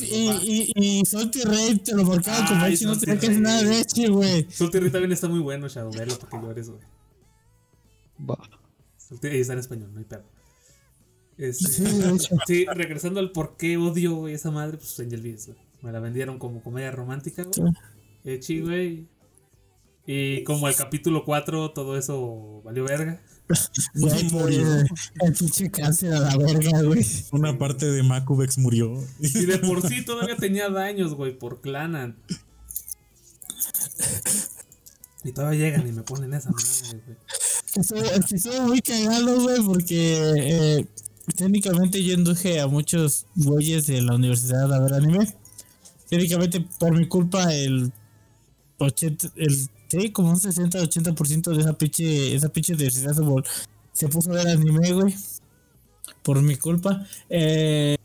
[0.00, 3.80] Y, y, y Salty Ray te lo marcaba Echi, no tenía que hacer nada de
[3.80, 4.46] Echi, güey.
[4.50, 5.92] Salty Ray también está muy bueno, Shadow.
[5.92, 6.80] Velo para que llores, güey.
[8.28, 8.36] Va.
[8.96, 10.24] Salty Ray está en español, no hay pedo.
[11.38, 11.84] Este, Sí,
[12.46, 15.58] sí, regresando al por qué odio, güey, esa madre, pues Angel Beats, güey.
[15.82, 17.72] Me la vendieron como comedia romántica, güey.
[18.24, 19.06] Echi, güey.
[20.06, 23.20] Y como el capítulo 4, todo eso valió verga.
[23.94, 24.64] Güey, murió.
[24.64, 24.86] güey,
[25.20, 27.04] El pinche cáncer a la verga, güey.
[27.32, 28.94] Una parte de Macubex murió.
[29.20, 32.16] Y de por sí todavía tenía daños, güey, por Clanan.
[35.24, 37.16] Y todavía llegan y me ponen esa madre, güey.
[37.74, 40.86] Estuvo, estuvo muy cagado, güey, porque eh,
[41.36, 45.32] técnicamente yo induje a muchos güeyes de la universidad a ver anime.
[46.08, 47.92] Técnicamente, por mi culpa, el
[48.78, 53.22] 80, el, sí, como un 60-80% de esa pinche, esa pinche universidad se,
[53.92, 55.14] se puso a ver anime, güey.
[56.22, 57.06] Por mi culpa.
[57.28, 57.96] Eh,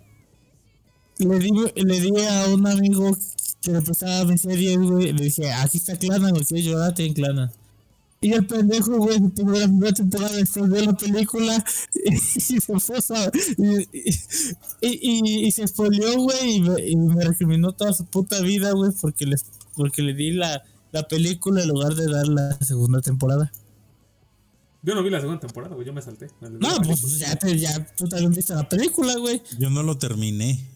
[1.17, 3.15] le, di, le di a un amigo
[3.61, 5.13] que le prestaba mis series, güey.
[5.13, 7.51] Le dije, aquí está Clana, güey, si llorate en Clana.
[8.21, 11.63] Y el pendejo, güey, tuvo la primera temporada de la película
[11.93, 12.93] y, se puso
[14.81, 18.91] y, y, se expolió, güey, y, me- y me recriminó toda su puta vida, güey,
[18.99, 19.45] porque, les,
[19.75, 20.63] porque le di la,
[20.95, 23.51] la película en lugar de dar la segunda temporada.
[24.81, 26.29] Yo no vi la segunda temporada, güey, yo me salté.
[26.39, 29.41] Me No, la pues ya, te, ya tú también viste la película, güey.
[29.59, 30.69] Yo no lo terminé.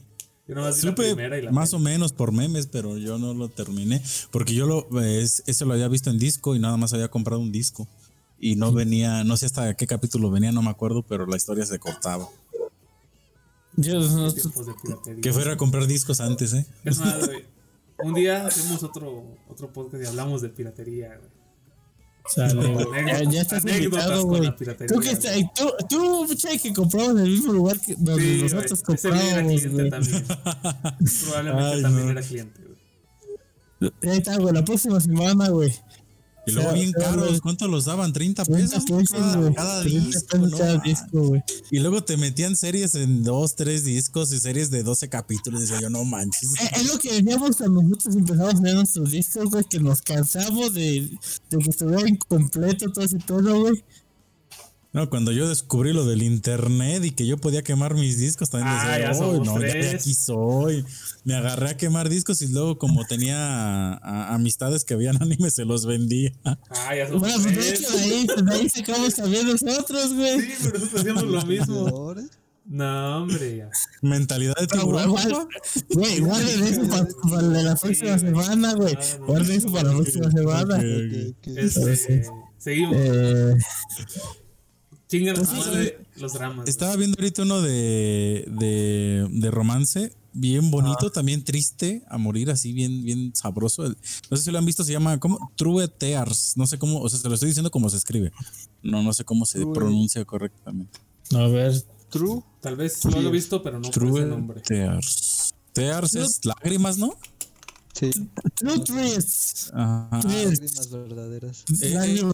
[0.45, 3.17] Yo nomás vi la Supe primera y la más o menos por memes, pero yo
[3.17, 4.01] no lo terminé.
[4.31, 7.39] Porque yo lo, es, ese lo había visto en disco y nada más había comprado
[7.39, 7.87] un disco.
[8.39, 11.65] Y no venía, no sé hasta qué capítulo venía, no me acuerdo, pero la historia
[11.65, 12.27] se cortaba.
[13.77, 14.33] Yo no.
[15.21, 16.65] Que fuera a comprar discos antes, ¿eh?
[16.83, 17.58] Es más, güey.
[18.03, 21.29] Un día hacemos otro, otro podcast y hablamos de piratería, güey.
[22.27, 24.53] sale, ya, estás invitado, güey.
[24.87, 28.43] Tú que está, tú, tú, che, que compramos en el mismo lugar que donde Sí,
[28.43, 29.89] nosotros Ese cliente güey.
[29.89, 30.25] también.
[31.25, 32.11] Probablemente Ay, también no.
[32.11, 33.91] era cliente, güey.
[34.03, 35.73] Ahí está, güey, la próxima semana, güey.
[36.49, 38.13] Y luego O sea, bien caros, güey, ¿cuánto los daban?
[38.13, 39.09] 30 30 pesos.
[39.11, 39.53] cada, güey.
[39.53, 40.83] cada 30 disco, pesos no cada mames.
[41.01, 41.43] disco, güey.
[41.71, 45.61] Y luego te metían series en dos, tres discos y series de 12 capítulos.
[45.61, 46.51] Y decía yo, no manches.
[46.61, 50.01] Eh, Es lo que decíamos cuando nosotros empezamos a ver nuestros discos, güey, que nos
[50.01, 51.09] cansamos de,
[51.49, 53.83] de que estuviera incompleto todo ese todo, güey.
[54.91, 58.69] No, cuando yo descubrí lo del internet y que yo podía quemar mis discos, también
[58.75, 59.93] Ah, ya decía, "Oh, no, ya tres".
[60.01, 60.83] aquí soy.
[61.23, 65.63] Me agarré a quemar discos y luego, como tenía a- amistades que veían anime, se
[65.63, 66.31] los vendía.
[66.43, 70.41] Ah, ya somos Bueno, pues de hecho, ahí, de ahí sacamos también nosotros, güey.
[70.41, 72.15] Sí, pero nosotros hacíamos lo mismo.
[72.65, 73.69] No, hombre, ya.
[74.01, 75.11] Mentalidad de tiburón.
[75.89, 78.95] Güey, guarden eso para, para la próxima semana, güey.
[79.25, 80.81] Guarden eso para la próxima semana.
[81.45, 82.25] Este,
[82.57, 82.95] seguimos.
[82.99, 83.55] Eh,
[85.09, 86.67] Pues los dramas.
[86.69, 92.73] Estaba viendo ahorita uno de, de, de romance, bien bonito, también triste, a morir, así
[92.73, 93.85] bien, bien sabroso.
[93.87, 93.97] El-
[94.29, 95.51] No sé si lo han visto, se llama ¿cómo?
[95.55, 96.53] True Tears.
[96.57, 98.31] No sé cómo, o sea, se lo estoy diciendo como se escribe.
[98.83, 99.73] No, no sé cómo se True.
[99.73, 100.99] pronuncia correctamente.
[101.35, 101.73] a ver,
[102.11, 102.43] True.
[102.61, 104.61] Tal vez lo he visto, pero no True nombre.
[104.61, 105.55] Tears.
[105.73, 107.15] Tears es lágrimas, ¿no?
[107.93, 108.11] Sí.
[108.55, 108.85] True.
[110.11, 111.63] Lágrimas verdaderas.
[111.81, 112.31] Eh,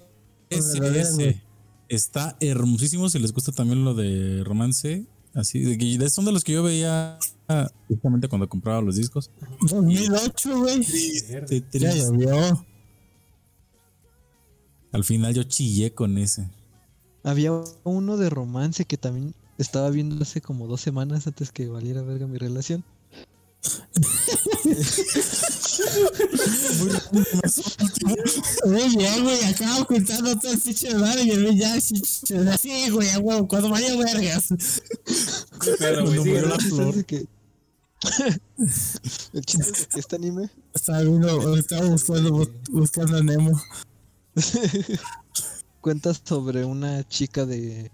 [0.49, 1.41] Ese, ese.
[1.89, 3.09] Está hermosísimo.
[3.09, 5.59] Si les gusta también lo de romance, así.
[5.59, 7.19] De son de los que yo veía
[7.87, 9.31] justamente cuando compraba los discos.
[9.61, 10.81] 2008, güey.
[11.71, 12.65] Ya llovió.
[14.91, 16.49] Al final yo chillé con ese.
[17.23, 17.51] Había
[17.83, 22.27] uno de romance que también estaba viendo hace como dos semanas antes que valiera verga
[22.27, 22.83] mi relación.
[28.65, 29.43] Muy bien, güey.
[29.45, 31.57] Acabo ocultando todo el pinche de y güey.
[31.57, 32.01] Ya, sí,
[32.59, 33.47] sí, güey, a huevo.
[33.47, 34.49] Cuando vaya vergas.
[35.79, 36.89] Pero, güey, murió la flor.
[36.89, 37.27] es de que-
[39.33, 43.59] El chiste es de que este anime Estaba viendo, estaba buscando, buscando a Nemo.
[45.81, 47.91] cuenta sobre una chica de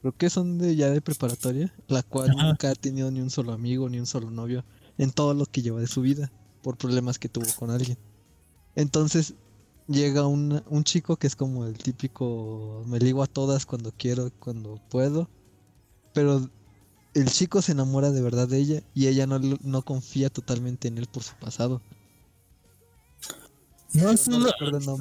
[0.00, 2.46] creo que son de ya de preparatoria, la cual Ajá.
[2.46, 4.64] nunca ha tenido ni un solo amigo ni un solo novio
[4.98, 6.30] en todo lo que lleva de su vida
[6.62, 7.96] por problemas que tuvo con alguien.
[8.74, 9.34] Entonces
[9.86, 14.30] llega un, un chico que es como el típico me ligo a todas cuando quiero,
[14.38, 15.28] cuando puedo,
[16.12, 16.48] pero
[17.14, 20.88] el chico se enamora de verdad de ella y ella no, lo- no confía totalmente
[20.88, 21.80] en él por su pasado.
[23.94, 24.52] No es, No nombre.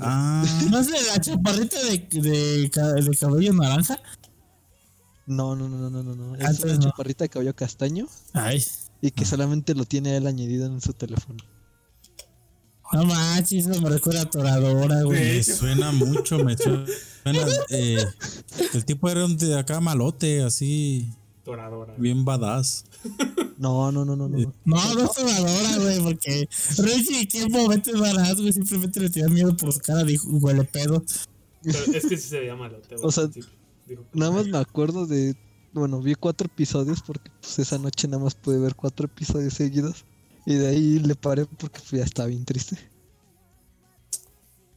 [0.08, 4.00] Ah, no es de la chaparrita de, de, ca- de cabello naranja.
[5.26, 6.36] No, no, no, no, no, no, no.
[6.38, 6.80] Es Antes una no.
[6.84, 8.64] chaparrita de cabello castaño Ay,
[9.02, 11.38] y que solamente lo tiene él añadido en su teléfono.
[12.94, 15.38] no manches, eso me recuerda a Toradora, güey.
[15.38, 16.86] me suena mucho, me suena.
[17.70, 18.04] eh,
[18.74, 21.10] el tipo era un de acá malote, así.
[21.44, 21.94] Toradora.
[21.98, 22.86] Bien badass.
[23.58, 24.38] No, no, no, no, no.
[24.66, 26.48] No, no es tomadora, güey, porque
[26.78, 28.54] Richie, ¿en qué momento es barato, güey?
[28.54, 31.04] Simplemente le tenía miedo por su cara, dijo, huele pedo.
[31.64, 32.78] Pero es que sí se veía malo.
[32.80, 33.28] te voy a O sea.
[33.28, 35.36] Dijo, Nada más me acuerdo de.
[35.74, 40.06] Bueno, vi cuatro episodios porque pues, esa noche nada más pude ver cuatro episodios seguidos.
[40.46, 42.78] Y de ahí le paré porque pues, ya estaba bien triste.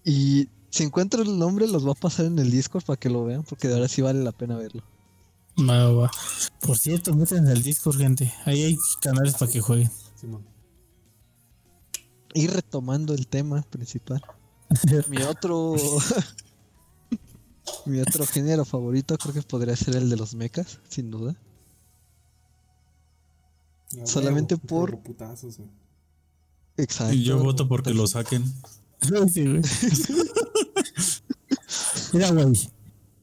[0.04, 3.24] Y si encuentro el nombre, los voy a pasar en el Discord para que lo
[3.24, 4.82] vean, porque de ahora sí vale la pena verlo.
[5.58, 6.10] Va, va.
[6.60, 8.32] Por cierto, métanse al Discord, gente.
[8.44, 9.90] Ahí hay canales para que jueguen.
[10.16, 10.44] Simón.
[12.34, 14.22] Y retomando el tema principal.
[15.08, 15.76] Mi otro.
[17.86, 21.34] mi otro género favorito creo que podría ser el de los mechas, sin duda.
[23.92, 25.68] Ya, Solamente huevo, por- por putazos, güey.
[26.76, 27.14] Exacto.
[27.14, 28.44] Y yo voto porque lo saquen.
[29.32, 29.62] Sí, güey.
[32.12, 32.70] Mira, güey.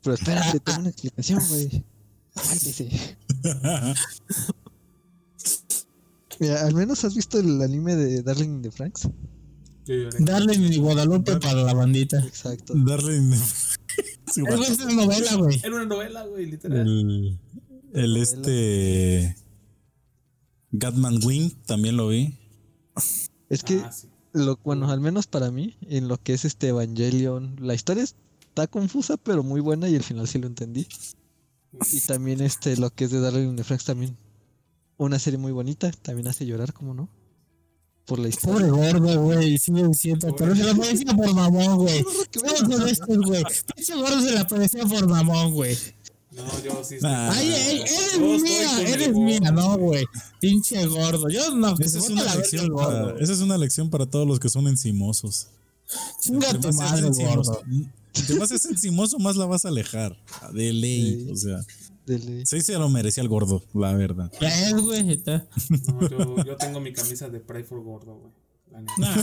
[0.03, 1.83] Pero espérate, tengo una explicación, güey.
[2.35, 3.17] Cállese.
[6.39, 9.07] Mira, al menos has visto el anime de Darling in the Franks.
[10.19, 12.19] Darling y Guadalupe para la bandita.
[12.19, 12.73] Exacto.
[12.75, 13.66] Darle Es
[13.97, 15.59] es una novela, güey.
[15.63, 16.87] Era una novela, güey, literal.
[16.87, 17.39] el,
[17.93, 19.35] el este
[20.71, 22.35] Gatman Wing también lo vi.
[23.49, 24.07] Es que, Ah, sí.
[24.33, 28.67] lo, bueno, al menos para mí, en lo que es este Evangelion, la historia está
[28.67, 30.87] confusa, pero muy buena y al final sí lo entendí.
[31.91, 34.17] Y también este, lo que es de Darling in the Franks también.
[34.97, 37.09] Una serie muy bonita, también hace llorar, como no?
[38.07, 38.67] Por la historia.
[38.69, 39.57] Pobre gordo, güey.
[39.57, 40.33] Sigue diciendo.
[40.35, 42.03] Pero se la parecía por mamón, güey.
[42.31, 43.43] Todos son estos, güey.
[43.75, 45.77] Pinche gordo se la parecía por mamón, güey.
[46.31, 46.95] No, yo sí.
[47.03, 50.05] Ay, eres mía, con eres mía, no, güey.
[50.39, 51.27] Pinche gordo.
[51.29, 53.19] Yo no, que Esa es, una lección para, gordo.
[53.19, 55.47] esa es una lección para todos los que son encimosos.
[56.21, 57.61] Chinga tu madre, encimoso- gordo.
[58.13, 60.15] Entre más seas encimoso, más la vas a alejar.
[60.53, 61.23] De ley.
[61.25, 61.31] Sí.
[61.31, 61.65] O sea,
[62.07, 62.45] Dele.
[62.45, 64.31] sí se lo merecía el gordo, la verdad.
[64.41, 65.11] Ya es, güey.
[65.13, 65.45] está.
[65.69, 68.31] No, yo, yo tengo mi camisa de Pray for Gordo, güey.
[68.97, 69.15] Nah.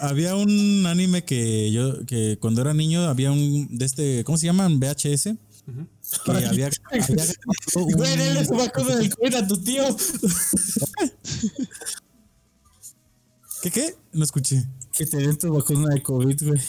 [0.00, 4.46] Había un anime que yo, que cuando era niño, había un de este, ¿cómo se
[4.46, 4.80] llaman?
[4.80, 5.26] VHS.
[5.68, 5.86] Ujú.
[6.24, 6.70] Que había, había
[7.76, 9.84] un- Güey, él se va a comer el COVID a tu tío.
[13.62, 13.94] ¿Qué qué?
[14.12, 14.64] No escuché.
[14.92, 16.60] Que te den tu vacuna de COVID, güey.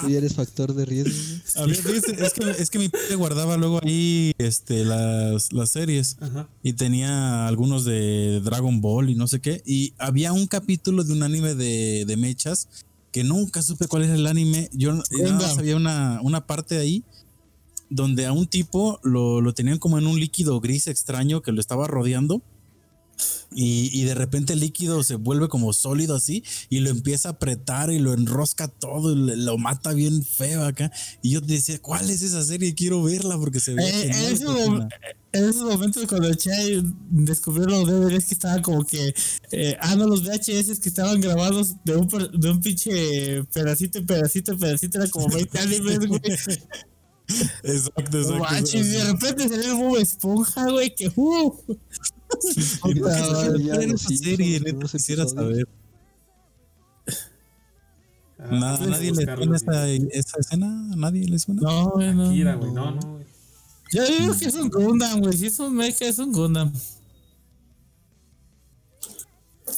[0.00, 1.12] Tú ya eres factor de riesgo.
[1.66, 6.48] es, que, es que mi padre guardaba luego ahí este, las, las series Ajá.
[6.62, 9.62] y tenía algunos de Dragon Ball y no sé qué.
[9.64, 12.68] Y había un capítulo de un anime de, de mechas
[13.12, 14.68] que nunca supe cuál era el anime.
[14.72, 17.04] Yo nada más había una, una parte ahí
[17.90, 21.60] donde a un tipo lo, lo tenían como en un líquido gris extraño que lo
[21.60, 22.42] estaba rodeando.
[23.54, 27.32] Y, y de repente el líquido se vuelve como sólido así y lo empieza a
[27.32, 30.92] apretar y lo enrosca todo y lo mata bien feo acá.
[31.22, 32.74] Y yo decía, ¿cuál es esa serie?
[32.74, 34.52] Quiero verla porque se ve Eh, en, esos escena".
[34.66, 34.88] mom-
[35.32, 39.14] en esos momentos cuando Chai descubrió los DVDs que estaban como que
[39.52, 44.56] eh, ah no los VHS que estaban grabados de un de un pinche pedacito pedacito
[44.58, 46.20] pedacito era como 20 animes güey
[47.62, 48.78] Exacto, exacto.
[48.78, 52.17] y de repente salió Bob Esponja güey que uh, ¿Y
[52.80, 54.60] por qué Ah, no ya era los esa Simpsons, serie?
[54.60, 55.32] nuevos Neta, quisiera episodios.
[55.54, 55.68] saber.
[58.40, 60.90] Ah, Na- vamos a ¿Nadie le suena esa, esa escena?
[60.92, 61.60] ¿A ¿Nadie le suena?
[61.62, 62.72] no güey no, Akira, güey.
[62.72, 63.26] No, no, güey.
[63.92, 66.72] yo digo que es un Gundam güey si es un mecha es un Gundam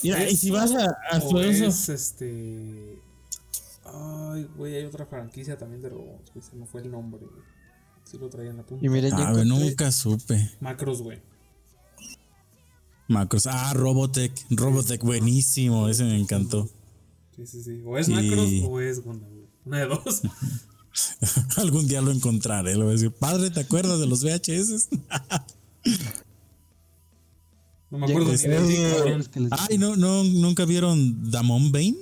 [0.02, 2.98] Mira, y si vas a, a O su es este.
[3.84, 6.44] Ay, güey, hay otra franquicia también de robots, güey.
[6.44, 7.42] Se me fue el nombre, güey.
[8.04, 8.84] Sí lo traía en la punta.
[8.84, 10.50] Y miren, ya A ver, encontré- nunca supe.
[10.60, 11.20] Macros, güey.
[13.10, 13.46] Macros.
[13.46, 14.32] Ah, Robotech.
[14.50, 15.88] Robotech, buenísimo.
[15.88, 16.68] Ese me encantó.
[17.34, 17.82] Sí, sí, sí.
[17.84, 18.12] O es Sí.
[18.12, 19.46] Macros o es Gundam, güey.
[19.64, 20.22] Una de dos.
[21.56, 22.72] Algún día lo encontraré.
[22.76, 24.88] Le voy a decir, padre, ¿te acuerdas de los VHS?
[27.90, 31.96] No me acuerdo ni Este, Ay, no, no, ¿nunca vieron Damon Bane?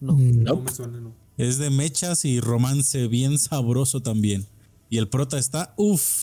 [0.00, 0.16] No.
[0.16, 1.14] No me suena, no.
[1.36, 4.46] Es de mechas y romance bien sabroso también.
[4.88, 6.22] Y el prota está, uff,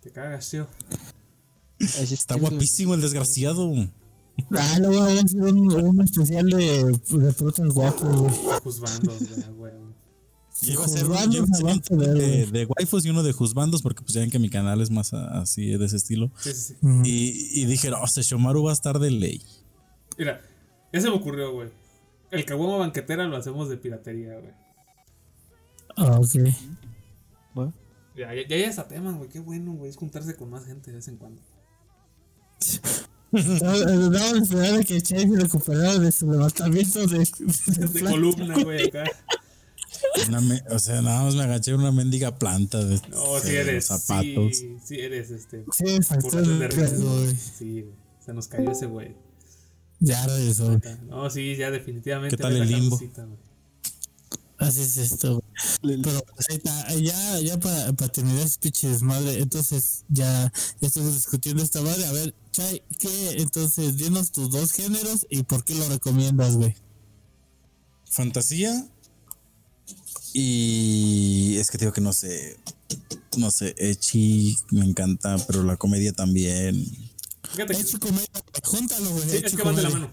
[0.00, 0.68] Te cagas, tío.
[1.78, 3.72] Está guapísimo el desgraciado.
[4.50, 8.34] Ah, luego vamos a hacer un, un especial de, de guapos, güey.
[8.62, 9.18] Juzbandos,
[9.56, 9.72] güey.
[10.62, 14.30] Iba a ser un de de, waifus y uno de juzbandos, porque pues ya ven
[14.30, 16.30] que mi canal es más a- así de ese estilo.
[16.38, 16.86] Sí, sí, sí.
[17.04, 19.42] Y, y dije, no, Seshomaru va a estar de ley.
[20.16, 20.40] Mira,
[20.92, 21.70] ya se me ocurrió, güey.
[22.30, 24.52] El caguama banquetera lo hacemos de piratería, güey.
[25.96, 26.54] Ah, ok.
[27.54, 27.72] Bueno,
[28.16, 29.28] Ya, ya, ya hasta temas, güey.
[29.28, 29.90] Qué bueno, güey.
[29.90, 31.42] Es juntarse con más gente de vez en cuando.
[33.32, 38.54] Vamos a esperar a que Chase se recuperara de su levantamiento de, de De columna,
[38.62, 39.04] güey, acá.
[40.28, 43.48] Una me- o sea, nada más me agaché en una mendiga planta de, No, si
[43.50, 43.86] de eres.
[43.86, 44.56] zapatos.
[44.56, 45.64] Sí, sí eres este.
[45.72, 45.84] Sí,
[47.00, 47.36] güey.
[47.58, 47.84] Sí.
[48.24, 49.16] Se nos cayó ese güey.
[50.00, 50.80] Ya regresó.
[51.08, 52.36] No, sí, ya definitivamente.
[52.36, 53.00] ¿Qué tal el la limbo?
[54.58, 55.43] Así es esto, güey.
[56.02, 61.14] Pero ahí está, ya, ya para, para terminar ese pinche desmadre, entonces ya, ya estamos
[61.14, 62.06] discutiendo esta madre.
[62.06, 63.32] A ver, Chay, ¿qué?
[63.38, 66.74] Entonces, dinos tus dos géneros y por qué lo recomiendas, güey.
[68.10, 68.88] Fantasía.
[70.32, 72.58] Y es que te digo que no sé.
[73.36, 76.86] No sé, Echi me encanta, pero la comedia también.
[77.52, 77.76] Fíjate.
[77.76, 78.28] Hecho comedia,
[78.64, 79.28] júntalo, güey.
[79.28, 80.10] Sí, es hecho que van de la mano.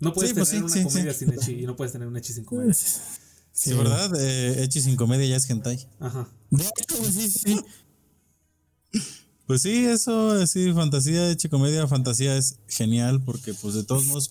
[0.00, 1.18] No puedes Sí, pues tener sí, una sí, comedia sí.
[1.20, 2.74] sin Echi y no puedes tener un Echi sin comedia.
[3.60, 4.12] Sí, ¿verdad?
[4.20, 5.84] Eh, Echi sin comedia ya es hentai.
[5.98, 6.28] Ajá.
[6.50, 9.00] De hecho, güey, sí, sí, sí.
[9.48, 14.30] Pues sí, eso, sí, fantasía, Echi comedia, fantasía es genial porque pues de todos modos,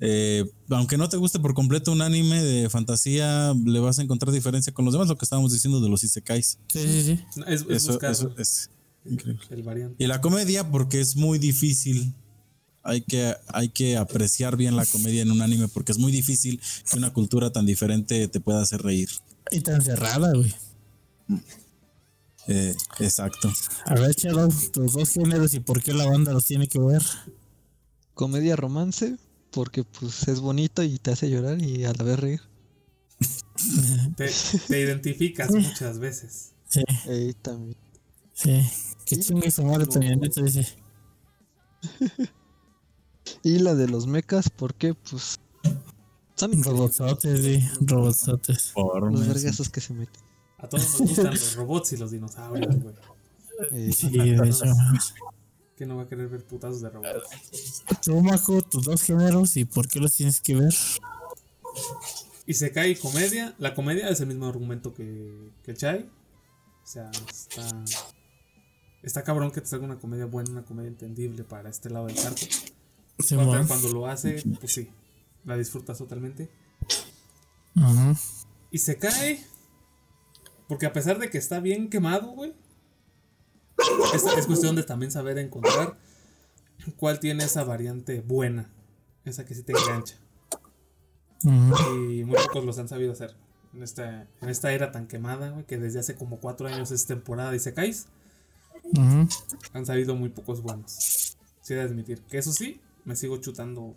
[0.00, 4.32] eh, aunque no te guste por completo un anime de fantasía, le vas a encontrar
[4.34, 6.58] diferencia con los demás, lo que estábamos diciendo de los isekais.
[6.70, 7.24] Sí, sí, sí.
[7.36, 8.68] No, Es, es Eso, buscar eso es
[9.06, 9.42] increíble.
[9.48, 10.04] el variante.
[10.04, 12.14] Y la comedia porque es muy difícil.
[12.88, 16.60] Hay que, hay que apreciar bien la comedia en un anime porque es muy difícil
[16.90, 19.10] que una cultura tan diferente te pueda hacer reír.
[19.50, 20.54] Y tan cerrada, güey.
[22.46, 23.52] Eh, exacto.
[23.84, 27.02] A ver, Chalo, tus dos géneros y por qué la banda los tiene que ver.
[28.14, 29.16] Comedia romance,
[29.50, 32.40] porque pues es bonito y te hace llorar y a la vez reír.
[34.16, 34.30] Te,
[34.66, 36.54] te identificas muchas veces.
[36.68, 36.82] Sí,
[37.42, 37.76] también.
[38.32, 38.62] sí.
[39.04, 39.86] Que chingue su madre,
[40.16, 40.66] Nieto dice.
[43.42, 45.36] Y la de los mechas, porque pues
[46.36, 48.72] son Robotsotes, sí, robotsotes.
[48.76, 50.22] los vergazos que se meten.
[50.58, 52.94] A todos nos gustan los robots y los dinosaurios, güey.
[53.72, 54.64] Ey, Sí, de hecho.
[55.76, 57.84] ¿Quién no va a querer ver putazos de robots?
[58.04, 60.74] Tú, Majo, tus dos géneros y por qué los tienes que ver.
[62.46, 63.54] Y se cae comedia.
[63.58, 66.08] La comedia es el mismo argumento que, que Chai.
[66.82, 67.84] O sea, está.
[69.02, 72.16] Está cabrón que te salga una comedia buena, una comedia entendible para este lado del
[72.16, 72.40] charco.
[73.28, 74.90] Pero cuando lo hace, pues sí,
[75.44, 76.48] la disfrutas totalmente.
[77.76, 78.14] Ajá.
[78.70, 79.44] Y se cae.
[80.68, 82.54] Porque a pesar de que está bien quemado, güey.
[84.14, 85.98] Es, es cuestión de también saber encontrar
[86.96, 88.70] cuál tiene esa variante buena.
[89.24, 90.16] Esa que sí te engancha.
[91.46, 91.90] Ajá.
[92.10, 93.34] Y muy pocos los han sabido hacer.
[93.74, 97.06] En esta, en esta era tan quemada, güey, que desde hace como cuatro años es
[97.06, 98.06] temporada y se caes.
[98.96, 99.26] Ajá.
[99.72, 101.36] Han salido muy pocos buenos.
[101.62, 102.22] Sí, de admitir.
[102.22, 103.96] Que eso sí, me sigo chutando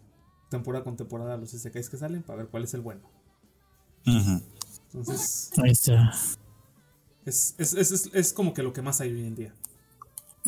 [0.50, 3.02] temporada con temporada los Isekais que salen para ver cuál es el bueno.
[4.06, 6.14] Entonces, Ahí está.
[7.26, 9.54] es, es, es, es, es como que lo que más hay hoy en día.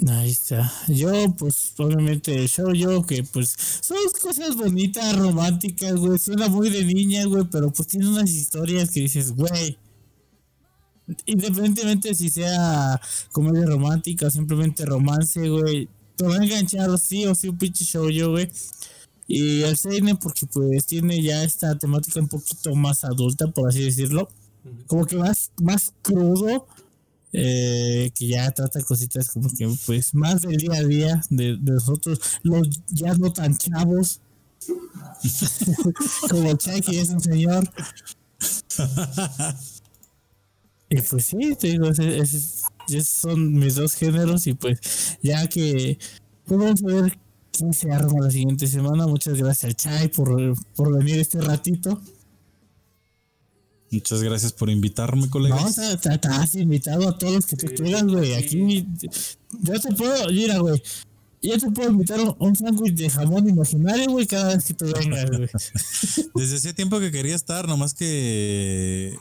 [0.08, 0.72] Ahí está.
[0.88, 6.18] Yo, pues, obviamente, yo, yo, que pues, son cosas bonitas, románticas, güey.
[6.18, 9.78] Suena muy de niña, güey, pero pues tiene unas historias que dices, güey.
[11.26, 13.00] Independientemente si sea
[13.34, 15.90] comedia romántica o simplemente romance, güey.
[16.16, 18.50] Te va a enganchar sí o sí un pinche show yo, güey.
[19.28, 23.84] Y el Seinen porque pues tiene ya esta temática un poquito más adulta, por así
[23.84, 24.30] decirlo.
[24.88, 26.68] Como que más, más crudo
[27.34, 31.72] eh, que ya trata cositas como que pues más del día a día de, de
[31.74, 34.22] nosotros, los ya no tan chavos,
[36.30, 37.70] como ya es un señor.
[40.90, 44.80] y pues sí, te digo, ese- ese- esos son mis dos géneros y pues
[45.22, 45.98] ya que
[46.46, 47.18] pues vamos a ver
[47.52, 49.08] quién se arma la siguiente semana.
[49.08, 50.36] Muchas gracias al Chai por,
[50.76, 52.02] por venir este ratito.
[53.92, 55.76] Muchas gracias por invitarme, No, colegas.
[55.76, 58.34] te- te- estás invitado a todos los que Sí, quieras, güey.
[58.34, 58.88] Aquí
[59.62, 60.82] yo te puedo, mira, güey.
[61.44, 64.86] Yo te puedo invitar un, un sándwich de jamón imaginario, güey, cada vez que tú
[64.86, 65.48] vengas, güey.
[66.36, 69.16] Desde hacía tiempo que quería estar, nomás que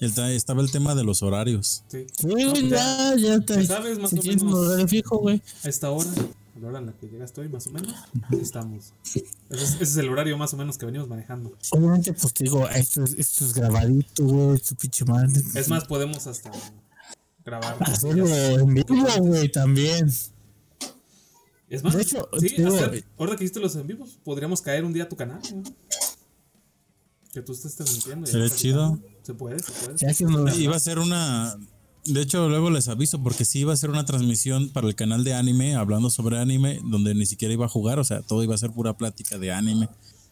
[0.00, 1.84] el ta- estaba el tema de los horarios.
[1.88, 2.06] Sí.
[2.16, 3.64] Sí, güey, ya, ya te.
[3.66, 4.54] Sabes, más si o un menos.
[4.54, 5.42] horario fijo, güey.
[5.64, 7.94] A esta hora, a la hora en la que llegaste hoy, más o menos,
[8.30, 8.92] ahí estamos.
[9.04, 11.52] Ese es, ese es el horario más o menos que venimos manejando.
[11.70, 15.32] Obviamente, pues te digo, esto es, esto es grabadito, güey, tu pinche madre.
[15.54, 16.50] Es más, podemos hasta
[17.44, 17.76] grabar.
[17.80, 20.10] Hacerlo en vivo, güey, también.
[21.68, 22.76] Es más, De hecho, sí, digo,
[23.18, 25.40] ahora que hiciste los en vivos, podríamos caer un día a tu canal.
[25.50, 25.62] güey.
[27.34, 28.26] Que tú estés transmitiendo.
[28.26, 28.98] Sería chido.
[29.24, 30.24] Se puede, se puede.
[30.30, 30.54] No.
[30.54, 31.56] Iba a ser una.
[32.04, 35.24] De hecho, luego les aviso, porque sí iba a ser una transmisión para el canal
[35.24, 38.54] de anime, hablando sobre anime, donde ni siquiera iba a jugar, o sea, todo iba
[38.54, 39.88] a ser pura plática de anime.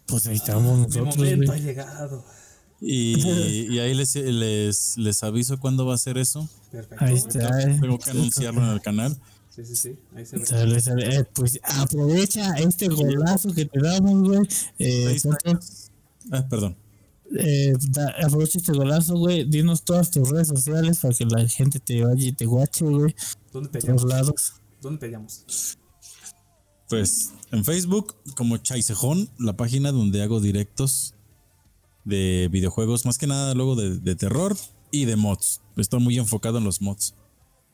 [0.07, 2.25] Pues ahí estamos Mi nosotros, momento ha llegado.
[2.81, 3.15] Y,
[3.75, 6.49] y ahí les, les, les aviso cuándo va a ser eso.
[6.71, 7.05] Perfecto.
[7.05, 7.59] Ahí está.
[7.81, 9.19] Tengo que anunciarlo en el canal.
[9.49, 9.99] Sí, sí, sí.
[10.15, 10.47] Ahí se ve.
[10.47, 11.17] Sale, sale.
[11.17, 14.49] Eh, pues aprovecha este golazo que te damos, güey.
[14.79, 15.19] Eh.
[16.31, 16.77] Ah, perdón.
[17.39, 19.45] Eh, da- aprovecha este golazo, güey.
[19.45, 23.15] Dinos todas tus redes sociales para que la gente te vaya y te guache, güey.
[23.53, 24.05] ¿Dónde te De todos hallamos?
[24.05, 24.53] lados.
[24.81, 25.79] ¿Dónde te hallamos?
[26.89, 31.15] Pues en Facebook como Chaisejón, la página donde hago directos
[32.05, 34.57] de videojuegos, más que nada luego de, de terror
[34.91, 35.61] y de mods.
[35.77, 37.15] Estoy muy enfocado en los mods.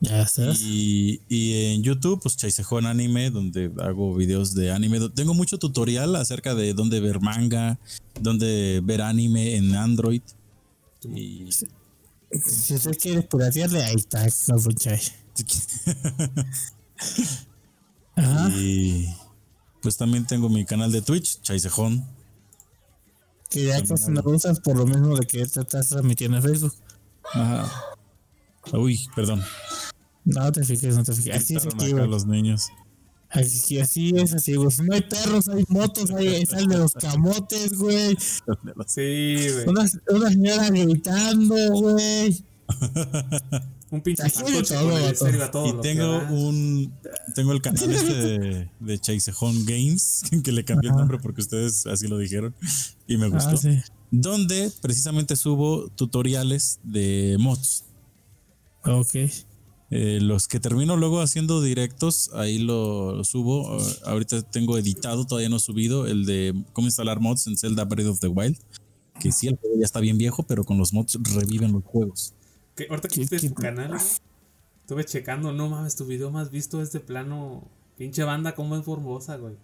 [0.00, 0.60] Ya estás.
[0.60, 5.08] Y, y en YouTube, pues Chaisejón Anime, donde hago videos de anime.
[5.10, 7.80] Tengo mucho tutorial acerca de dónde ver manga,
[8.20, 10.22] dónde ver anime en Android.
[11.02, 15.00] Y Si usted quiere piratearle, ahí está, no puchay.
[18.16, 18.50] Ajá.
[18.50, 19.08] Y
[19.82, 22.06] pues también tengo mi canal de Twitch, Chaisejón.
[23.50, 26.74] Que ya casi no usas por lo mismo de que te estás transmitiendo en Facebook.
[27.32, 27.70] Ajá.
[28.72, 29.42] Uy, perdón.
[30.28, 31.36] No te fijes, no te fijes.
[31.36, 32.06] Así es aquí, güey.
[32.06, 32.68] los niños.
[33.30, 34.68] Así es, así, güey.
[34.84, 38.16] No hay perros, hay motos, hay, ahí salen los camotes, güey.
[38.86, 39.68] Sí, güey.
[39.68, 42.44] Una, una señora gritando, güey.
[43.90, 46.92] Un pinche de Y tengo un
[47.34, 51.86] tengo el canal este de, de Chaisejón Games, que le cambié el nombre porque ustedes
[51.86, 52.54] así lo dijeron
[53.06, 53.52] y me gustó.
[53.52, 53.78] Ah, sí.
[54.10, 57.84] Donde precisamente subo tutoriales de mods.
[58.84, 59.14] Ok.
[59.90, 63.76] Eh, los que termino luego haciendo directos, ahí lo, lo subo.
[63.78, 67.84] Uh, ahorita tengo editado, todavía no he subido, el de cómo instalar mods en Zelda
[67.84, 68.58] Breath of the Wild.
[69.18, 72.34] Que sí, el juego ya está bien viejo, pero con los mods reviven los juegos.
[72.76, 74.00] Que ahorita que ¿Qué- hiciste qué- tu canal, güey,
[74.80, 77.66] estuve checando, no mames, tu video más visto es de plano.
[77.96, 79.56] Pinche banda, cómo es formosa, güey.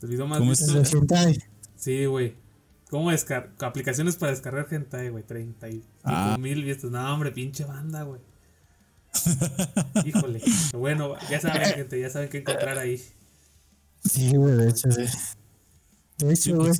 [0.00, 0.76] Tu video más ¿Cómo visto.
[0.76, 1.38] El de hentai.
[1.76, 2.34] Sí, güey.
[2.90, 5.22] ¿Cómo descar aplicaciones para descargar hentai, güey?
[5.24, 6.36] 30 y Ah.
[6.38, 6.90] mil vistas.
[6.90, 8.20] No, hombre, pinche banda, güey.
[10.04, 10.40] Híjole.
[10.72, 13.02] Bueno, ya saben, gente, ya saben qué encontrar ahí.
[14.04, 15.02] Sí, güey, de hecho, sí.
[16.18, 16.72] De hecho, güey.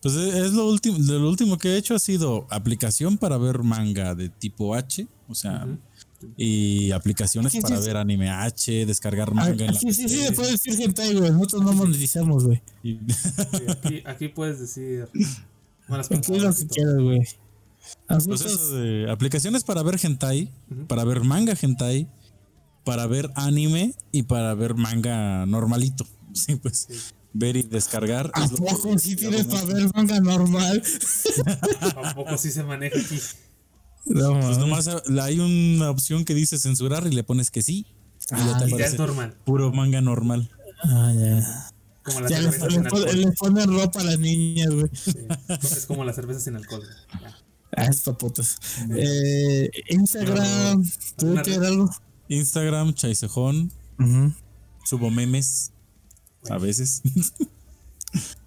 [0.00, 3.62] Pues es es lo último, lo último que he hecho ha sido aplicación para ver
[3.62, 5.66] manga de tipo H, o sea,
[6.36, 7.86] y aplicaciones Sí, sí, para sí.
[7.86, 10.30] ver anime H, descargar Ah, manga en la sí, sí, sí, PC.
[10.30, 11.30] le puedes decir hentai, güey.
[11.30, 12.62] Nosotros no monetizamos, güey.
[12.82, 12.98] Sí,
[13.68, 15.08] aquí, aquí puedes decir
[15.88, 17.20] malas ¿Qué es lo que quieras, güey?
[18.08, 20.50] Pues Nosotros, eso de aplicaciones para ver hentai,
[20.88, 22.08] para ver manga hentai,
[22.84, 26.06] para ver anime y para ver manga normalito.
[26.34, 26.88] Sí, pues
[27.32, 28.30] ver y descargar.
[28.34, 30.82] ¿a que poco sí hago tienes para ver manga normal?
[31.94, 33.18] Tampoco sí se maneja aquí.
[34.06, 34.88] No, Pues nomás
[35.20, 37.86] hay una opción que dice censurar y le pones que sí.
[38.30, 39.34] Y ya te Y ya aparece es normal.
[39.44, 40.50] puro manga normal.
[40.82, 41.70] Ah, ya.
[42.02, 43.06] Como la Ya le, sin pon- alcohol.
[43.20, 44.90] le ponen ropa a las niñas, güey.
[44.92, 45.12] Sí.
[45.62, 46.82] Es como la cerveza sin alcohol.
[47.20, 47.36] Ya.
[47.76, 48.56] Ah, estos putos.
[48.96, 50.84] Eh, Instagram,
[51.16, 51.90] Twitter, Una- algo.
[52.28, 53.72] Instagram, Chaisejón,
[54.84, 55.72] subo memes
[56.50, 57.02] a veces.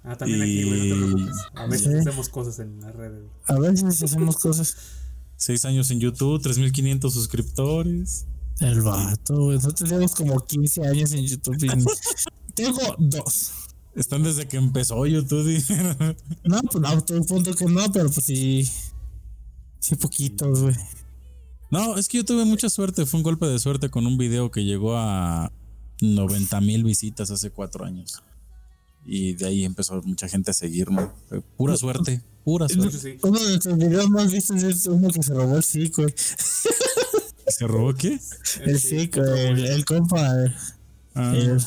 [0.04, 1.36] Ah, también aquí, güey, no te Y- preocupes.
[1.56, 1.94] A veces Sí.
[2.00, 3.24] hacemos cosas en las redes.
[3.48, 4.76] A veces hacemos cosas.
[5.36, 8.26] Seis años en YouTube, 3500 suscriptores.
[8.60, 9.58] El vato, güey.
[9.58, 11.58] Nosotros tenemos como 15 años en YouTube.
[11.62, 11.68] y-
[12.56, 13.52] Tengo dos.
[13.94, 15.46] Están desde que empezó YouTube.
[16.44, 18.68] No, pues no, todo el punto que no, pero pues sí.
[19.80, 20.76] Sí, poquitos, güey.
[21.72, 23.06] no, es que yo tuve mucha suerte.
[23.06, 25.52] Fue un golpe de suerte con un video que llegó a
[26.02, 28.22] 90 mil visitas hace cuatro años.
[29.06, 31.10] Y de ahí empezó mucha gente a seguirme.
[31.56, 32.98] Pura suerte, pura suerte.
[32.98, 33.18] sí.
[33.24, 36.14] Uno de nuestros videos más vistos es uno que se robó el güey.
[36.18, 38.20] ¿Se robó qué?
[38.66, 40.34] El SIC, el, el compa.
[41.16, 41.34] Ah.
[41.36, 41.58] el-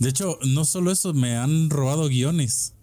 [0.00, 2.74] De hecho, no solo eso, me han robado guiones.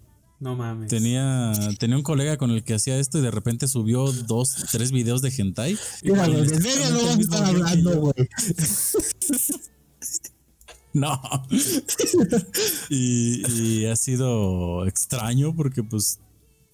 [0.43, 0.89] No mames.
[0.89, 4.91] Tenía, tenía un colega con el que hacía esto y de repente subió dos, tres
[4.91, 5.77] videos de hentai.
[6.03, 8.13] Mira, de verga no a estar hablando, güey.
[10.95, 11.19] No.
[12.89, 16.19] y, y ha sido extraño porque pues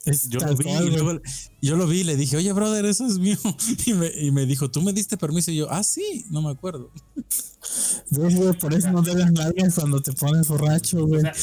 [0.10, 1.03] Es yo lo vi cual, y güey.
[1.03, 1.22] luego
[1.61, 3.38] yo lo vi y le dije, oye brother, eso es mío.
[3.86, 5.52] Y me, y me dijo, ¿tú me diste permiso?
[5.52, 6.91] Y yo, ah, sí, no me acuerdo.
[8.11, 8.53] ¿Ves, güey?
[8.57, 11.22] Por eso no te las nalgas cuando te pones borracho, O güey.
[11.22, 11.34] sea,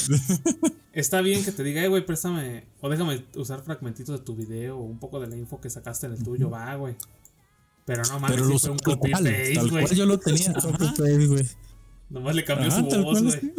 [0.93, 4.79] está bien que te diga, "Eh, güey, préstame o déjame usar fragmentitos de tu video
[4.79, 6.97] o un poco de la info que sacaste en el tuyo, va, güey.
[7.85, 9.85] Pero no mames, Pero sí lo fue un copy cual, paste, tal güey.
[9.85, 10.53] cual yo lo tenía.
[10.55, 11.49] Copy güey.
[12.11, 13.53] Nomás le cambió Ajá, su voz, güey.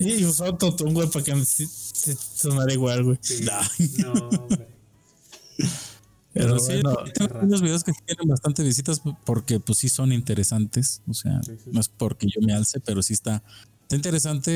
[0.00, 1.34] Y usó autotune, güey, para que
[2.14, 3.18] sonara igual, güey.
[3.20, 3.44] Sí.
[3.98, 4.66] No, güey.
[6.34, 10.12] Pero, Pero sí, bueno, tengo unos videos que tienen bastante visitas porque pues sí son
[10.12, 11.02] interesantes.
[11.08, 11.70] O sea, Sí, sí.
[11.72, 13.42] no es porque yo me alce, pero sí está,
[13.82, 14.52] está interesante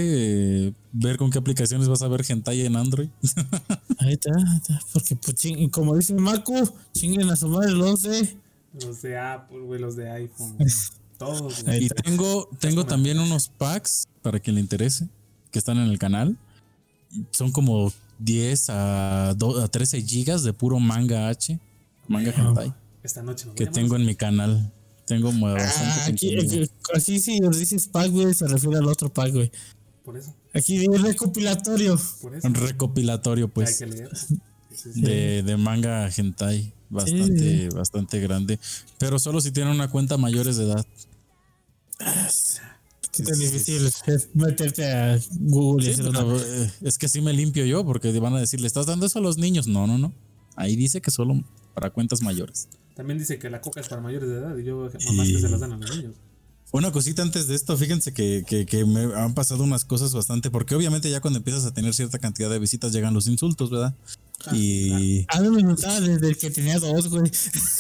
[0.69, 3.09] eh, ver con qué aplicaciones vas a ver hentai en Android.
[3.99, 4.79] Ahí está, está.
[4.93, 8.37] Porque, pues, ching, como dice Macu, chinguen a su madre los de.
[8.81, 10.57] Los de Apple, güey, los de iPhone.
[10.59, 10.71] güey.
[11.19, 11.87] Todos, güey.
[11.87, 15.09] y tengo, tengo también unos packs para quien le interese,
[15.51, 16.37] que están en el canal.
[17.31, 21.59] Son como 10 a, do- a 13 gigas de puro manga H,
[22.09, 22.73] manga hentai,
[23.03, 24.73] Esta noche que tengo en mi canal.
[25.07, 29.51] Tengo Ah, aquí, aquí, aquí si dices pack, güey, se refiere al otro pack, güey.
[30.05, 31.99] Por eso, Aquí dice recopilatorio.
[32.21, 32.47] por eso.
[32.47, 34.17] Un recopilatorio, Hay pues, que leer.
[34.17, 34.39] Sí,
[34.75, 35.01] sí, sí.
[35.03, 36.73] de, de manga hentai.
[36.89, 38.59] Bastante, bastante grande.
[38.99, 40.87] Pero solo si tienen una cuenta mayores de edad.
[43.13, 47.67] Tan difícil es meterte a Google y hacer pero, eh, es que sí me limpio
[47.67, 49.67] yo, porque van a decir, ¿le estás dando eso a los niños?
[49.67, 50.15] No, no, no.
[50.57, 51.45] Ahí dice que solo
[51.75, 52.69] para cuentas mayores.
[52.95, 55.49] También dice que la coca es para mayores de edad y yo mamás que se
[55.49, 56.15] las dan a los niños.
[56.73, 60.51] Una cosita antes de esto, fíjense que, que, que me han pasado unas cosas bastante,
[60.51, 63.95] porque obviamente ya cuando empiezas a tener cierta cantidad de visitas llegan los insultos, ¿verdad?
[64.53, 67.31] Y, A mí me gustaba desde que tenía dos, güey.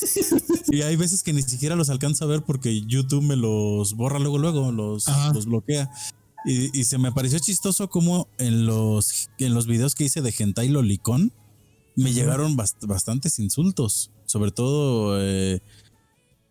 [0.71, 4.19] y hay veces que ni siquiera los alcanzo a ver porque YouTube me los borra
[4.19, 5.91] luego, luego, los, los bloquea.
[6.45, 10.35] Y, y se me pareció chistoso como en los, en los videos que hice de
[10.37, 11.33] Hentai Lolicón
[11.95, 14.11] me llegaron bast- bastantes insultos.
[14.27, 15.61] Sobre todo eh,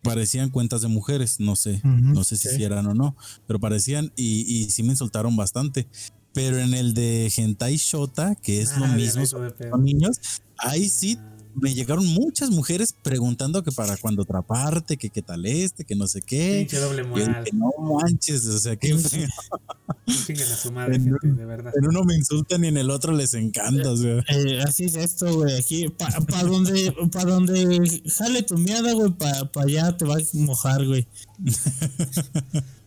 [0.02, 3.16] parecían cuentas de mujeres, no sé, no sé si eran o no,
[3.46, 5.88] pero parecían y, y sí me insultaron bastante.
[6.34, 9.24] Pero en el de Hentai Shota, que es lo Ah, mismo,
[9.70, 10.16] con niños,
[10.56, 11.18] ahí sí
[11.54, 16.06] me llegaron muchas mujeres preguntando que para cuando atraparte, que qué tal este, que no
[16.06, 16.60] sé qué.
[16.60, 17.44] Pinche doble moral.
[17.44, 21.72] dije, no manches, o sea, que Chinguen a su madre, En gente, de verdad.
[21.76, 24.22] en uno me insultan y en el otro les encanta, o sea.
[24.28, 25.56] Eh, así es esto, güey.
[25.58, 30.14] Aquí, para pa donde, pa donde jale tu mierda, güey, para pa allá te va
[30.14, 31.06] a mojar, güey.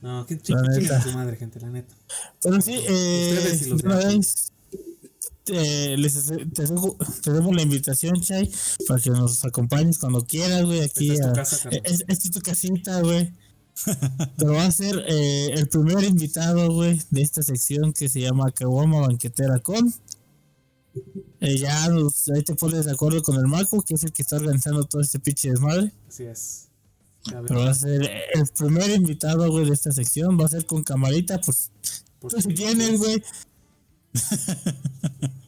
[0.02, 0.98] No, que neta.
[0.98, 1.96] a su madre, gente, la neta.
[2.40, 4.54] Pero sí, eh, Ustedes y los de una vez,
[5.46, 8.52] te, les te, dejo- te la invitación, Chay,
[8.88, 11.12] para que nos acompañes cuando quieras, güey, aquí.
[11.12, 13.32] Esta es tu casa, es- es tu casita, güey.
[14.38, 18.52] Pero va a ser eh, el primer invitado, güey, de esta sección que se llama
[18.52, 19.94] Caguama Banquetera con.
[21.42, 24.22] Eh, ya nos- ahí te pones de acuerdo con el Marco, que es el que
[24.22, 25.92] está organizando todo este pinche desmadre.
[26.08, 26.62] Así es.
[27.48, 30.40] Pero va a ser el primer invitado, güey, de esta sección.
[30.40, 31.72] Va a ser con camarita, pues
[32.20, 33.22] por tú si tienes, güey.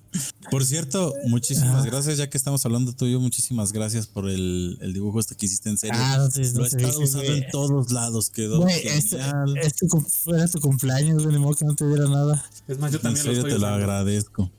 [0.50, 4.78] Por cierto, muchísimas gracias, ya que estamos hablando tú y yo, muchísimas gracias por el,
[4.82, 6.00] el dibujo este que hiciste en serio.
[6.00, 9.56] Ah, no Lo no he estado usando en todos lados, quedó Güey, este, genial.
[9.58, 12.44] era tu cumpleaños, güey, ni modo que no te diera nada.
[12.68, 14.52] Es más, yo En también lo serio estoy te lo agradezco.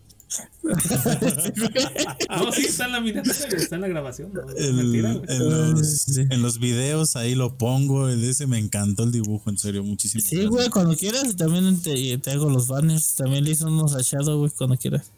[2.29, 4.33] No, sí, está en la miniatura, está en la grabación.
[4.33, 4.95] No, El-
[5.29, 6.21] en, los, Sí.
[6.29, 10.25] en los videos ahí lo pongo, el ese me encantó el dibujo, en serio, muchísimas
[10.27, 10.51] Sí, gracias.
[10.51, 13.15] güey, cuando quieras también te, te hago los banners.
[13.17, 15.11] También le hice unos a Shadow, güey, cuando quieras.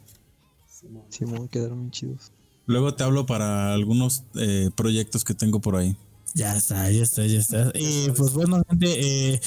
[1.11, 2.33] Sí, me quedaron muy chidos.
[2.67, 5.97] Luego te hablo para algunos eh, proyectos que tengo por ahí.
[6.35, 7.73] Ya está, ya está, ya está.
[7.75, 9.41] Y pues bueno, gente, eh,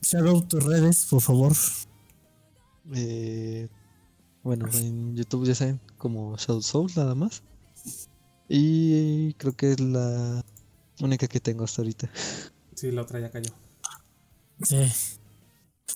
[0.00, 1.52] Shadow, tus redes, por favor.
[2.94, 3.68] Eh,
[4.48, 7.42] bueno, en YouTube ya saben, como Shadow Soul nada más.
[8.48, 10.42] Y creo que es la
[11.00, 12.08] única que tengo hasta ahorita.
[12.74, 13.52] Sí, la otra ya cayó.
[14.62, 14.86] Sí.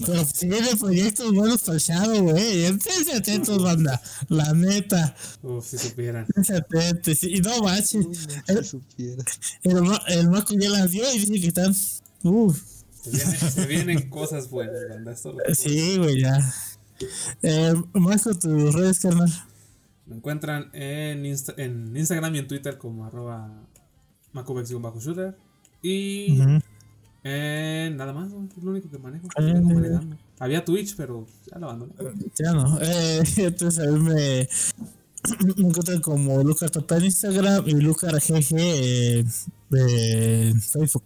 [0.05, 2.65] Pero si vienen proyectos buenos para el Shadow, güey.
[2.66, 4.03] Esténse atentos, banda.
[4.29, 5.15] La neta.
[5.43, 6.27] Uf, si supieran.
[6.29, 7.23] Esténse atentos.
[7.24, 8.07] Y no manches.
[8.49, 9.24] El, si supiera.
[9.62, 11.74] el, ma- el Marco ya las vio y dice que están.
[12.23, 12.61] Uf.
[13.03, 15.12] Se vienen, se vienen cosas buenas, banda.
[15.12, 16.55] Esto lo que puedo Sí, güey, ya.
[17.43, 19.33] Eh, Marco, tus redes, carnal.
[20.07, 23.51] Me encuentran en, Insta- en Instagram y en Twitter como arroba
[24.35, 25.37] macubex-shooter.
[25.83, 26.39] Y
[27.24, 28.49] en nada más, ¿no?
[28.57, 29.29] es lo único que manejo.
[29.37, 30.01] Ah.
[30.41, 31.93] Había Twitch, pero ya lo abandoné.
[32.39, 32.79] Ya no.
[32.83, 34.49] Eh, entonces a mí me,
[35.57, 39.24] me encuentran como Lucar Topa en Instagram y Lucar GG eh,
[39.70, 41.05] en Facebook.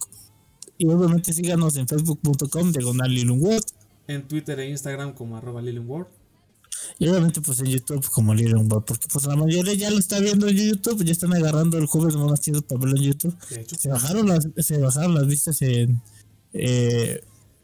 [0.78, 3.12] Y obviamente síganos en facebook.com diagonal.
[4.08, 6.08] En Twitter e Instagram como arroba Liliumworld.
[6.98, 8.84] Y obviamente pues en YouTube como Lilunwood.
[8.84, 11.04] Porque pues la mayoría ya lo está viendo en YouTube.
[11.04, 13.36] Ya están agarrando el jueves más chido para verlo en YouTube.
[13.76, 16.00] Se bajaron las, se bajaron las vistas en
[16.52, 17.20] eh,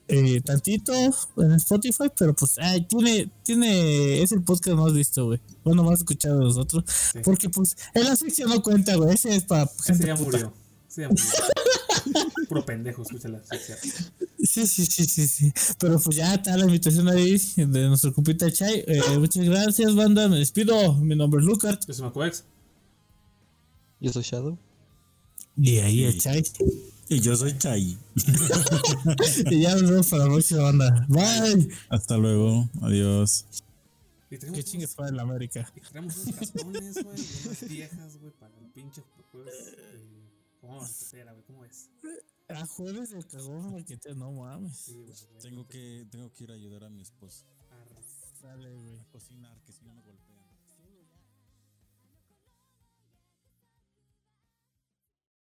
[0.08, 5.40] eh, tantito en Spotify, pero pues ay, tiene, tiene, es el podcast más visto, güey.
[5.64, 6.84] Bueno, más escuchado de nosotros.
[6.86, 7.20] Sí.
[7.24, 9.14] Porque pues en la sección no cuenta, güey.
[9.14, 10.30] Ese es para ese gente ya puta.
[10.30, 10.46] murió.
[10.48, 10.61] Ese
[10.96, 11.14] murió.
[12.48, 13.42] Puro pendejo, escúchala.
[13.50, 13.88] sí, sí.
[14.44, 15.52] Sí, sí, sí, sí, sí.
[15.78, 18.84] Pero pues ya está la invitación ahí de nuestro compita Chai.
[18.86, 20.28] Eh, muchas gracias, banda.
[20.28, 20.94] Me despido.
[20.94, 21.78] Mi nombre es Lucas.
[21.86, 22.44] Yo soy Macubex.
[24.00, 24.58] Yo soy Shadow.
[25.56, 26.42] Y ahí el Chai.
[27.08, 27.96] Y yo soy Chay.
[29.50, 31.06] y ya nos vemos para la próxima banda.
[31.08, 31.68] Bye.
[31.88, 32.68] Hasta luego.
[32.82, 33.46] Adiós.
[34.28, 35.70] Que chingues para la América.
[35.76, 37.16] y tenemos unos cascones, güey.
[37.20, 39.54] y Unas viejas, güey, para el pinche jueves.
[40.62, 41.44] ¿Cómo banquetera, güey?
[41.44, 41.90] ¿Cómo es?
[42.48, 44.76] A jueves de cagón, que te no mames.
[44.76, 45.06] Sí, güey.
[45.06, 45.40] güey.
[45.40, 47.44] Tengo que, tengo que ir a ayudar a mi esposa.
[47.68, 48.00] Arre.
[48.40, 49.00] Dale, güey.
[49.00, 49.72] a cocinar, que.